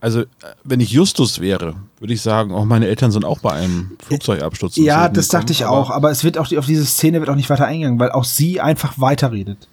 [0.01, 0.26] Also, äh,
[0.64, 4.76] wenn ich Justus wäre, würde ich sagen, oh, meine Eltern sind auch bei einem Flugzeugabsturz.
[4.76, 7.20] Ja, das dachte gekommen, ich aber- auch, aber es wird auch die, auf diese Szene
[7.20, 9.68] wird auch nicht weiter eingegangen, weil auch sie einfach weiterredet.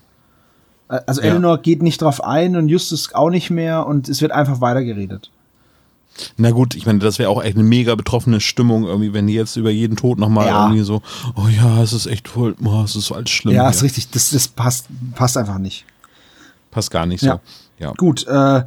[0.90, 1.28] Äh, Also Ja.
[1.30, 5.32] Eleanor geht nicht drauf ein und Justus auch nicht mehr und es wird einfach weitergeredet.
[6.38, 9.34] Na gut, ich meine, das wäre auch echt eine mega betroffene Stimmung, irgendwie, wenn die
[9.34, 10.66] jetzt über jeden Tod nochmal Ja.
[10.66, 11.02] irgendwie so,
[11.36, 13.56] oh ja, es ist echt voll, oh, es ist alles schlimm.
[13.56, 13.70] Ja, hier.
[13.72, 15.86] ist richtig, das, das passt, passt einfach nicht.
[16.72, 17.28] Passt gar nicht so.
[17.28, 17.40] Ja.
[17.80, 17.94] Ja.
[17.98, 18.64] Gut, äh,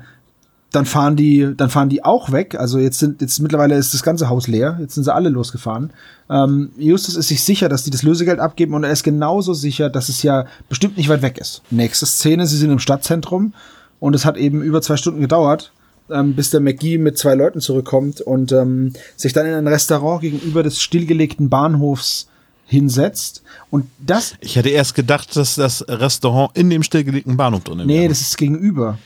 [0.72, 2.56] dann fahren die, dann fahren die auch weg.
[2.58, 4.78] Also jetzt sind, jetzt mittlerweile ist das ganze Haus leer.
[4.80, 5.92] Jetzt sind sie alle losgefahren.
[6.30, 9.90] Ähm, Justus ist sich sicher, dass die das Lösegeld abgeben und er ist genauso sicher,
[9.90, 11.60] dass es ja bestimmt nicht weit weg ist.
[11.70, 13.52] Nächste Szene, sie sind im Stadtzentrum
[14.00, 15.72] und es hat eben über zwei Stunden gedauert,
[16.12, 20.20] ähm, bis der McGee mit zwei Leuten zurückkommt und ähm, sich dann in ein Restaurant
[20.20, 22.28] gegenüber des stillgelegten Bahnhofs
[22.66, 23.42] hinsetzt.
[23.70, 28.00] Und das, Ich hätte erst gedacht, dass das Restaurant in dem stillgelegten Bahnhof drin nee,
[28.00, 28.08] wäre.
[28.08, 28.98] das ist gegenüber.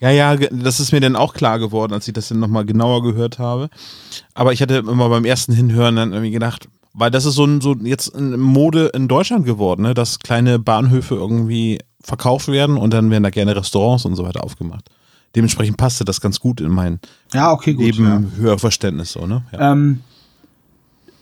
[0.00, 3.02] Ja, ja, das ist mir dann auch klar geworden, als ich das dann nochmal genauer
[3.02, 3.70] gehört habe.
[4.34, 7.60] Aber ich hatte immer beim ersten Hinhören dann irgendwie gedacht, weil das ist so, ein,
[7.60, 9.94] so jetzt eine Mode in Deutschland geworden, ne?
[9.94, 14.44] dass kleine Bahnhöfe irgendwie verkauft werden und dann werden da gerne Restaurants und so weiter
[14.44, 14.90] aufgemacht.
[15.36, 16.98] Dementsprechend passte das ganz gut in mein
[17.32, 17.94] Ja, okay, gut.
[17.94, 18.18] ja.
[18.18, 19.12] Nebenhörverständnis.
[19.12, 19.44] So, ne?
[19.52, 19.72] ja.
[19.72, 20.00] Ähm,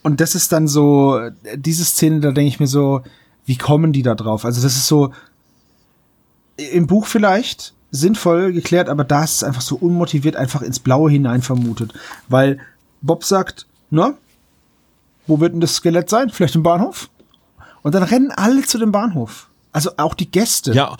[0.02, 1.18] und das ist dann so,
[1.56, 3.02] diese Szene, da denke ich mir so,
[3.46, 4.44] wie kommen die da drauf?
[4.44, 5.12] Also das ist so
[6.56, 11.10] im Buch vielleicht sinnvoll geklärt, aber da ist es einfach so unmotiviert einfach ins Blaue
[11.10, 11.92] hinein vermutet.
[12.28, 12.58] Weil
[13.02, 14.14] Bob sagt, na,
[15.26, 16.30] wo wird denn das Skelett sein?
[16.30, 17.08] Vielleicht im Bahnhof?
[17.82, 19.48] Und dann rennen alle zu dem Bahnhof.
[19.72, 20.72] Also auch die Gäste.
[20.72, 20.96] ja,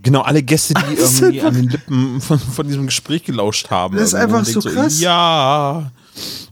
[0.00, 3.96] genau, alle Gäste, die irgendwie einfach- an den Lippen von, von diesem Gespräch gelauscht haben.
[3.96, 4.36] Das ist irgendwie.
[4.38, 5.00] einfach so krass.
[5.00, 5.90] Ja,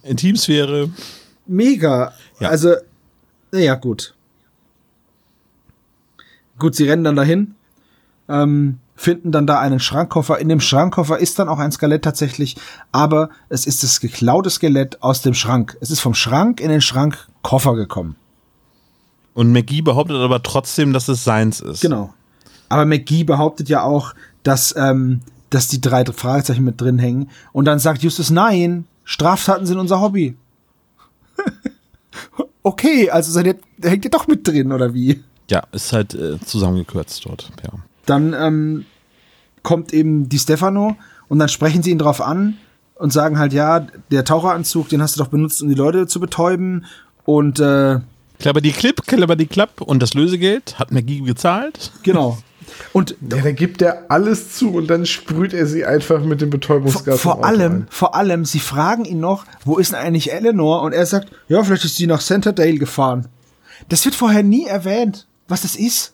[0.02, 0.90] Intimsphäre.
[1.46, 2.12] Mega.
[2.38, 2.48] Ja.
[2.48, 2.74] Also,
[3.52, 4.14] naja, gut.
[6.58, 7.54] Gut, sie rennen dann dahin,
[8.28, 10.38] ähm, finden dann da einen Schrankkoffer.
[10.38, 12.56] In dem Schrankkoffer ist dann auch ein Skelett tatsächlich,
[12.92, 15.76] aber es ist das geklaute Skelett aus dem Schrank.
[15.80, 18.16] Es ist vom Schrank in den Schrankkoffer gekommen.
[19.32, 21.80] Und McGee behauptet aber trotzdem, dass es seins ist.
[21.80, 22.12] Genau.
[22.70, 25.20] Aber McGee behauptet ja auch, dass, ähm,
[25.50, 27.28] dass die drei Fragezeichen mit drin hängen.
[27.52, 30.36] Und dann sagt Justus, nein, Straftaten sind unser Hobby.
[32.62, 35.22] okay, also seid ihr, hängt ihr doch mit drin, oder wie?
[35.50, 37.50] Ja, ist halt äh, zusammengekürzt dort.
[37.64, 37.70] Ja.
[38.06, 38.86] Dann ähm,
[39.64, 40.96] kommt eben die Stefano
[41.28, 42.56] und dann sprechen sie ihn drauf an
[42.94, 46.20] und sagen halt, ja, der Taucheranzug, den hast du doch benutzt, um die Leute zu
[46.20, 46.86] betäuben.
[47.24, 47.98] Und äh,
[48.38, 51.90] Klapper die Clip, klapper die Klapp und das Lösegeld hat McGee gezahlt.
[52.04, 52.38] genau.
[52.92, 56.50] Und Ja, da gibt er alles zu und dann sprüht er sie einfach mit dem
[56.50, 57.20] vor, Betäubungsgas.
[57.20, 57.86] vor Auto allem, ein.
[57.90, 60.82] vor allem, sie fragen ihn noch, wo ist denn eigentlich Eleanor?
[60.82, 63.28] Und er sagt, ja, vielleicht ist sie nach Centerdale gefahren.
[63.88, 66.12] Das wird vorher nie erwähnt, was das ist.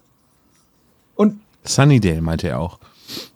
[1.15, 2.79] Und Sunnydale meinte er auch.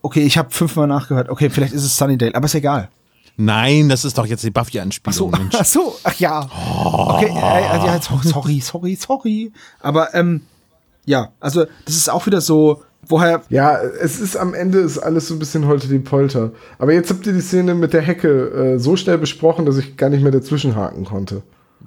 [0.03, 1.29] okay, ich habe fünfmal nachgehört.
[1.31, 2.89] Okay, vielleicht ist es Sunnydale, aber ist egal.
[3.37, 5.17] Nein, das ist doch jetzt die Buffy-Anspielung.
[5.17, 5.55] So, Mensch.
[5.59, 6.41] ach so, ach ja.
[6.43, 9.53] Okay, äh, also ja, so- sorry, sorry, sorry.
[9.81, 10.43] Aber ähm,
[11.07, 15.29] ja, also das ist auch wieder so, woher Ja, es ist am Ende ist alles
[15.29, 16.53] so ein bisschen heute die Polter.
[16.79, 18.29] Aber jetzt habt ihr die Szene mit der Hecke
[18.75, 21.43] äh, so schnell besprochen, dass ich gar nicht mehr dazwischenhaken konnte.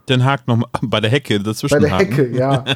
[0.10, 2.12] Den Hakt noch mal, bei der Hecke dazwischen Bei der haken.
[2.12, 2.64] Hecke, ja.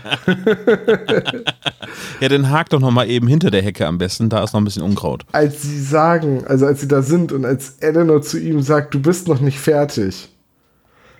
[2.19, 4.61] Ja, den Hakt doch noch mal eben hinter der Hecke am besten, da ist noch
[4.61, 5.26] ein bisschen Unkraut.
[5.31, 8.99] als sie sagen, also als sie da sind und als Eleanor zu ihm sagt, du
[9.01, 10.30] bist noch nicht fertig,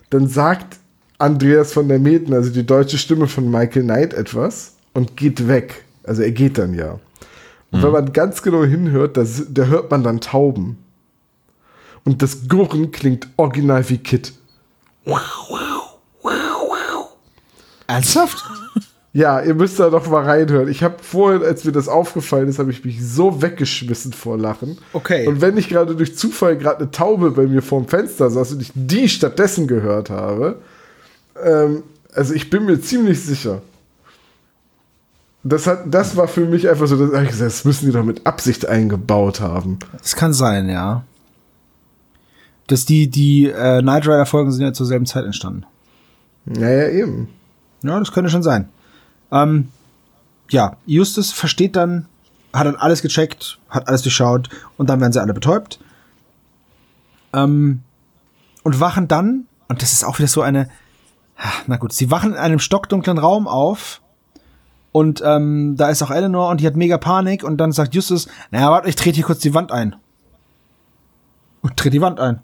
[0.10, 0.78] dann sagt
[1.20, 5.84] Andreas von der Meten, also die deutsche Stimme von Michael Knight, etwas und geht weg.
[6.04, 7.00] Also er geht dann ja.
[7.72, 10.78] Und wenn man ganz genau hinhört, da, s- da hört man dann Tauben.
[12.06, 14.34] Und das Gurren klingt original wie Kit.
[17.88, 18.44] ernsthaft?
[19.14, 20.68] Ja, ihr müsst da doch mal reinhören.
[20.68, 24.78] Ich habe vorhin, als mir das aufgefallen ist, habe ich mich so weggeschmissen vor Lachen.
[24.94, 25.26] Okay.
[25.26, 28.62] Und wenn ich gerade durch Zufall gerade eine Taube bei mir vorm Fenster saß und
[28.62, 30.60] ich die stattdessen gehört habe,
[31.44, 31.82] ähm,
[32.14, 33.64] also ich bin mir ziemlich sicher.
[35.48, 38.68] Das, hat, das war für mich einfach so, gesagt, das müssen die doch mit Absicht
[38.68, 39.80] eingebaut haben.
[39.94, 41.04] Das kann sein, ja.
[42.68, 45.66] Dass die, die äh, Knight Rider Folgen sind ja zur selben Zeit entstanden.
[46.46, 47.30] Naja, eben.
[47.84, 48.68] Ja, das könnte schon sein.
[49.32, 49.70] Ähm,
[50.50, 52.08] ja, Justus versteht dann,
[52.54, 55.80] hat dann alles gecheckt, hat alles durchschaut und dann werden sie alle betäubt.
[57.34, 57.82] Ähm,
[58.64, 60.70] und wachen dann, und das ist auch wieder so eine,
[61.68, 64.02] na gut, sie wachen in einem stockdunklen Raum auf
[64.92, 68.28] und ähm, da ist auch Eleanor und die hat mega Panik und dann sagt Justus,
[68.52, 69.96] naja, warte, ich trete hier kurz die Wand ein.
[71.62, 72.40] Und tritt die Wand ein.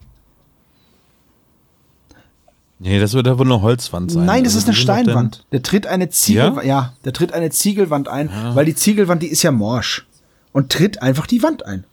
[2.79, 4.25] Nee, das wird ja wohl eine Holzwand sein.
[4.25, 5.45] Nein, das Also ist eine Steinwand.
[5.51, 6.81] Der tritt eine Ziegelwand, Ja?
[6.81, 6.93] ja?
[7.05, 10.05] der tritt eine Ziegelwand ein, weil die Ziegelwand, die ist ja morsch.
[10.51, 11.85] Und tritt einfach die Wand ein.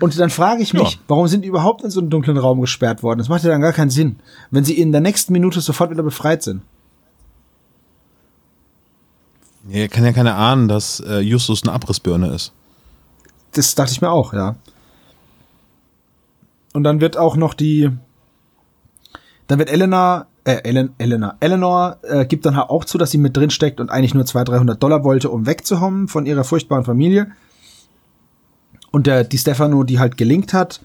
[0.00, 0.98] Und dann frage ich mich, Ja.
[1.08, 3.18] warum sind die überhaupt in so einen dunklen Raum gesperrt worden?
[3.18, 4.16] Das macht ja dann gar keinen Sinn,
[4.50, 6.62] wenn sie in der nächsten Minute sofort wieder befreit sind.
[9.66, 12.52] Nee, kann ja keiner ahnen, dass äh, Justus eine Abrissbirne ist.
[13.52, 14.56] Das dachte ich mir auch, ja.
[16.74, 17.90] Und dann wird auch noch die,
[19.46, 23.36] dann wird Elena, äh, Ellen, Elena, Eleanor äh, gibt dann auch zu, dass sie mit
[23.36, 27.28] drin steckt und eigentlich nur 200, 300 Dollar wollte, um wegzukommen von ihrer furchtbaren Familie.
[28.90, 30.80] Und der, die Stefano, die halt gelingt hat,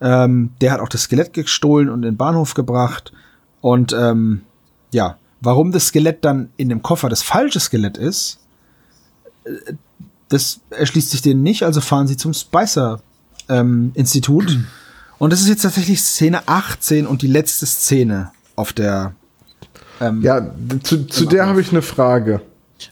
[0.00, 3.12] ähm, der hat auch das Skelett gestohlen und in den Bahnhof gebracht.
[3.60, 4.42] Und ähm,
[4.92, 8.38] ja, warum das Skelett dann in dem Koffer das falsche Skelett ist,
[10.28, 13.00] das erschließt sich denen nicht, also fahren sie zum Spicer
[13.48, 14.58] ähm, Institut.
[15.18, 19.14] Und das ist jetzt tatsächlich Szene 18 und die letzte Szene auf der.
[20.00, 20.40] Ähm, Ja,
[20.82, 22.40] zu, zu der habe ich eine Frage.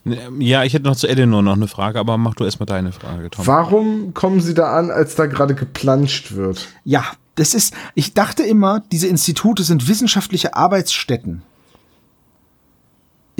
[0.04, 2.92] Ähm, Ja, ich hätte noch zu Eleanor noch eine Frage, aber mach du erstmal deine
[2.92, 3.46] Frage, Tom.
[3.46, 6.68] Warum kommen sie da an, als da gerade geplanscht wird?
[6.84, 7.04] Ja,
[7.36, 11.42] das ist, ich dachte immer, diese Institute sind wissenschaftliche Arbeitsstätten.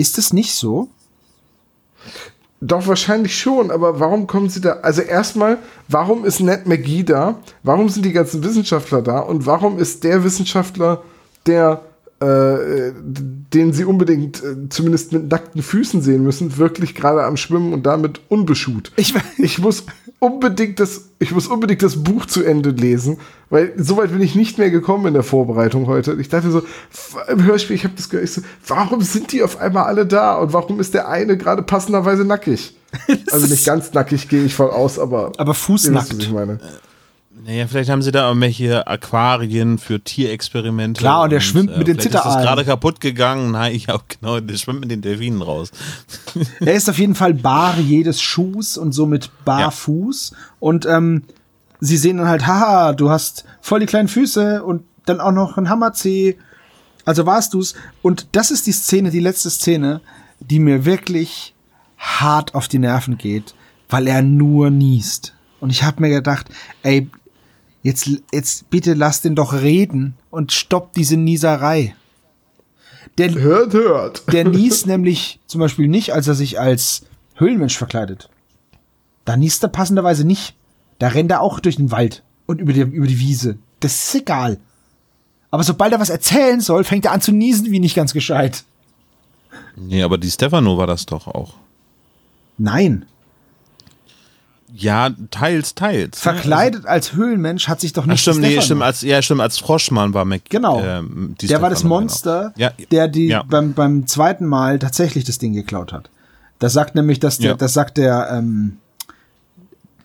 [0.01, 0.87] Ist das nicht so?
[2.59, 4.79] Doch, wahrscheinlich schon, aber warum kommen sie da?
[4.81, 5.59] Also erstmal,
[5.89, 7.35] warum ist Ned McGee da?
[7.61, 9.19] Warum sind die ganzen Wissenschaftler da?
[9.19, 11.03] Und warum ist der Wissenschaftler,
[11.45, 11.83] der,
[12.21, 12.93] äh,
[13.53, 17.85] den sie unbedingt äh, zumindest mit nackten Füßen sehen müssen, wirklich gerade am Schwimmen und
[17.85, 18.91] damit unbeschut?
[18.95, 19.85] Ich- ich muss
[20.19, 23.17] unbedingt das, ich muss unbedingt das Buch zu Ende lesen,
[23.49, 26.13] weil soweit bin ich nicht mehr gekommen in der Vorbereitung heute.
[26.13, 26.61] Ich dachte so,
[27.27, 30.35] im Hörspiel, ich habe das gehört, ich so, warum sind die auf einmal alle da
[30.37, 32.77] und warum ist der eine gerade passenderweise nackig?
[33.31, 36.09] Also nicht ganz nackig gehe ich voll aus, aber Aber ihr fußnackt.
[36.09, 36.59] wisst, was ich meine.
[37.43, 40.99] Naja, vielleicht haben sie da irgendwelche Aquarien für Tierexperimente.
[40.99, 42.45] Klar, und der schwimmt mit den vielleicht Ist das Zitteraalen.
[42.45, 43.51] gerade kaputt gegangen?
[43.51, 45.71] Nein, ja, genau, der schwimmt mit den Delfinen raus.
[46.59, 50.33] Er ist auf jeden Fall bar jedes Schuhs und somit barfuß.
[50.59, 51.23] Und ähm,
[51.79, 55.57] sie sehen dann halt, haha, du hast voll die kleinen Füße und dann auch noch
[55.57, 56.37] ein Hammerzeh.
[57.05, 57.73] Also warst du's.
[58.03, 60.01] Und das ist die Szene, die letzte Szene.
[60.39, 61.53] die mir wirklich
[61.97, 63.53] hart auf die Nerven geht,
[63.89, 65.33] weil er nur niest.
[65.59, 66.47] Und ich habe mir gedacht,
[66.83, 67.09] ey,
[67.83, 71.95] jetzt, jetzt bitte lass den doch reden und stopp diese Nieserei.
[73.17, 74.31] Der, Hört, hört.
[74.31, 77.03] der niest nämlich zum Beispiel nicht, als er sich als
[77.35, 78.29] Höhlenmensch verkleidet.
[79.25, 80.55] Da niest er passenderweise nicht.
[80.99, 83.57] Da rennt er auch durch den Wald und über die, über die Wiese.
[83.79, 84.59] Das ist egal.
[85.49, 88.63] Aber sobald er was erzählen soll, fängt er an zu niesen wie nicht ganz gescheit.
[89.75, 91.55] Nee, aber die Stefano war das doch auch.
[92.57, 93.05] Nein.
[94.81, 96.19] Ja, teils, teils.
[96.19, 99.57] Verkleidet als Höhlenmensch hat sich doch Ach, nicht stimmt, nee, stimmt, als, ja, stimmt, als
[99.59, 100.41] Froschmann war Mac.
[100.49, 100.81] Genau.
[100.81, 102.71] ähm, der war das Monster, Genau.
[102.77, 103.43] Ja, der die ja.
[103.43, 106.09] beim, beim zweiten Mal tatsächlich das Ding geklaut hat.
[106.59, 107.57] Das sagt nämlich, dass der, Ja.
[107.57, 108.77] das sagt der, ähm,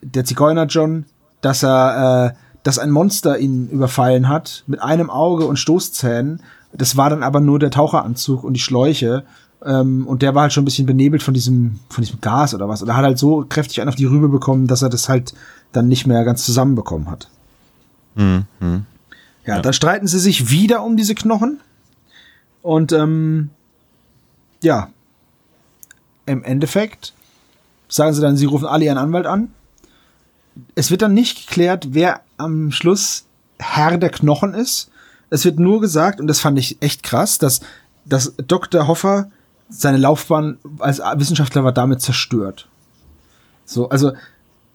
[0.03, 1.05] der Zigeuner John,
[1.41, 6.43] dass er, äh, dass ein Monster ihn überfallen hat mit einem Auge und Stoßzähnen.
[6.73, 9.25] Das war dann aber nur der Taucheranzug und die Schläuche.
[9.67, 12.69] Ähm, und der war halt schon ein bisschen benebelt von diesem, von diesem Gas oder
[12.69, 12.83] was.
[12.83, 15.35] Oder hat halt so kräftig einen auf die Rübe bekommen, dass er das halt
[15.73, 17.29] dann nicht mehr ganz zusammenbekommen hat.
[18.15, 18.87] Hm, hm.
[19.45, 19.63] Ja, Ja.
[19.63, 21.61] dann streiten sie sich wieder um diese Knochen.
[22.63, 23.51] Und ähm,
[24.63, 24.89] ja,
[26.27, 27.13] im Endeffekt
[27.89, 29.49] sagen sie dann, sie rufen alle ihren Anwalt an.
[30.75, 33.25] Es wird dann nicht geklärt, wer am Schluss
[33.59, 34.91] Herr der Knochen ist.
[35.31, 37.61] Es wird nur gesagt, und das fand ich echt krass, dass,
[38.05, 38.87] dass Dr.
[38.87, 39.31] Hoffer
[39.69, 42.69] seine Laufbahn als Wissenschaftler war damit zerstört.
[43.65, 44.13] So, also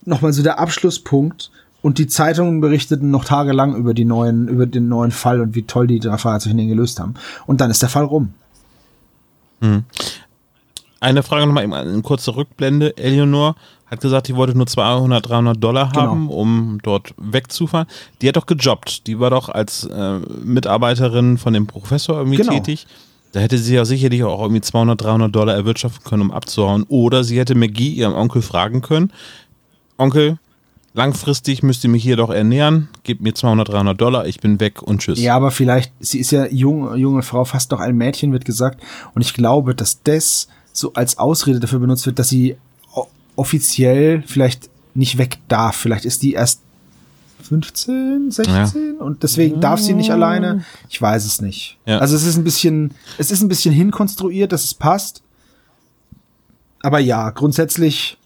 [0.06, 1.52] nochmal so der Abschlusspunkt.
[1.84, 5.64] Und die Zeitungen berichteten noch tagelang über die neuen, über den neuen Fall und wie
[5.64, 7.16] toll die drei Fragezeichen den gelöst haben.
[7.48, 8.34] Und dann ist der Fall rum.
[11.00, 12.96] Eine Frage nochmal, eben eine kurze Rückblende.
[12.98, 13.56] Eleanor
[13.88, 16.02] hat gesagt, die wollte nur 200, 300 Dollar Genau.
[16.02, 17.88] haben, um dort wegzufahren.
[18.22, 19.08] Die hat doch gejobbt.
[19.08, 22.54] Die war doch als äh, Mitarbeiterin von dem Professor irgendwie Genau.
[22.54, 22.86] tätig.
[23.32, 26.84] Da hätte sie ja sicherlich auch irgendwie 200, 300 Dollar erwirtschaften können, um abzuhauen.
[26.90, 29.12] Oder sie hätte McGee, ihrem Onkel, fragen können:
[29.98, 30.38] Onkel,
[30.94, 32.90] langfristig müsst ihr mich hier doch ernähren.
[33.04, 35.20] Gebt mir 200, 300 Dollar, ich bin weg und tschüss.
[35.20, 38.82] Ja, aber vielleicht, sie ist ja jung, junge Frau, fast noch ein Mädchen, wird gesagt.
[39.14, 42.58] Und ich glaube, dass das so als Ausrede dafür benutzt wird, dass sie
[43.36, 45.76] offiziell vielleicht nicht weg darf.
[45.78, 46.62] Vielleicht ist die erst
[47.42, 50.64] 15, 16 und deswegen darf sie nicht alleine.
[50.90, 51.78] Ich weiß es nicht.
[51.86, 52.00] Ja.
[52.00, 55.22] Also es ist ein bisschen, es ist ein bisschen hinkonstruiert, dass es passt.
[56.84, 58.18] Aber ja, grundsätzlich,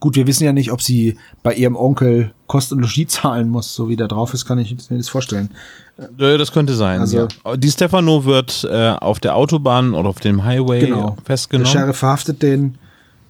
[0.00, 3.74] gut, wir wissen ja nicht, ob sie bei ihrem Onkel Kost und Logis zahlen muss,
[3.74, 5.50] so wie da drauf ist, kann ich mir das vorstellen.
[6.18, 7.00] Das könnte sein.
[7.00, 7.56] Also- ja.
[7.56, 11.10] Die Stefano wird äh, auf der Autobahn oder auf dem Highway Genau.
[11.16, 11.70] Der festgenommen.
[11.70, 12.76] Sheriff verhaftet den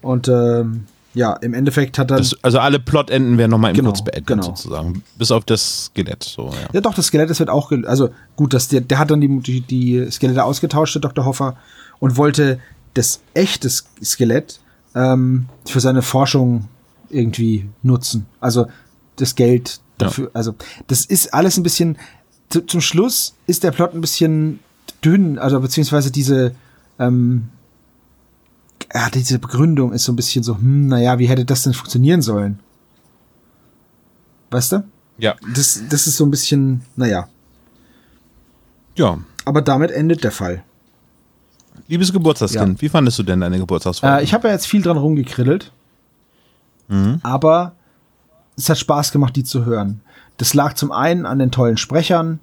[0.02, 0.85] und ähm,
[1.15, 2.19] ja, im Endeffekt hat dann.
[2.19, 4.43] Das, also alle Plotenden werden nochmal im Genau, Kurz beendet genau.
[4.43, 5.03] sozusagen.
[5.19, 6.23] Bis auf das Skelett.
[6.23, 6.69] So, ja.
[6.74, 7.73] ja, doch, das Skelett, das wird auch.
[7.87, 11.24] Also gut, das, der, der hat dann die, die, die Skelette ausgetauscht, der Dr.
[11.24, 11.57] Hoffer,
[11.99, 12.61] und wollte
[12.95, 14.61] das echte Sk- Skelett
[14.95, 16.69] ähm, für seine Forschung
[17.09, 18.27] irgendwie nutzen.
[18.41, 18.66] Also
[19.16, 20.31] das Geld dafür.
[20.32, 20.55] Also
[20.87, 21.99] das ist alles ein bisschen.
[22.49, 24.61] Zu, zum Schluss ist der Plot ein bisschen
[25.05, 26.55] dünn, also beziehungsweise diese.
[26.99, 27.49] Ähm,
[28.93, 32.23] ja, diese Begründung ist so ein bisschen so, hm, naja, wie hätte das denn funktionieren
[32.23, 32.59] sollen?
[34.51, 34.85] Weißt du?
[35.19, 35.35] ja.
[35.55, 37.29] Das, das ist so ein bisschen, naja.
[38.97, 39.19] Ja.
[39.45, 40.62] Aber damit endet der Fall.
[41.89, 44.19] Liebes Geburtstagskind, wie fandest du denn deine Geburtstagsfolge?
[44.19, 45.73] Äh, ich habe ja jetzt viel dran rumgekrittelt,
[46.89, 47.21] Mhm.
[47.23, 47.73] aber
[48.57, 50.01] es hat Spaß gemacht, die zu hören.
[50.39, 52.41] Das lag zum einen an den tollen Sprechern,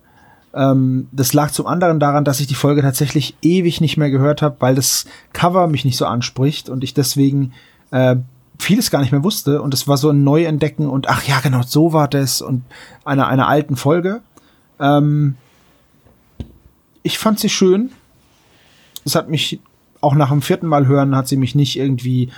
[0.57, 4.41] ähm, das lag zum anderen daran, dass ich die Folge tatsächlich ewig nicht mehr gehört
[4.41, 7.53] habe, weil das Cover mich nicht so anspricht und ich deswegen
[7.91, 8.15] äh,
[8.57, 11.61] vieles gar nicht mehr wusste und es war so ein Neuentdecken und ach ja, genau,
[11.61, 12.63] so war das und
[13.05, 14.21] einer einer alten Folge.
[14.79, 15.35] Ähm,
[17.03, 17.91] ich fand sie schön.
[19.05, 19.59] Es hat mich
[20.01, 22.29] auch nach dem vierten Mal hören hat sie mich nicht irgendwie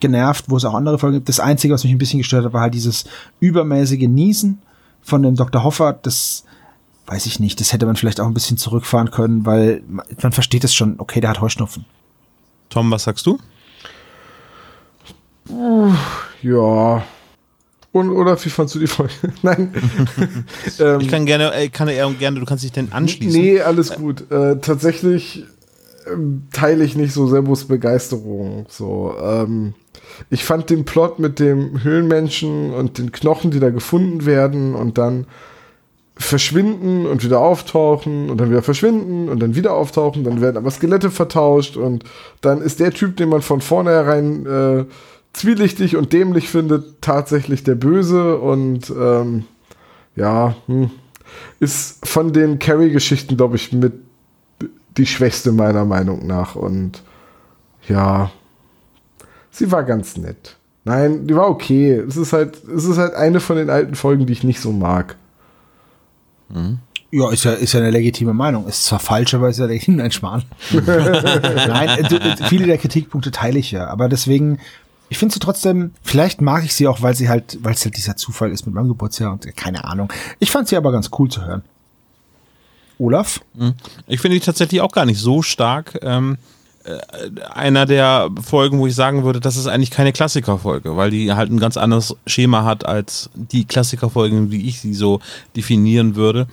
[0.00, 1.28] genervt, wo es auch andere Folgen gibt.
[1.28, 3.04] Das Einzige, was mich ein bisschen gestört hat, war halt dieses
[3.40, 4.58] übermäßige Niesen
[5.00, 5.64] von dem Dr.
[5.64, 5.98] Hoffer.
[6.02, 6.44] Das
[7.08, 7.58] weiß ich nicht.
[7.60, 10.96] Das hätte man vielleicht auch ein bisschen zurückfahren können, weil man versteht es schon.
[10.98, 11.84] Okay, der hat Heuschnupfen.
[12.68, 13.38] Tom, was sagst du?
[16.42, 17.02] Ja.
[17.92, 19.14] Und, oder wie fandst du die Folge?
[19.42, 19.72] Nein.
[20.78, 23.40] ähm, Ich kann gerne, äh, kann eher gerne, du kannst dich denn anschließen.
[23.40, 24.30] Nee, alles gut.
[24.30, 25.44] Äh, tatsächlich
[26.06, 28.66] ähm, teile ich nicht so Sebos Begeisterung.
[28.68, 29.72] So, ähm,
[30.28, 34.98] ich fand den Plot mit dem Höhlenmenschen und den Knochen, die da gefunden werden und
[34.98, 35.26] dann
[36.18, 40.70] verschwinden und wieder auftauchen und dann wieder verschwinden und dann wieder auftauchen, dann werden aber
[40.70, 42.04] Skelette vertauscht und
[42.40, 44.84] dann ist der Typ, den man von vornherein äh,
[45.32, 49.44] zwielichtig und dämlich findet, tatsächlich der Böse und ähm,
[50.16, 50.90] ja, hm,
[51.60, 53.92] ist von den Carrie-Geschichten, glaube ich, mit
[54.96, 56.56] die schwächste meiner Meinung nach.
[56.56, 57.02] Und
[57.86, 58.30] ja,
[59.50, 60.56] sie war ganz nett.
[60.84, 61.92] Nein, die war okay.
[61.92, 64.72] Es ist halt, es ist halt eine von den alten Folgen, die ich nicht so
[64.72, 65.16] mag.
[67.10, 68.66] Ja, ist ja, ist ja eine legitime Meinung.
[68.66, 69.96] Ist zwar falsch, aber ist ja legitim.
[69.96, 70.42] Nein, Schmarrn.
[70.72, 73.86] Nein, du, viele der Kritikpunkte teile ich ja.
[73.86, 74.58] Aber deswegen,
[75.08, 77.96] ich finde sie trotzdem, vielleicht mag ich sie auch, weil sie halt, weil es halt
[77.96, 80.12] dieser Zufall ist mit meinem Geburtsjahr und keine Ahnung.
[80.38, 81.62] Ich fand sie aber ganz cool zu hören.
[82.98, 83.40] Olaf?
[84.06, 85.98] Ich finde die tatsächlich auch gar nicht so stark.
[86.02, 86.57] Ähm, äh,
[87.52, 91.50] einer der Folgen, wo ich sagen würde, das ist eigentlich keine Klassikerfolge, weil die halt
[91.50, 95.20] ein ganz anderes Schema hat als die Klassikerfolgen, wie ich sie so
[95.56, 96.46] definieren würde.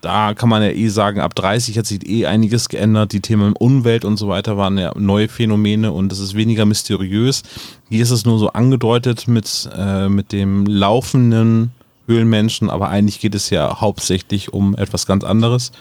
[0.00, 3.12] Da kann man ja eh sagen, ab 30 hat sich eh einiges geändert.
[3.12, 7.42] Die Themen Umwelt und so weiter waren ja neue Phänomene und es ist weniger mysteriös.
[7.88, 11.72] Hier ist es nur so angedeutet mit, äh, mit dem laufenden
[12.06, 15.72] Höhlenmenschen, aber eigentlich geht es ja hauptsächlich um etwas ganz anderes.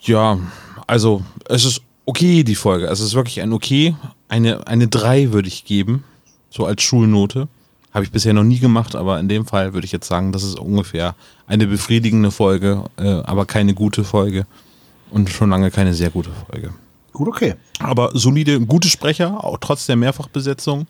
[0.00, 0.38] Ja,
[0.86, 2.86] also es ist okay, die Folge.
[2.86, 3.94] Es ist wirklich ein okay.
[4.28, 6.04] Eine, eine 3 würde ich geben,
[6.50, 7.48] so als Schulnote.
[7.92, 10.42] Habe ich bisher noch nie gemacht, aber in dem Fall würde ich jetzt sagen, das
[10.42, 11.14] ist ungefähr
[11.46, 14.46] eine befriedigende Folge, äh, aber keine gute Folge.
[15.10, 16.74] Und schon lange keine sehr gute Folge.
[17.12, 17.54] Gut, okay.
[17.78, 20.86] Aber solide, gute Sprecher, auch trotz der Mehrfachbesetzung.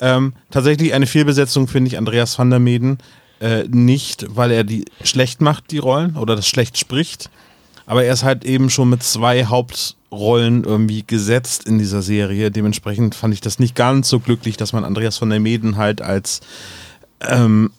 [0.00, 2.98] Ähm, tatsächlich eine Fehlbesetzung finde ich Andreas van der Meden.
[3.40, 7.30] Äh, nicht, weil er die schlecht macht, die Rollen, oder das schlecht spricht.
[7.86, 12.50] Aber er ist halt eben schon mit zwei Hauptrollen irgendwie gesetzt in dieser Serie.
[12.50, 16.00] Dementsprechend fand ich das nicht ganz so glücklich, dass man Andreas van der Meden halt
[16.00, 16.40] als
[17.20, 17.70] ähm,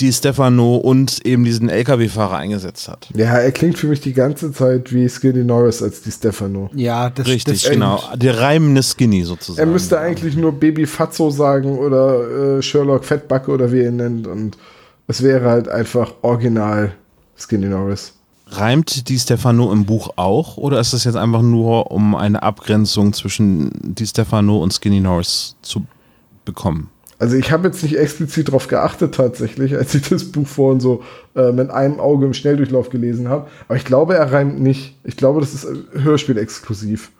[0.00, 3.08] die Stefano und eben diesen LKW-Fahrer eingesetzt hat.
[3.14, 6.70] Ja, er klingt für mich die ganze Zeit wie Skinny Norris als die Stefano.
[6.74, 8.02] Ja, das Richtig, das, genau.
[8.16, 9.68] Der reimende Skinny sozusagen.
[9.68, 13.96] Er müsste eigentlich nur Baby Fatso sagen oder äh, Sherlock Fettbacke oder wie er ihn
[13.96, 14.56] nennt und
[15.06, 16.92] es wäre halt einfach original
[17.36, 18.14] Skinny Norris.
[18.50, 23.12] Reimt die Stefano im Buch auch oder ist das jetzt einfach nur, um eine Abgrenzung
[23.12, 25.84] zwischen die Stefano und Skinny Norris zu
[26.44, 26.90] bekommen?
[27.20, 31.02] Also ich habe jetzt nicht explizit darauf geachtet tatsächlich, als ich das Buch vorhin so
[31.36, 33.46] äh, mit einem Auge im Schnelldurchlauf gelesen habe.
[33.68, 34.96] Aber ich glaube, er reimt nicht.
[35.04, 37.12] Ich glaube, das ist äh, Hörspiel-exklusiv.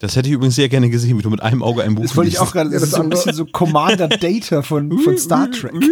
[0.00, 2.16] Das hätte ich übrigens sehr gerne gesehen, wie du mit einem Auge ein Buch das
[2.16, 5.18] wollte ich auch gerade, das das ist so ein bisschen so Commander Data von, von
[5.18, 5.72] Star Trek.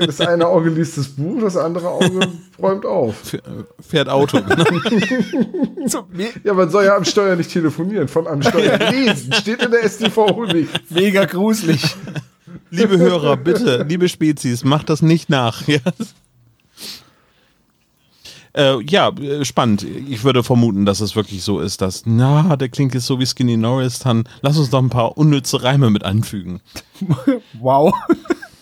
[0.00, 2.20] Das eine Auge liest das Buch, das andere Auge
[2.60, 3.14] räumt auf.
[3.80, 4.38] Fährt Auto.
[5.86, 6.06] So,
[6.44, 9.32] Ja, man soll ja am Steuer nicht telefonieren, von am Steuer lesen.
[9.32, 10.68] Steht in der StVO nicht.
[10.90, 11.82] mega gruselig.
[12.70, 15.66] liebe Hörer, bitte, liebe Spezies, macht das nicht nach.
[15.66, 15.78] Ja,
[18.58, 19.86] äh, ja äh, spannend.
[20.08, 23.26] Ich würde vermuten, dass es wirklich so ist, dass, na, der klingt jetzt so wie
[23.26, 26.60] Skinny Norris, dann lass uns doch ein paar unnütze Reime mit anfügen.
[27.60, 27.94] Wow.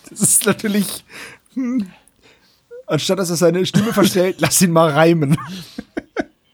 [0.09, 1.03] Das ist natürlich.
[1.53, 1.87] Hm.
[2.85, 5.37] Anstatt dass er seine Stimme verstellt, lass ihn mal reimen.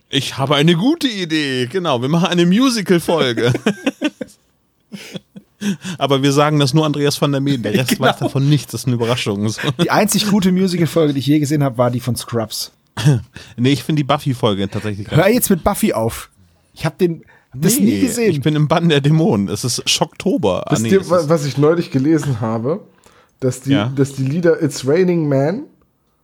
[0.10, 1.68] Ich habe eine gute Idee.
[1.68, 3.54] Genau, wir machen eine Musical-Folge.
[5.98, 7.64] Aber wir sagen das nur Andreas van der Meen.
[7.64, 8.08] Der Rest Genau.
[8.08, 8.72] weiß davon nichts.
[8.72, 9.52] Das ist eine Überraschung.
[9.82, 12.72] Die einzig gute Musical-Folge, die ich je gesehen habe, war die von Scrubs.
[13.58, 16.30] Nee, ich finde die Buffy-Folge tatsächlich Hör jetzt mit Buffy auf.
[16.74, 17.24] Ich habe den
[17.56, 18.32] das nie gesehen.
[18.32, 19.48] Ich bin im Bann der Dämonen.
[19.48, 20.64] Es ist Schocktober.
[20.72, 22.82] Ah, nee, ist- was ich neulich gelesen habe?
[23.40, 23.92] Dass die, Ja.
[23.96, 25.64] dass die Lieder It's Raining Man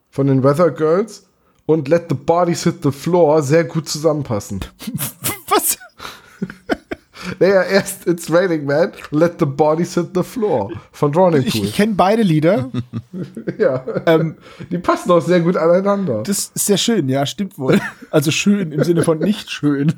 [0.10, 1.26] von den Weather Girls
[1.68, 4.62] und Let the Bodies Hit the Floor sehr gut zusammenpassen.
[5.50, 5.78] Was?
[7.40, 11.66] Naja, erst It's Raining Man, Let the Bodies Hit the Floor von Drowning Ich, Pool.
[11.66, 12.70] ich kenne beide Lieder.
[13.58, 13.84] ja.
[14.06, 14.38] Ähm,
[14.72, 16.24] Die passen auch sehr gut aneinander.
[16.24, 17.80] das ist sehr schön, ja, stimmt wohl.
[18.12, 19.94] Also schön im Sinne von nicht schön.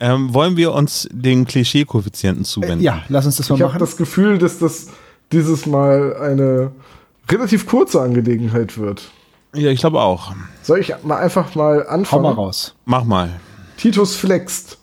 [0.00, 2.80] ähm, wollen wir uns den Klischee-Koeffizienten zuwenden?
[2.80, 3.80] Ja, lass uns das mal Ich habe machen.
[3.80, 4.88] das Gefühl, dass das
[5.30, 6.72] dieses Mal eine
[7.30, 9.10] relativ kurze Angelegenheit wird.
[9.54, 10.32] ja, ich glaube auch.
[10.62, 12.22] Soll ich mal einfach mal Hau anfangen?
[12.24, 12.74] mal raus.
[12.84, 13.40] Mach mal.
[13.76, 14.78] Titus flext.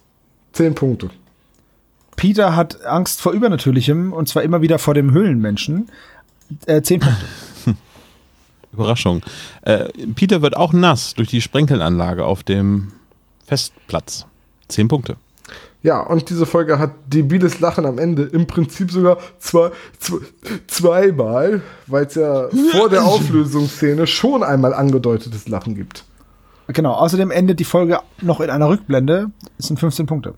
[0.53, 1.09] Zehn Punkte.
[2.15, 5.89] Peter hat Angst vor Übernatürlichem und zwar immer wieder vor dem Höhlenmenschen.
[6.65, 7.25] Äh, zehn Punkte.
[8.73, 9.21] Überraschung.
[9.61, 9.85] Äh,
[10.15, 12.91] Peter wird auch nass durch die Sprenkelanlage auf dem
[13.47, 14.25] Festplatz.
[14.67, 15.15] Zehn Punkte.
[15.81, 20.17] Ja, und diese Folge hat debiles Lachen am Ende im Prinzip sogar zwei, zwei,
[20.67, 26.03] zweimal, weil es ja vor der Auflösungsszene schon einmal angedeutetes Lachen gibt.
[26.73, 29.31] Genau, außerdem endet die Folge noch in einer Rückblende.
[29.57, 30.35] Es sind 15 Punkte.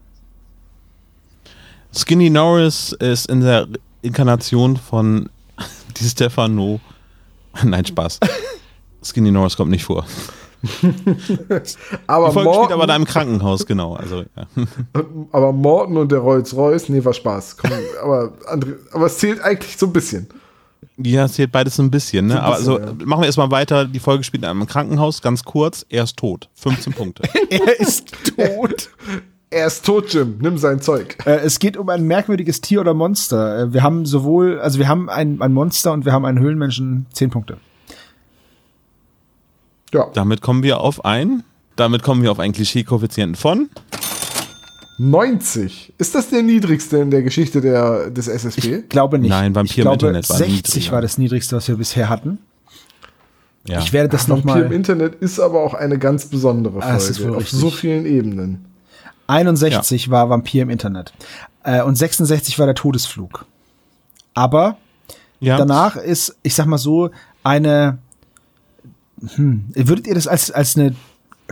[1.94, 3.68] Skinny Norris ist in der
[4.02, 5.30] Inkarnation von
[5.98, 6.80] Di Stefano.
[7.64, 8.20] Nein, Spaß.
[9.04, 10.06] Skinny Norris kommt nicht vor.
[12.08, 13.96] Aber Die Folge spielt aber da im Krankenhaus, genau.
[13.96, 14.46] Also, ja.
[15.32, 17.58] aber Morton und der Rolls-Royce, nee, war Spaß.
[17.58, 20.28] Komm, aber, André, aber es zählt eigentlich so ein bisschen.
[20.98, 22.28] Ja, es zählt beides so ein bisschen.
[22.28, 22.34] Ne?
[22.34, 23.06] So aber bisschen, also, ja.
[23.06, 23.86] machen wir erstmal weiter.
[23.86, 25.86] Die Folge spielt in einem Krankenhaus, ganz kurz.
[25.90, 26.50] Er ist tot.
[26.56, 27.24] 15 Punkte.
[27.50, 28.90] Er ist tot.
[29.50, 30.38] Er ist tot, Jim.
[30.40, 31.18] Nimm sein Zeug.
[31.26, 33.60] Äh, es geht um ein merkwürdiges Tier oder Monster.
[33.60, 37.08] Äh, wir haben sowohl, also wir haben ein, ein Monster und wir haben einen Höhlenmenschen.
[37.12, 37.58] Zehn Punkte.
[39.94, 40.10] Ja.
[40.14, 41.44] Damit kommen wir auf ein,
[41.76, 43.70] damit kommen wir auf einen Klischee-Koeffizienten von
[44.98, 45.94] 90.
[45.98, 48.84] Ist das der niedrigste in der Geschichte der, des SSP?
[48.90, 49.30] Glaube nicht.
[49.30, 50.92] Nein, Vampir ich im glaube, Internet war 60 niedriger.
[50.92, 52.40] war das niedrigste, was wir bisher hatten.
[53.66, 53.80] ja.
[53.80, 54.74] Ich werde das Vampir im nochmal.
[54.74, 57.38] Internet ist aber auch eine ganz besondere Ah, das ist Folge.
[57.38, 57.60] Auf richtig.
[57.60, 58.66] so vielen Ebenen.
[59.28, 61.14] 61 war Vampir im Internet.
[61.64, 63.46] Äh, und 66 war der Todesflug.
[64.34, 64.78] Aber
[65.40, 65.58] ja.
[65.58, 67.10] danach ist, ich sag mal so,
[67.44, 67.98] eine.
[69.36, 70.96] Hm, würdet ihr das als, als eine,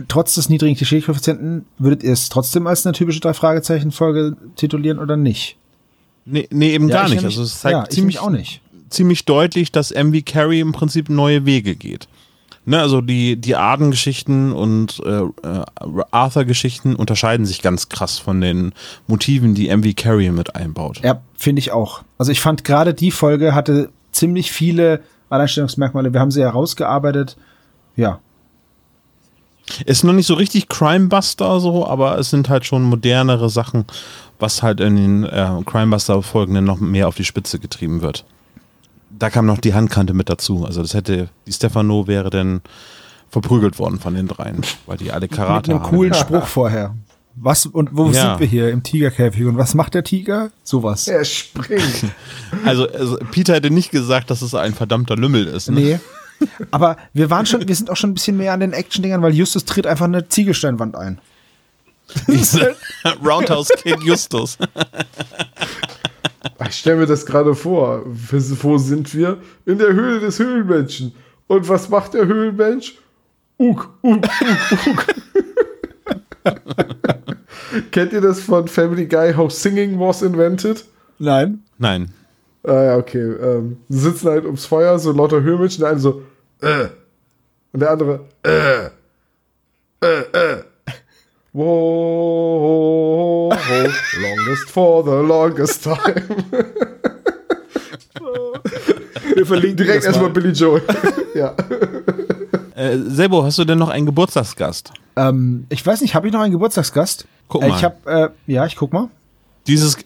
[0.08, 5.56] trotz des niedrigen Klischee-Koeffizienten, würdet ihr es trotzdem als eine typische Drei-Fragezeichen-Folge titulieren oder nicht?
[6.24, 7.22] Nee, nee, eben gar ich nicht.
[7.22, 8.60] nämlich- Also es zeigt ja, ich ziemlich, auch nicht.
[8.90, 12.08] ziemlich deutlich, dass MV Carey im Prinzip neue Wege geht.
[12.66, 15.64] Ne, also die, die Arden-Geschichten und äh, äh,
[16.10, 18.72] Arthur-Geschichten unterscheiden sich ganz krass von den
[19.06, 21.00] Motiven, die MV Carey mit einbaut.
[21.02, 22.02] Ja, finde ich auch.
[22.18, 25.00] Also ich fand gerade die Folge hatte ziemlich viele
[25.30, 26.12] Alleinstellungsmerkmale.
[26.12, 27.36] Wir haben sie herausgearbeitet.
[27.96, 28.20] Ja.
[29.86, 33.84] Ist noch nicht so richtig Crimebuster so, aber es sind halt schon modernere Sachen,
[34.38, 38.24] was halt in den äh, Crimebuster-Folgen dann noch mehr auf die Spitze getrieben wird.
[39.10, 40.64] Da kam noch die Handkante mit dazu.
[40.64, 42.62] Also das hätte, die Stefano wäre dann
[43.28, 45.90] verprügelt worden von den dreien, weil die alle Mit Karate einem haben.
[45.90, 46.94] coolen Spruch vorher.
[47.36, 48.12] Was und wo Ja.
[48.32, 48.70] sind wir hier?
[48.70, 49.44] Im Tigerkäfig.
[49.46, 50.50] Und was macht der Tiger?
[50.64, 51.06] Sowas.
[51.06, 52.04] Er springt.
[52.64, 55.70] Also, also Peter hätte nicht gesagt, dass es ein verdammter Lümmel ist.
[55.70, 55.80] Ne?
[55.80, 56.00] Nee.
[56.70, 59.34] Aber wir waren schon, wir sind auch schon ein bisschen mehr an den Action-Dingern, weil
[59.34, 61.20] Justus tritt einfach eine Ziegelsteinwand ein.
[63.24, 64.58] Roundhouse Kid Justus.
[66.68, 68.02] Ich stelle mir das gerade vor.
[68.04, 69.38] Wo sind wir?
[69.66, 71.14] In der Höhle des Höhlenmenschen.
[71.46, 72.96] Und was macht der Höhlenmensch?
[73.58, 75.06] Uk, uk, uk, uk.
[77.90, 80.84] Kennt ihr das von Family Guy, How Singing Was Invented?
[81.18, 81.62] Nein.
[81.78, 82.12] Nein.
[82.62, 83.18] Ah ja, okay.
[83.18, 86.22] Ähm, sie sitzen halt ums Feuer, so lauter Höhlenmenschen, der eine so,
[86.60, 86.88] äh.
[87.72, 88.86] Und der andere, äh.
[90.04, 90.62] Äh, äh.
[91.52, 95.96] Whoa, longest for the longest time.
[99.34, 100.82] Wir verlinken Direkt erstmal Billy Joel.
[101.34, 101.54] ja.
[102.74, 104.92] Äh, Sebo, hast du denn noch einen Geburtstagsgast?
[105.16, 107.26] Ähm, ich weiß nicht, habe ich noch einen Geburtstagsgast?
[107.48, 107.76] Guck Äh, mal.
[107.76, 109.08] Ich habe, äh, ja, ich guck mal.
[109.66, 109.96] Dieses,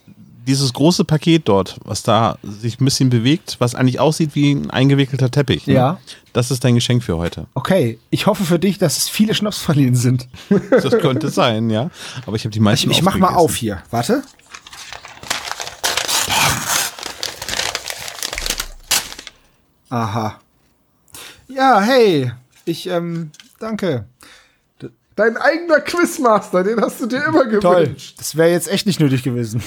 [0.46, 4.70] dieses große Paket dort, was da sich ein bisschen bewegt, was eigentlich aussieht wie ein
[4.70, 5.66] eingewickelter Teppich.
[5.66, 5.74] Ne?
[5.74, 5.98] Ja.
[6.32, 7.46] Das ist dein Geschenk für heute.
[7.54, 10.28] Okay, ich hoffe für dich, dass es viele Schnapspralinen sind.
[10.70, 11.90] Das könnte sein, ja.
[12.26, 13.82] Aber ich habe die meisten Ich, ich mach mal auf hier.
[13.90, 14.22] Warte.
[19.90, 20.40] Aha.
[21.48, 22.32] Ja, hey.
[22.64, 23.30] Ich, ähm,
[23.60, 24.06] danke.
[25.16, 27.84] Dein eigener Quizmaster, den hast du dir immer Toll.
[27.84, 28.16] gewünscht.
[28.18, 29.62] Das wäre jetzt echt nicht nötig gewesen.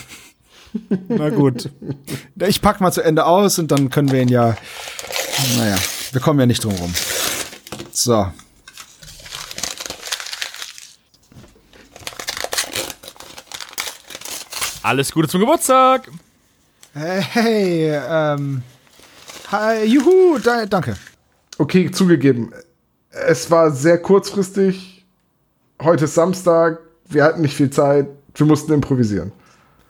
[1.07, 1.69] Na gut.
[2.35, 4.55] Ich pack mal zu Ende aus und dann können wir ihn ja.
[5.57, 5.77] Naja,
[6.11, 6.93] wir kommen ja nicht drum rum.
[7.91, 8.27] So.
[14.83, 16.09] Alles Gute zum Geburtstag!
[16.93, 18.63] Hey, hey ähm.
[19.51, 20.95] Hi, juhu, da, danke.
[21.57, 22.53] Okay, zugegeben.
[23.09, 25.05] Es war sehr kurzfristig.
[25.81, 26.79] Heute ist Samstag.
[27.05, 28.07] Wir hatten nicht viel Zeit.
[28.35, 29.31] Wir mussten improvisieren.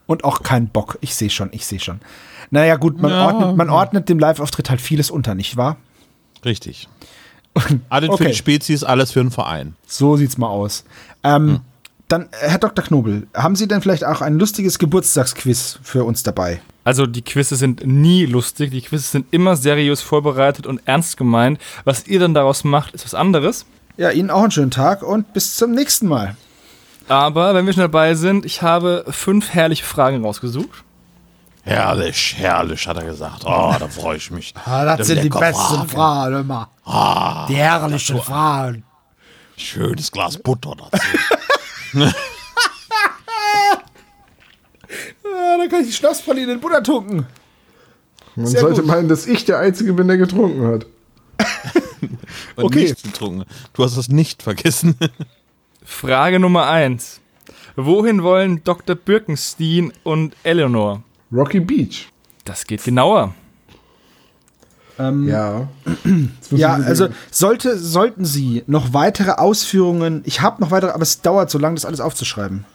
[0.07, 0.97] Und auch kein Bock.
[1.01, 1.99] Ich sehe schon, ich sehe schon.
[2.49, 3.25] Naja, gut, man, Ja.
[3.27, 5.77] ordnet, man ordnet dem Live-Auftritt halt vieles unter, nicht wahr?
[6.45, 6.87] Richtig.
[7.89, 8.27] Alles für Okay.
[8.29, 9.75] die Spezies, alles für den Verein.
[9.85, 10.83] So sieht's mal aus.
[11.23, 11.59] Ähm,
[12.07, 12.85] Dann, äh, Herr Dr.
[12.85, 16.61] Knobel, haben Sie denn vielleicht auch ein lustiges Geburtstagsquiz für uns dabei?
[16.85, 21.59] Also die Quizze sind nie lustig, die Quizze sind immer seriös vorbereitet und ernst gemeint.
[21.83, 23.65] Was ihr dann daraus macht, ist was anderes.
[23.97, 26.37] Ja, Ihnen auch einen schönen Tag und bis zum nächsten Mal.
[27.07, 30.83] Aber wenn wir schon dabei sind, ich habe fünf herrliche Fragen rausgesucht.
[31.63, 33.43] Herrlich, herrlich, hat er gesagt.
[33.45, 34.53] Oh, da freue ich mich.
[34.65, 35.89] Ah, das Das sind die besten Fragen.
[35.89, 36.69] Fragen immer.
[37.49, 38.83] die herrlichen Fragen.
[39.57, 41.05] Schönes Glas Butter dazu.
[41.93, 42.03] Ja,
[45.57, 47.25] dann kann ich die Schnapspraline in Butter tunken.
[48.35, 48.89] Man Sehr sollte gut.
[48.89, 50.85] meinen, dass ich der Einzige bin, der getrunken hat.
[52.55, 52.83] Und Okay.
[52.83, 53.45] nicht getrunken.
[53.73, 54.95] Du hast es nicht vergessen.
[55.87, 57.21] Frage Nummer eins.
[57.77, 58.95] Wohin wollen Dr.
[58.95, 61.01] Birkenstein und Eleanor?
[61.31, 62.09] Rocky Beach.
[62.45, 63.33] Das geht genauer.
[64.99, 65.69] Ähm, Ja.
[66.51, 71.49] Ja, also sollte, sollten Sie noch weitere Ausführungen, ich habe noch weitere, aber es dauert
[71.49, 72.65] so lange, das alles aufzuschreiben.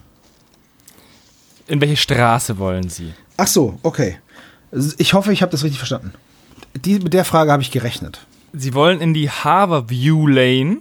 [1.69, 3.13] In welche Straße wollen Sie?
[3.37, 4.19] Ach so, okay.
[4.99, 6.13] Ich hoffe, ich habe das richtig verstanden.
[6.75, 8.27] Die, mit der Frage habe ich gerechnet.
[8.53, 10.79] Sie wollen in die Harborview Lane,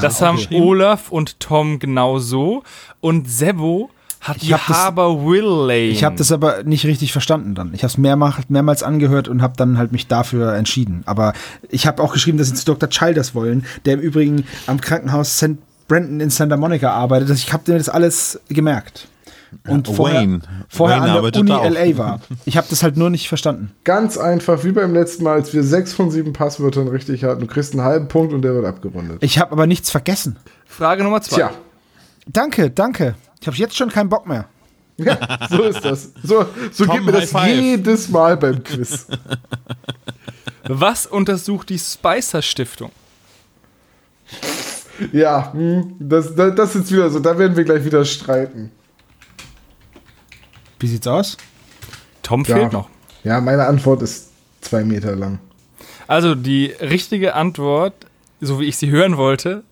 [0.00, 2.62] das haben Olaf und Tom genauso.
[3.00, 3.90] Und Sebo
[4.20, 5.88] hat Ich die hab das- Harbour Will Lane.
[5.90, 7.72] Ich habe das aber nicht richtig verstanden dann.
[7.74, 11.02] Ich habe es mehrmals, mehrmals angehört und habe dann halt mich dafür entschieden.
[11.06, 11.32] Aber
[11.68, 12.88] ich habe auch geschrieben, dass sie zu Dr.
[12.88, 15.56] Childers wollen, der im Übrigen am Krankenhaus St.
[15.86, 17.30] Brandon in Santa Monica arbeitet.
[17.30, 19.06] Ich habe mir das alles gemerkt.
[19.66, 20.40] Und vorher, Wayne.
[20.68, 21.70] vorher Wayne an der Uni auch.
[21.70, 22.20] LA war.
[22.44, 23.72] Ich habe das halt nur nicht verstanden.
[23.84, 27.40] Ganz einfach, wie beim letzten Mal, als wir sechs von sieben Passwörtern richtig hatten.
[27.40, 29.18] Du kriegst einen halben Punkt und der wird abgerundet.
[29.22, 30.36] Ich habe aber nichts vergessen.
[30.66, 31.36] Frage Nummer zwei.
[31.36, 31.50] Tja,
[32.26, 33.14] Danke, danke.
[33.40, 34.46] Ich habe jetzt schon keinen Bock mehr.
[34.96, 35.18] ja,
[35.48, 36.10] so ist das.
[36.22, 37.54] So, so geht mir das five.
[37.54, 39.06] jedes Mal beim Quiz.
[40.64, 42.90] Was untersucht die Spicer Stiftung?
[45.12, 47.20] Ja, hm, das, das, das ist jetzt wieder so.
[47.20, 48.72] Da werden wir gleich wieder streiten.
[50.78, 51.36] Wie sieht's aus?
[52.22, 52.56] Tom Ja.
[52.56, 52.88] fehlt noch.
[53.24, 54.30] Ja, meine Antwort ist
[54.60, 55.38] zwei Meter lang.
[56.06, 57.94] Also die richtige Antwort,
[58.40, 59.64] so wie ich sie hören wollte,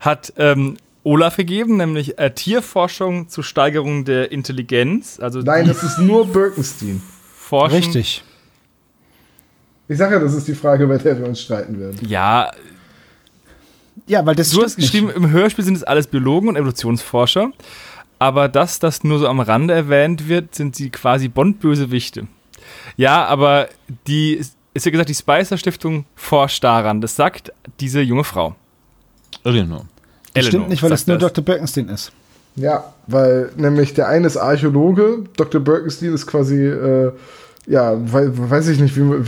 [0.00, 5.20] hat ähm, Olaf gegeben, nämlich äh, Tierforschung zur Steigerung der Intelligenz.
[5.20, 7.00] Also Nein, das ist nur Birkenstein.
[7.36, 7.76] Forschen.
[7.76, 8.24] Richtig.
[9.88, 11.96] Ich sage ja, das ist die Frage, bei der wir uns streiten werden.
[12.08, 12.50] Ja,
[14.08, 14.92] Ja, weil das du hast stimmt nicht.
[14.92, 17.52] geschrieben, im Hörspiel sind es alles Biologen und Evolutionsforscher.
[18.18, 22.26] Aber dass das nur so am Rande erwähnt wird, sind sie quasi Bond-Bösewichte.
[22.96, 23.68] Ja, aber
[24.06, 24.34] die,
[24.74, 27.00] ist ja gesagt, die Spicer Stiftung forscht daran.
[27.00, 28.54] Das sagt diese junge Frau.
[29.44, 29.84] Genau.
[30.34, 31.32] Das stimmt Eleanor nicht, weil es nur das.
[31.32, 31.44] Dr.
[31.44, 32.12] Birkenstein ist.
[32.56, 35.60] Ja, weil nämlich der eine ist Archäologe, Dr.
[35.60, 37.12] Birkenstein ist quasi, äh,
[37.66, 39.26] ja, wei- weiß ich nicht, wie man,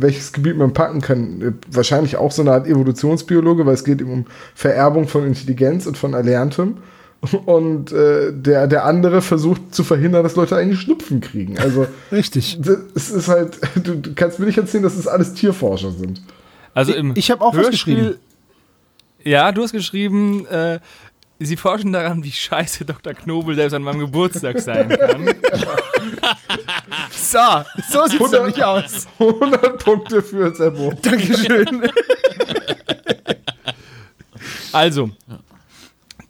[0.00, 1.58] welches Gebiet man packen kann.
[1.70, 5.98] Wahrscheinlich auch so eine Art Evolutionsbiologe, weil es geht ihm um Vererbung von Intelligenz und
[5.98, 6.76] von Erlerntem.
[7.46, 11.58] Und äh, der, der andere versucht zu verhindern, dass Leute einen Schnupfen kriegen.
[11.58, 12.58] Also Richtig.
[12.60, 16.22] das- es ist halt, du, du kannst mir nicht erzählen, dass es alles Tierforscher sind.
[16.74, 18.16] Also im Ich hab auch was geschrieben.
[19.22, 20.80] Ja, du hast geschrieben, äh,
[21.38, 23.14] sie forschen daran, wie scheiße Dr.
[23.14, 25.28] Knobel selbst an meinem Geburtstag sein kann.
[27.10, 27.38] So,
[27.90, 29.06] so sieht's doch nicht aus.
[29.18, 30.92] 100 Punkte für Sebo.
[31.02, 31.82] Dankeschön.
[34.72, 35.10] Also,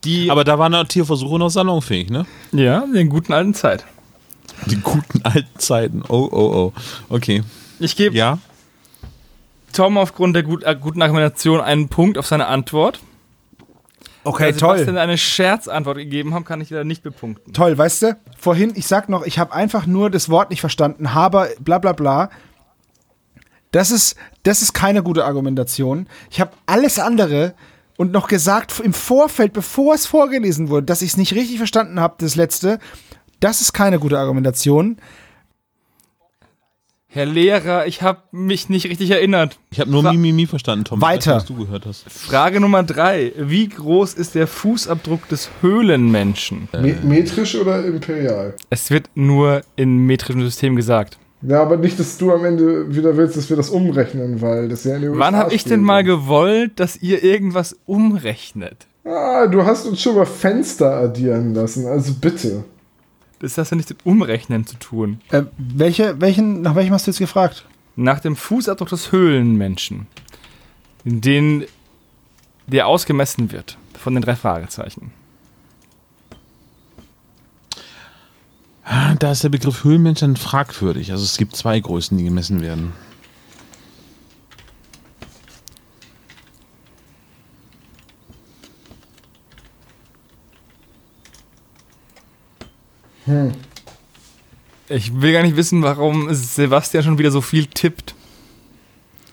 [0.04, 2.26] die, Aber da waren Tierversuche noch salonfähig, ne?
[2.52, 3.84] ja, in der guten alten Zeit.
[4.66, 6.02] Die guten alten Zeiten.
[6.08, 6.72] Oh, oh, oh.
[7.08, 7.42] Okay.
[7.80, 8.38] Ich gebe Ja?
[9.72, 13.00] Tom aufgrund der gut, äh, guten Argumentation einen Punkt auf seine Antwort.
[14.22, 14.98] Okay, Weil Sebastian toll.
[14.98, 17.52] eine Scherzantwort gegeben haben, kann ich leider nicht bepunkten.
[17.52, 18.16] Toll, weißt du?
[18.38, 21.12] Vorhin, ich sag noch, ich habe einfach nur das Wort nicht verstanden.
[21.12, 22.30] Haber, bla bla bla.
[23.70, 26.06] Das ist, das ist keine gute Argumentation.
[26.30, 27.54] Ich habe alles andere
[27.96, 32.00] und noch gesagt im Vorfeld, bevor es vorgelesen wurde, dass ich es nicht richtig verstanden
[32.00, 32.78] habe, das letzte.
[33.40, 34.96] Das ist keine gute Argumentation.
[37.06, 39.60] Herr Lehrer, ich habe mich nicht richtig erinnert.
[39.70, 41.00] Ich habe nur Fra- Mimimi verstanden, Tom.
[41.00, 41.36] Weiter.
[41.36, 42.10] Weiß was du gehört hast.
[42.10, 43.32] Frage Nummer drei.
[43.36, 46.66] Wie groß ist der Fußabdruck des Höhlenmenschen?
[46.72, 48.56] Me metrisch oder imperial?
[48.70, 51.18] Es wird nur in metrischem System gesagt.
[51.46, 54.84] Ja, aber nicht, dass du am Ende wieder willst, dass wir das umrechnen, weil das
[54.84, 58.86] ja in den Wann habe ich denn mal gewollt, dass ihr irgendwas umrechnet?
[59.04, 62.64] Ah, du hast uns schon mal Fenster addieren lassen, also bitte.
[63.40, 65.20] Das hat ja nichts mit Umrechnen zu tun.
[65.30, 67.66] Äh, welche, welchen, nach welchem hast du jetzt gefragt?
[67.96, 70.06] Nach dem Fußabdruck des Höhlenmenschen,
[71.04, 71.66] den
[72.66, 75.12] der ausgemessen wird von den drei Fragezeichen.
[79.18, 81.12] Da ist der Begriff Höhlenmensch dann fragwürdig.
[81.12, 82.92] Also es gibt zwei Größen, die gemessen werden.
[94.88, 98.14] Ich will gar nicht wissen, warum Sebastian schon wieder so viel tippt.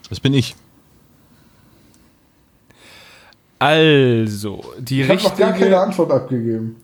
[0.10, 0.56] Das bin ich.
[3.60, 6.78] Also, die Ich habe noch gar keine richtige Antwort abgegeben.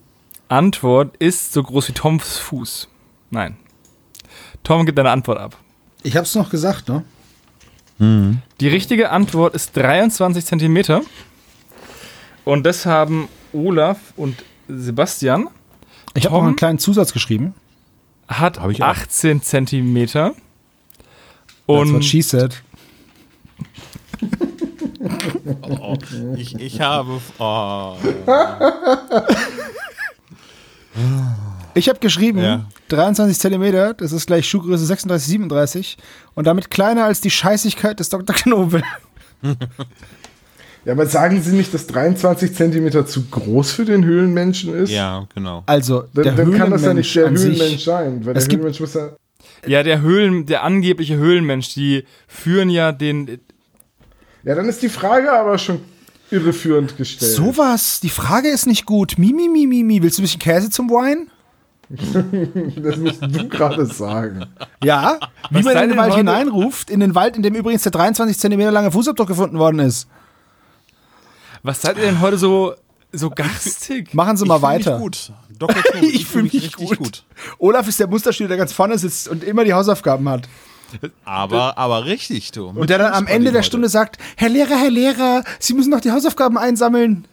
[0.49, 2.87] Antwort ist so groß wie Toms Fuß.
[3.29, 3.57] Nein.
[4.63, 5.57] Tom gibt eine Antwort ab.
[6.03, 7.03] Ich hab's noch gesagt, ne?
[7.99, 11.01] Die richtige Antwort ist 23 Zentimeter.
[12.45, 15.49] Und das haben Olaf und Sebastian.
[16.13, 17.55] Ich habe noch einen kleinen Zusatz geschrieben.
[18.27, 18.87] Hat Hab ich auch.
[18.87, 20.33] 18 Zentimeter.
[20.35, 20.37] That's
[21.65, 22.61] what Und she said.
[26.35, 27.19] Ich, ich habe.
[27.39, 27.95] Oh.
[31.73, 32.65] Ich habe geschrieben, Ja.
[32.89, 35.97] 23 Zentimeter, das ist gleich Schuhgröße 36, 37
[36.33, 38.35] und damit kleiner als die Scheißigkeit des Dr.
[38.35, 38.81] Knobel.
[40.85, 44.89] Ja, aber sagen Sie nicht, dass 23 Zentimeter zu groß für den Höhlenmenschen ist?
[44.89, 45.63] Ja, genau.
[45.65, 48.43] Also, Dann, der dann kann das ja nicht Höhlenmensch der Höhlenmensch sich, sein, weil der
[48.43, 49.09] Höhlenmensch muss ja.
[49.65, 53.39] ja, der Höhlen, der angebliche Höhlenmensch, die führen ja den.
[54.43, 55.81] Ja, dann ist die Frage aber schon
[56.31, 57.31] irreführend gestellt.
[57.31, 59.17] Sowas, die Frage ist nicht gut.
[59.17, 61.29] Mimi, Mimi, Mimi, willst du ein bisschen Käse zum Wein?
[61.89, 64.45] Das musst du gerade sagen.
[64.83, 67.93] Ja, wie Was man in den Wald hineinruft, in den Wald, in dem übrigens der
[67.93, 70.07] 23 Zentimeter lange Fußabdruck gefunden worden ist.
[71.63, 72.73] Was seid ihr denn heute so,
[73.13, 74.13] so garstig?
[74.13, 74.99] Machen Sie Ich mal mich weiter.
[74.99, 75.31] gut.
[75.57, 75.81] Dr.
[75.81, 77.23] Knob, Ich fühl mich richtig gut.
[77.57, 80.47] Olaf ist der Musterschüler, der ganz vorne sitzt und immer die Hausaufgaben hat.
[81.25, 82.69] Aber, aber richtig, du.
[82.69, 86.01] Und der dann am Ende der Stunde sagt, Herr Lehrer, Herr Lehrer, Sie müssen doch
[86.01, 87.25] die Hausaufgaben einsammeln.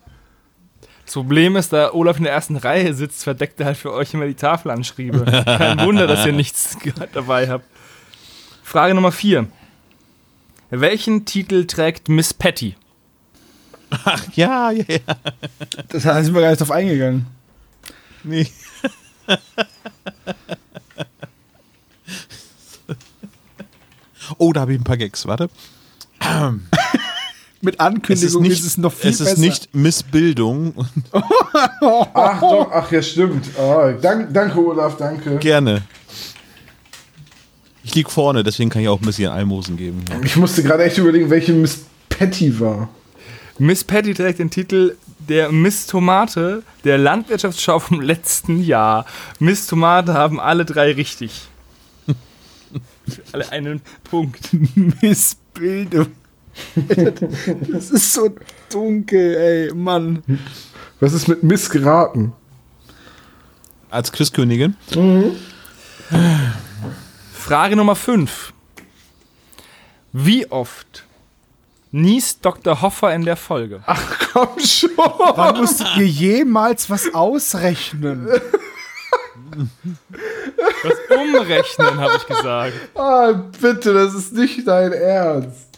[1.05, 4.14] Das Problem ist, da Olaf in der ersten Reihe sitzt, verdeckt er halt für euch
[4.14, 5.24] immer die Tafelanschriebe.
[5.44, 6.78] Kein Wunder, dass ihr nichts
[7.12, 7.66] dabei habt.
[8.62, 9.47] Frage Nummer 4.
[10.70, 12.74] Welchen Titel trägt Miss Patty?
[14.35, 14.98] Ja, ja, ja.
[15.89, 17.26] Da sind wir gar nicht drauf eingegangen.
[18.24, 18.48] Nee.
[24.39, 25.27] oh, da habe ich ein paar Gags.
[25.27, 25.49] Warte.
[27.61, 29.41] Mit Es ist Ankündigung nicht, ist es noch viel es ist besser.
[29.41, 30.75] nicht Missbildung.
[32.13, 33.47] Ach doch, ach ja, stimmt.
[33.59, 35.37] Oh, dank, danke, Olaf, danke.
[35.39, 35.83] Gerne.
[37.83, 40.05] Ich lieg vorne, deswegen kann ich auch ein bisschen Almosen geben.
[40.11, 40.17] Ja.
[40.23, 42.89] Ich musste gerade echt überlegen, welche Miss Patty war.
[43.59, 49.07] Miss Patty trägt den Titel der Miss Tomate der Landwirtschaftsschau vom letzten Jahr.
[49.39, 51.49] Miss Tomate haben alle drei richtig.
[53.09, 54.51] Für alle einen Punkt.
[55.02, 56.09] Missbildung.
[57.72, 58.35] das ist so
[58.70, 60.22] dunkel, ey, Mann.
[61.01, 62.32] Was ist mit Miss geraten?
[63.90, 64.76] Als Quizkönigin.
[67.32, 68.52] Frage Nummer 5.
[70.12, 71.05] Wie oft
[71.90, 72.82] niest Dr.
[72.82, 73.82] Hoffer in der Folge?
[74.32, 74.90] Komm schon.
[74.97, 78.28] Wann musstet ihr jemals was ausrechnen?
[80.82, 82.73] Das Umrechnen, habe ich gesagt.
[82.95, 85.69] Ah, bitte, das ist nicht dein Ernst.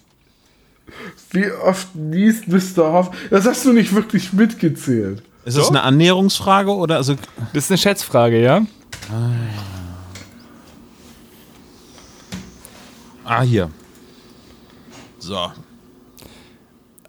[1.31, 2.93] Wie oft niest Mr.
[2.93, 3.11] Hoff?
[3.31, 5.23] Das hast du nicht wirklich mitgezählt.
[5.45, 5.71] Ist das Doch.
[5.71, 7.15] eine Annäherungsfrage oder also
[7.53, 8.63] Das ist eine Schätzfrage, ja?
[13.25, 13.71] Ah, hier.
[15.19, 15.53] So.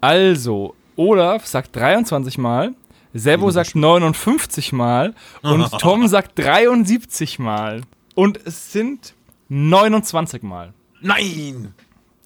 [0.00, 2.74] Also, Olaf sagt 23 Mal,
[3.18, 7.82] Sebo sagt 59 Mal und Tom sagt 73 Mal.
[8.14, 9.14] Und es sind
[9.48, 10.72] 29 Mal.
[11.00, 11.74] Nein!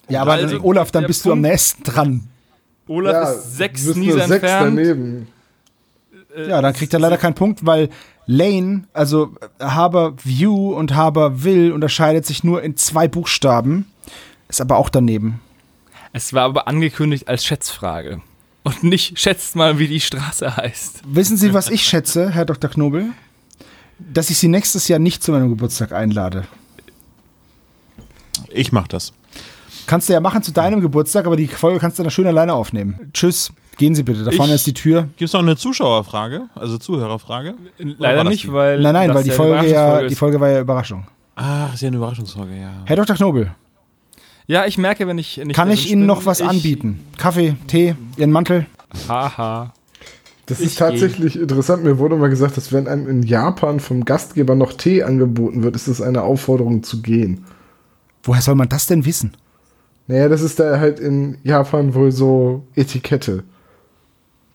[0.08, 2.28] Ja, aber Also, Olaf, dann bist du am Punkt- nächsten dran.
[2.88, 4.78] Olaf ist sechs du bist Niese nur sechs entfernt.
[4.78, 5.28] daneben.
[6.48, 7.90] Ja, dann kriegt er leider keinen Punkt, weil
[8.26, 13.86] Lane, also Haber View und Haber Will unterscheidet sich nur in zwei Buchstaben.
[14.48, 15.40] Ist aber auch daneben.
[16.12, 18.20] Es war aber angekündigt als Schätzfrage.
[18.64, 21.02] Und nicht schätzt mal, wie die Straße heißt.
[21.06, 22.70] Wissen Sie, was ich schätze, Herr Dr.
[22.70, 23.06] Knobel?
[23.98, 26.44] Dass ich Sie nächstes Jahr nicht zu meinem Geburtstag einlade.
[28.50, 29.12] Ich mach das.
[29.86, 32.54] Kannst du ja machen zu deinem Geburtstag, aber die Folge kannst du dann schön alleine
[32.54, 33.10] aufnehmen.
[33.12, 33.52] Tschüss.
[33.78, 34.22] Gehen Sie bitte.
[34.22, 35.02] Da vorne Ich- ist die Tür.
[35.16, 36.42] Gibt es noch eine Zuschauerfrage?
[36.54, 37.54] Also Zuhörerfrage?
[37.78, 38.52] Leider nicht, die?
[38.52, 38.80] weil.
[38.80, 40.14] Nein, nein, das weil die Folge ja, Überraschungsfolge die.
[40.14, 41.06] Folge war ja Überraschung.
[41.34, 42.70] Ah, ist ja eine Überraschungsfrage, ja.
[42.84, 43.16] Herr Dr.
[43.16, 43.54] Knobel,
[44.52, 47.00] Ja, ich merke, wenn ich nicht kann ich Ihnen bin, noch was ich- anbieten?
[47.16, 48.66] Kaffee, Tee, Ihren Mantel?
[49.08, 49.72] Haha.
[50.44, 51.84] Das Ich ist tatsächlich interessant.
[51.84, 55.74] Mir wurde mal gesagt, dass wenn einem in Japan vom Gastgeber noch Tee angeboten wird,
[55.74, 57.46] ist das eine Aufforderung zu gehen.
[58.24, 59.34] Woher soll man das denn wissen?
[60.06, 63.44] Naja, das ist da halt in Japan wohl so Etikette.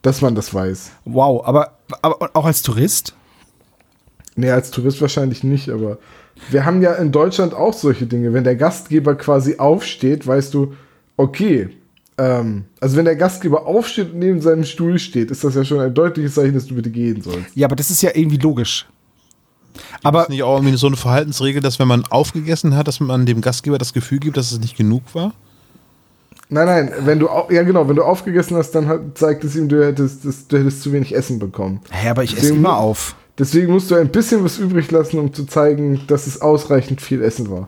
[0.04, 0.92] Dass man das weiß.
[1.06, 1.72] Wow, aber,
[2.04, 3.16] aber auch als Tourist?
[4.36, 5.98] Nee, als Tourist wahrscheinlich nicht, aber
[6.50, 8.34] wir haben ja in Deutschland auch solche Dinge.
[8.34, 10.74] Wenn der Gastgeber quasi aufsteht, weißt du,
[11.18, 11.70] okay,
[12.18, 15.80] ähm, also wenn der Gastgeber aufsteht und neben seinem Stuhl steht, ist das ja schon
[15.80, 17.56] ein deutliches Zeichen, dass du bitte gehen sollst.
[17.56, 18.88] Ja, aber das ist ja irgendwie logisch.
[19.76, 23.26] Ist Aber nicht auch irgendwie so eine Verhaltensregel, dass wenn man aufgegessen hat, dass man
[23.26, 25.34] dem Gastgeber das Gefühl gibt, dass es nicht genug war?
[26.50, 29.68] Nein, nein, wenn du, ja genau, wenn du aufgegessen hast, dann hat, zeigt es ihm,
[29.68, 31.82] du hättest, das, du hättest zu wenig Essen bekommen.
[31.92, 33.16] hä, aber ich esse immer auf.
[33.38, 37.22] Deswegen musst du ein bisschen was übrig lassen, um zu zeigen, dass es ausreichend viel
[37.22, 37.68] Essen war.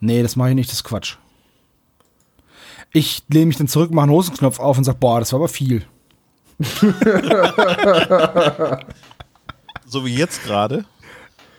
[0.00, 1.16] Nee, das mache ich nicht, das ist Quatsch.
[2.92, 5.48] Ich lehne mich dann zurück, mache einen Hosenknopf auf und sage, boah, das war aber
[5.48, 5.82] viel.
[9.86, 10.84] So wie jetzt gerade.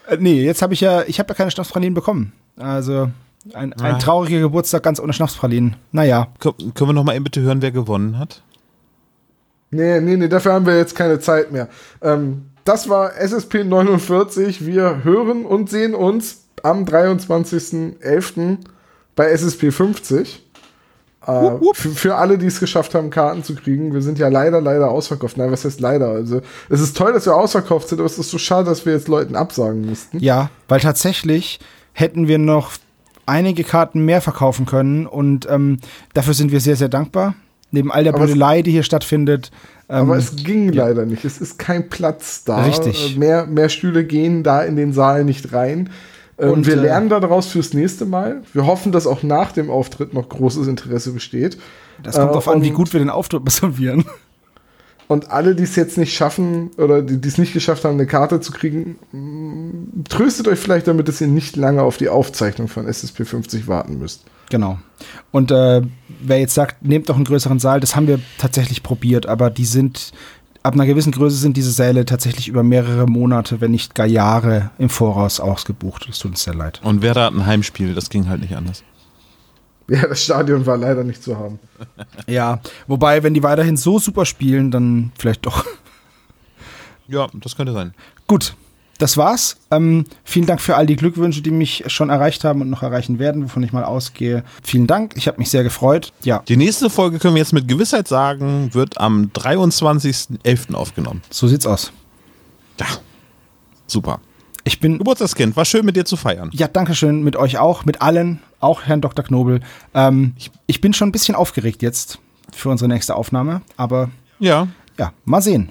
[0.07, 2.31] Äh, nee, jetzt habe ich ja, ich habe ja keine Schnapspralinen bekommen.
[2.57, 3.09] Also
[3.53, 3.99] ein, ein Ah.
[3.99, 5.75] trauriger Geburtstag ganz ohne Schnapspralinen.
[5.91, 8.41] Naja, Kö- Können wir noch mal eben bitte hören, wer gewonnen hat?
[9.71, 11.67] Nee, nee, nee, dafür haben wir jetzt keine Zeit mehr.
[12.01, 14.65] Ähm, das war SSP 49.
[14.65, 18.57] Wir hören und sehen uns am 23.11.
[19.15, 20.43] bei SSP 50.
[21.25, 23.93] Äh, für, für alle, die es geschafft haben, Karten zu kriegen.
[23.93, 25.37] Wir sind ja leider, leider ausverkauft.
[25.37, 26.09] Nein, was heißt leider?
[26.09, 28.93] Also, es ist toll, dass wir ausverkauft sind, aber es ist so schade, dass wir
[28.93, 30.19] jetzt Leuten absagen mussten.
[30.19, 31.59] ja, weil tatsächlich
[31.93, 32.71] hätten wir noch
[33.27, 35.79] einige Karten mehr verkaufen können und ähm,
[36.13, 37.35] dafür sind wir sehr, sehr dankbar.
[37.71, 39.51] Neben all der Aber es- Blödelei, die hier stattfindet.
[39.89, 41.25] Ähm, Aber es ging leider nicht.
[41.25, 42.63] Es ist kein Platz da.
[42.63, 43.15] Richtig.
[43.15, 45.89] Äh, Mehr, mehr Stühle gehen da in den Saal nicht rein.
[46.37, 48.41] Ähm, Und, wir äh, lernen daraus fürs nächste Mal.
[48.53, 51.57] Wir hoffen, dass auch nach dem Auftritt noch großes Interesse besteht.
[52.03, 54.05] das kommt äh, darauf an, wie gut wir den Auftritt absolvieren.
[55.11, 58.07] Und alle, die es jetzt nicht schaffen oder die die es nicht geschafft haben, eine
[58.07, 62.69] Karte zu kriegen, mh, tröstet euch vielleicht damit, dass ihr nicht lange auf die Aufzeichnung
[62.69, 64.23] von SSP 50 warten müsst.
[64.49, 64.79] Genau.
[65.31, 65.81] Und äh,
[66.21, 69.65] wer jetzt sagt, nehmt doch einen größeren Saal, das haben wir tatsächlich probiert, aber die
[69.65, 70.13] sind,
[70.63, 74.71] ab einer gewissen Größe sind diese Säle tatsächlich über mehrere Monate, wenn nicht gar Jahre
[74.77, 76.07] im Voraus ausgebucht.
[76.09, 76.79] Es tut uns sehr leid.
[76.85, 78.81] Und Werder hat ein Heimspiel, das ging halt nicht anders.
[79.87, 81.59] Ja, das Stadion war leider nicht zu haben.
[82.27, 85.65] Ja, wobei, wenn die weiterhin so super spielen, dann vielleicht doch.
[87.07, 87.93] Ja, das könnte sein.
[88.27, 88.55] Gut,
[88.99, 89.57] das war's.
[89.69, 93.19] Ähm, vielen Dank für all die Glückwünsche, die mich schon erreicht haben und noch erreichen
[93.19, 94.43] werden, wovon ich mal ausgehe.
[94.63, 96.13] Vielen Dank, ich habe mich sehr gefreut.
[96.23, 100.73] Ja, Die nächste Folge können wir jetzt mit Gewissheit sagen, wird am 23.11.
[100.73, 101.21] aufgenommen.
[101.29, 101.91] so sieht's aus.
[102.79, 102.85] Ja,
[103.87, 104.19] super.
[104.63, 106.49] Ich bin Geburtstagskind, war schön mit dir zu feiern.
[106.53, 109.25] Ja, danke schön mit euch auch, mit allen, auch Herrn Dr.
[109.25, 109.61] Knobel.
[109.93, 112.19] Ähm, ich, ich bin schon ein bisschen aufgeregt jetzt
[112.53, 114.09] für unsere nächste Aufnahme, aber
[114.39, 114.67] Ja,
[114.97, 115.69] ja, mal sehen.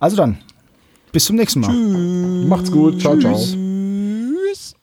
[0.00, 0.38] Also dann,
[1.12, 1.72] bis zum nächsten Mal.
[2.46, 3.00] Macht's gut.
[3.00, 3.34] Ciao, ciao.
[3.34, 4.74] Tschüss.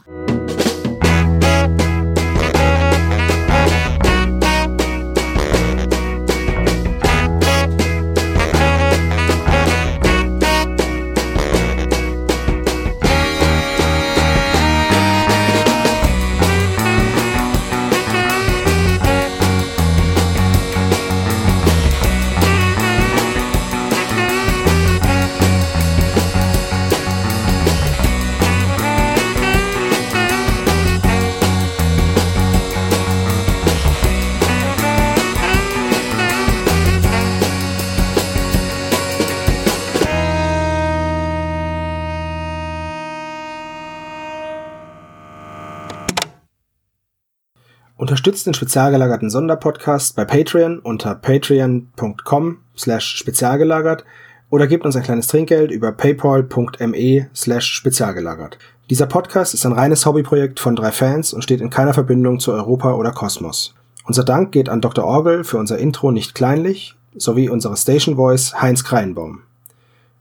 [48.26, 54.04] Unterstützt den spezial gelagerten Sonderpodcast bei Patreon unter patreon.com slash spezialgelagert
[54.50, 58.58] oder gebt uns ein kleines Trinkgeld über paypal.me slash spezialgelagert.
[58.90, 62.52] Dieser Podcast ist ein reines Hobbyprojekt von drei Fans und steht in keiner Verbindung zu
[62.52, 63.76] Europa oder Kosmos.
[64.06, 65.06] Unser Dank geht an Dr.
[65.06, 69.44] Orgel für unser Intro nicht kleinlich sowie unsere Station Voice Heinz Kreinbaum.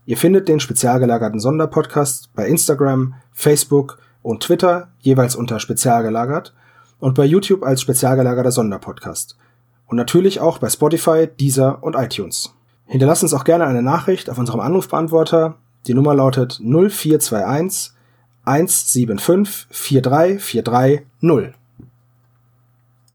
[0.05, 6.53] Ihr findet den spezial gelagerten Sonderpodcast bei Instagram, Facebook und Twitter jeweils unter spezial gelagert
[6.99, 9.37] und bei YouTube als spezial gelagerter Sonderpodcast.
[9.87, 12.53] Und natürlich auch bei Spotify, Deezer und iTunes.
[12.85, 15.55] Hinterlasst uns auch gerne eine Nachricht auf unserem Anrufbeantworter.
[15.87, 17.93] Die Nummer lautet 0421
[18.45, 21.53] 175 4343 0.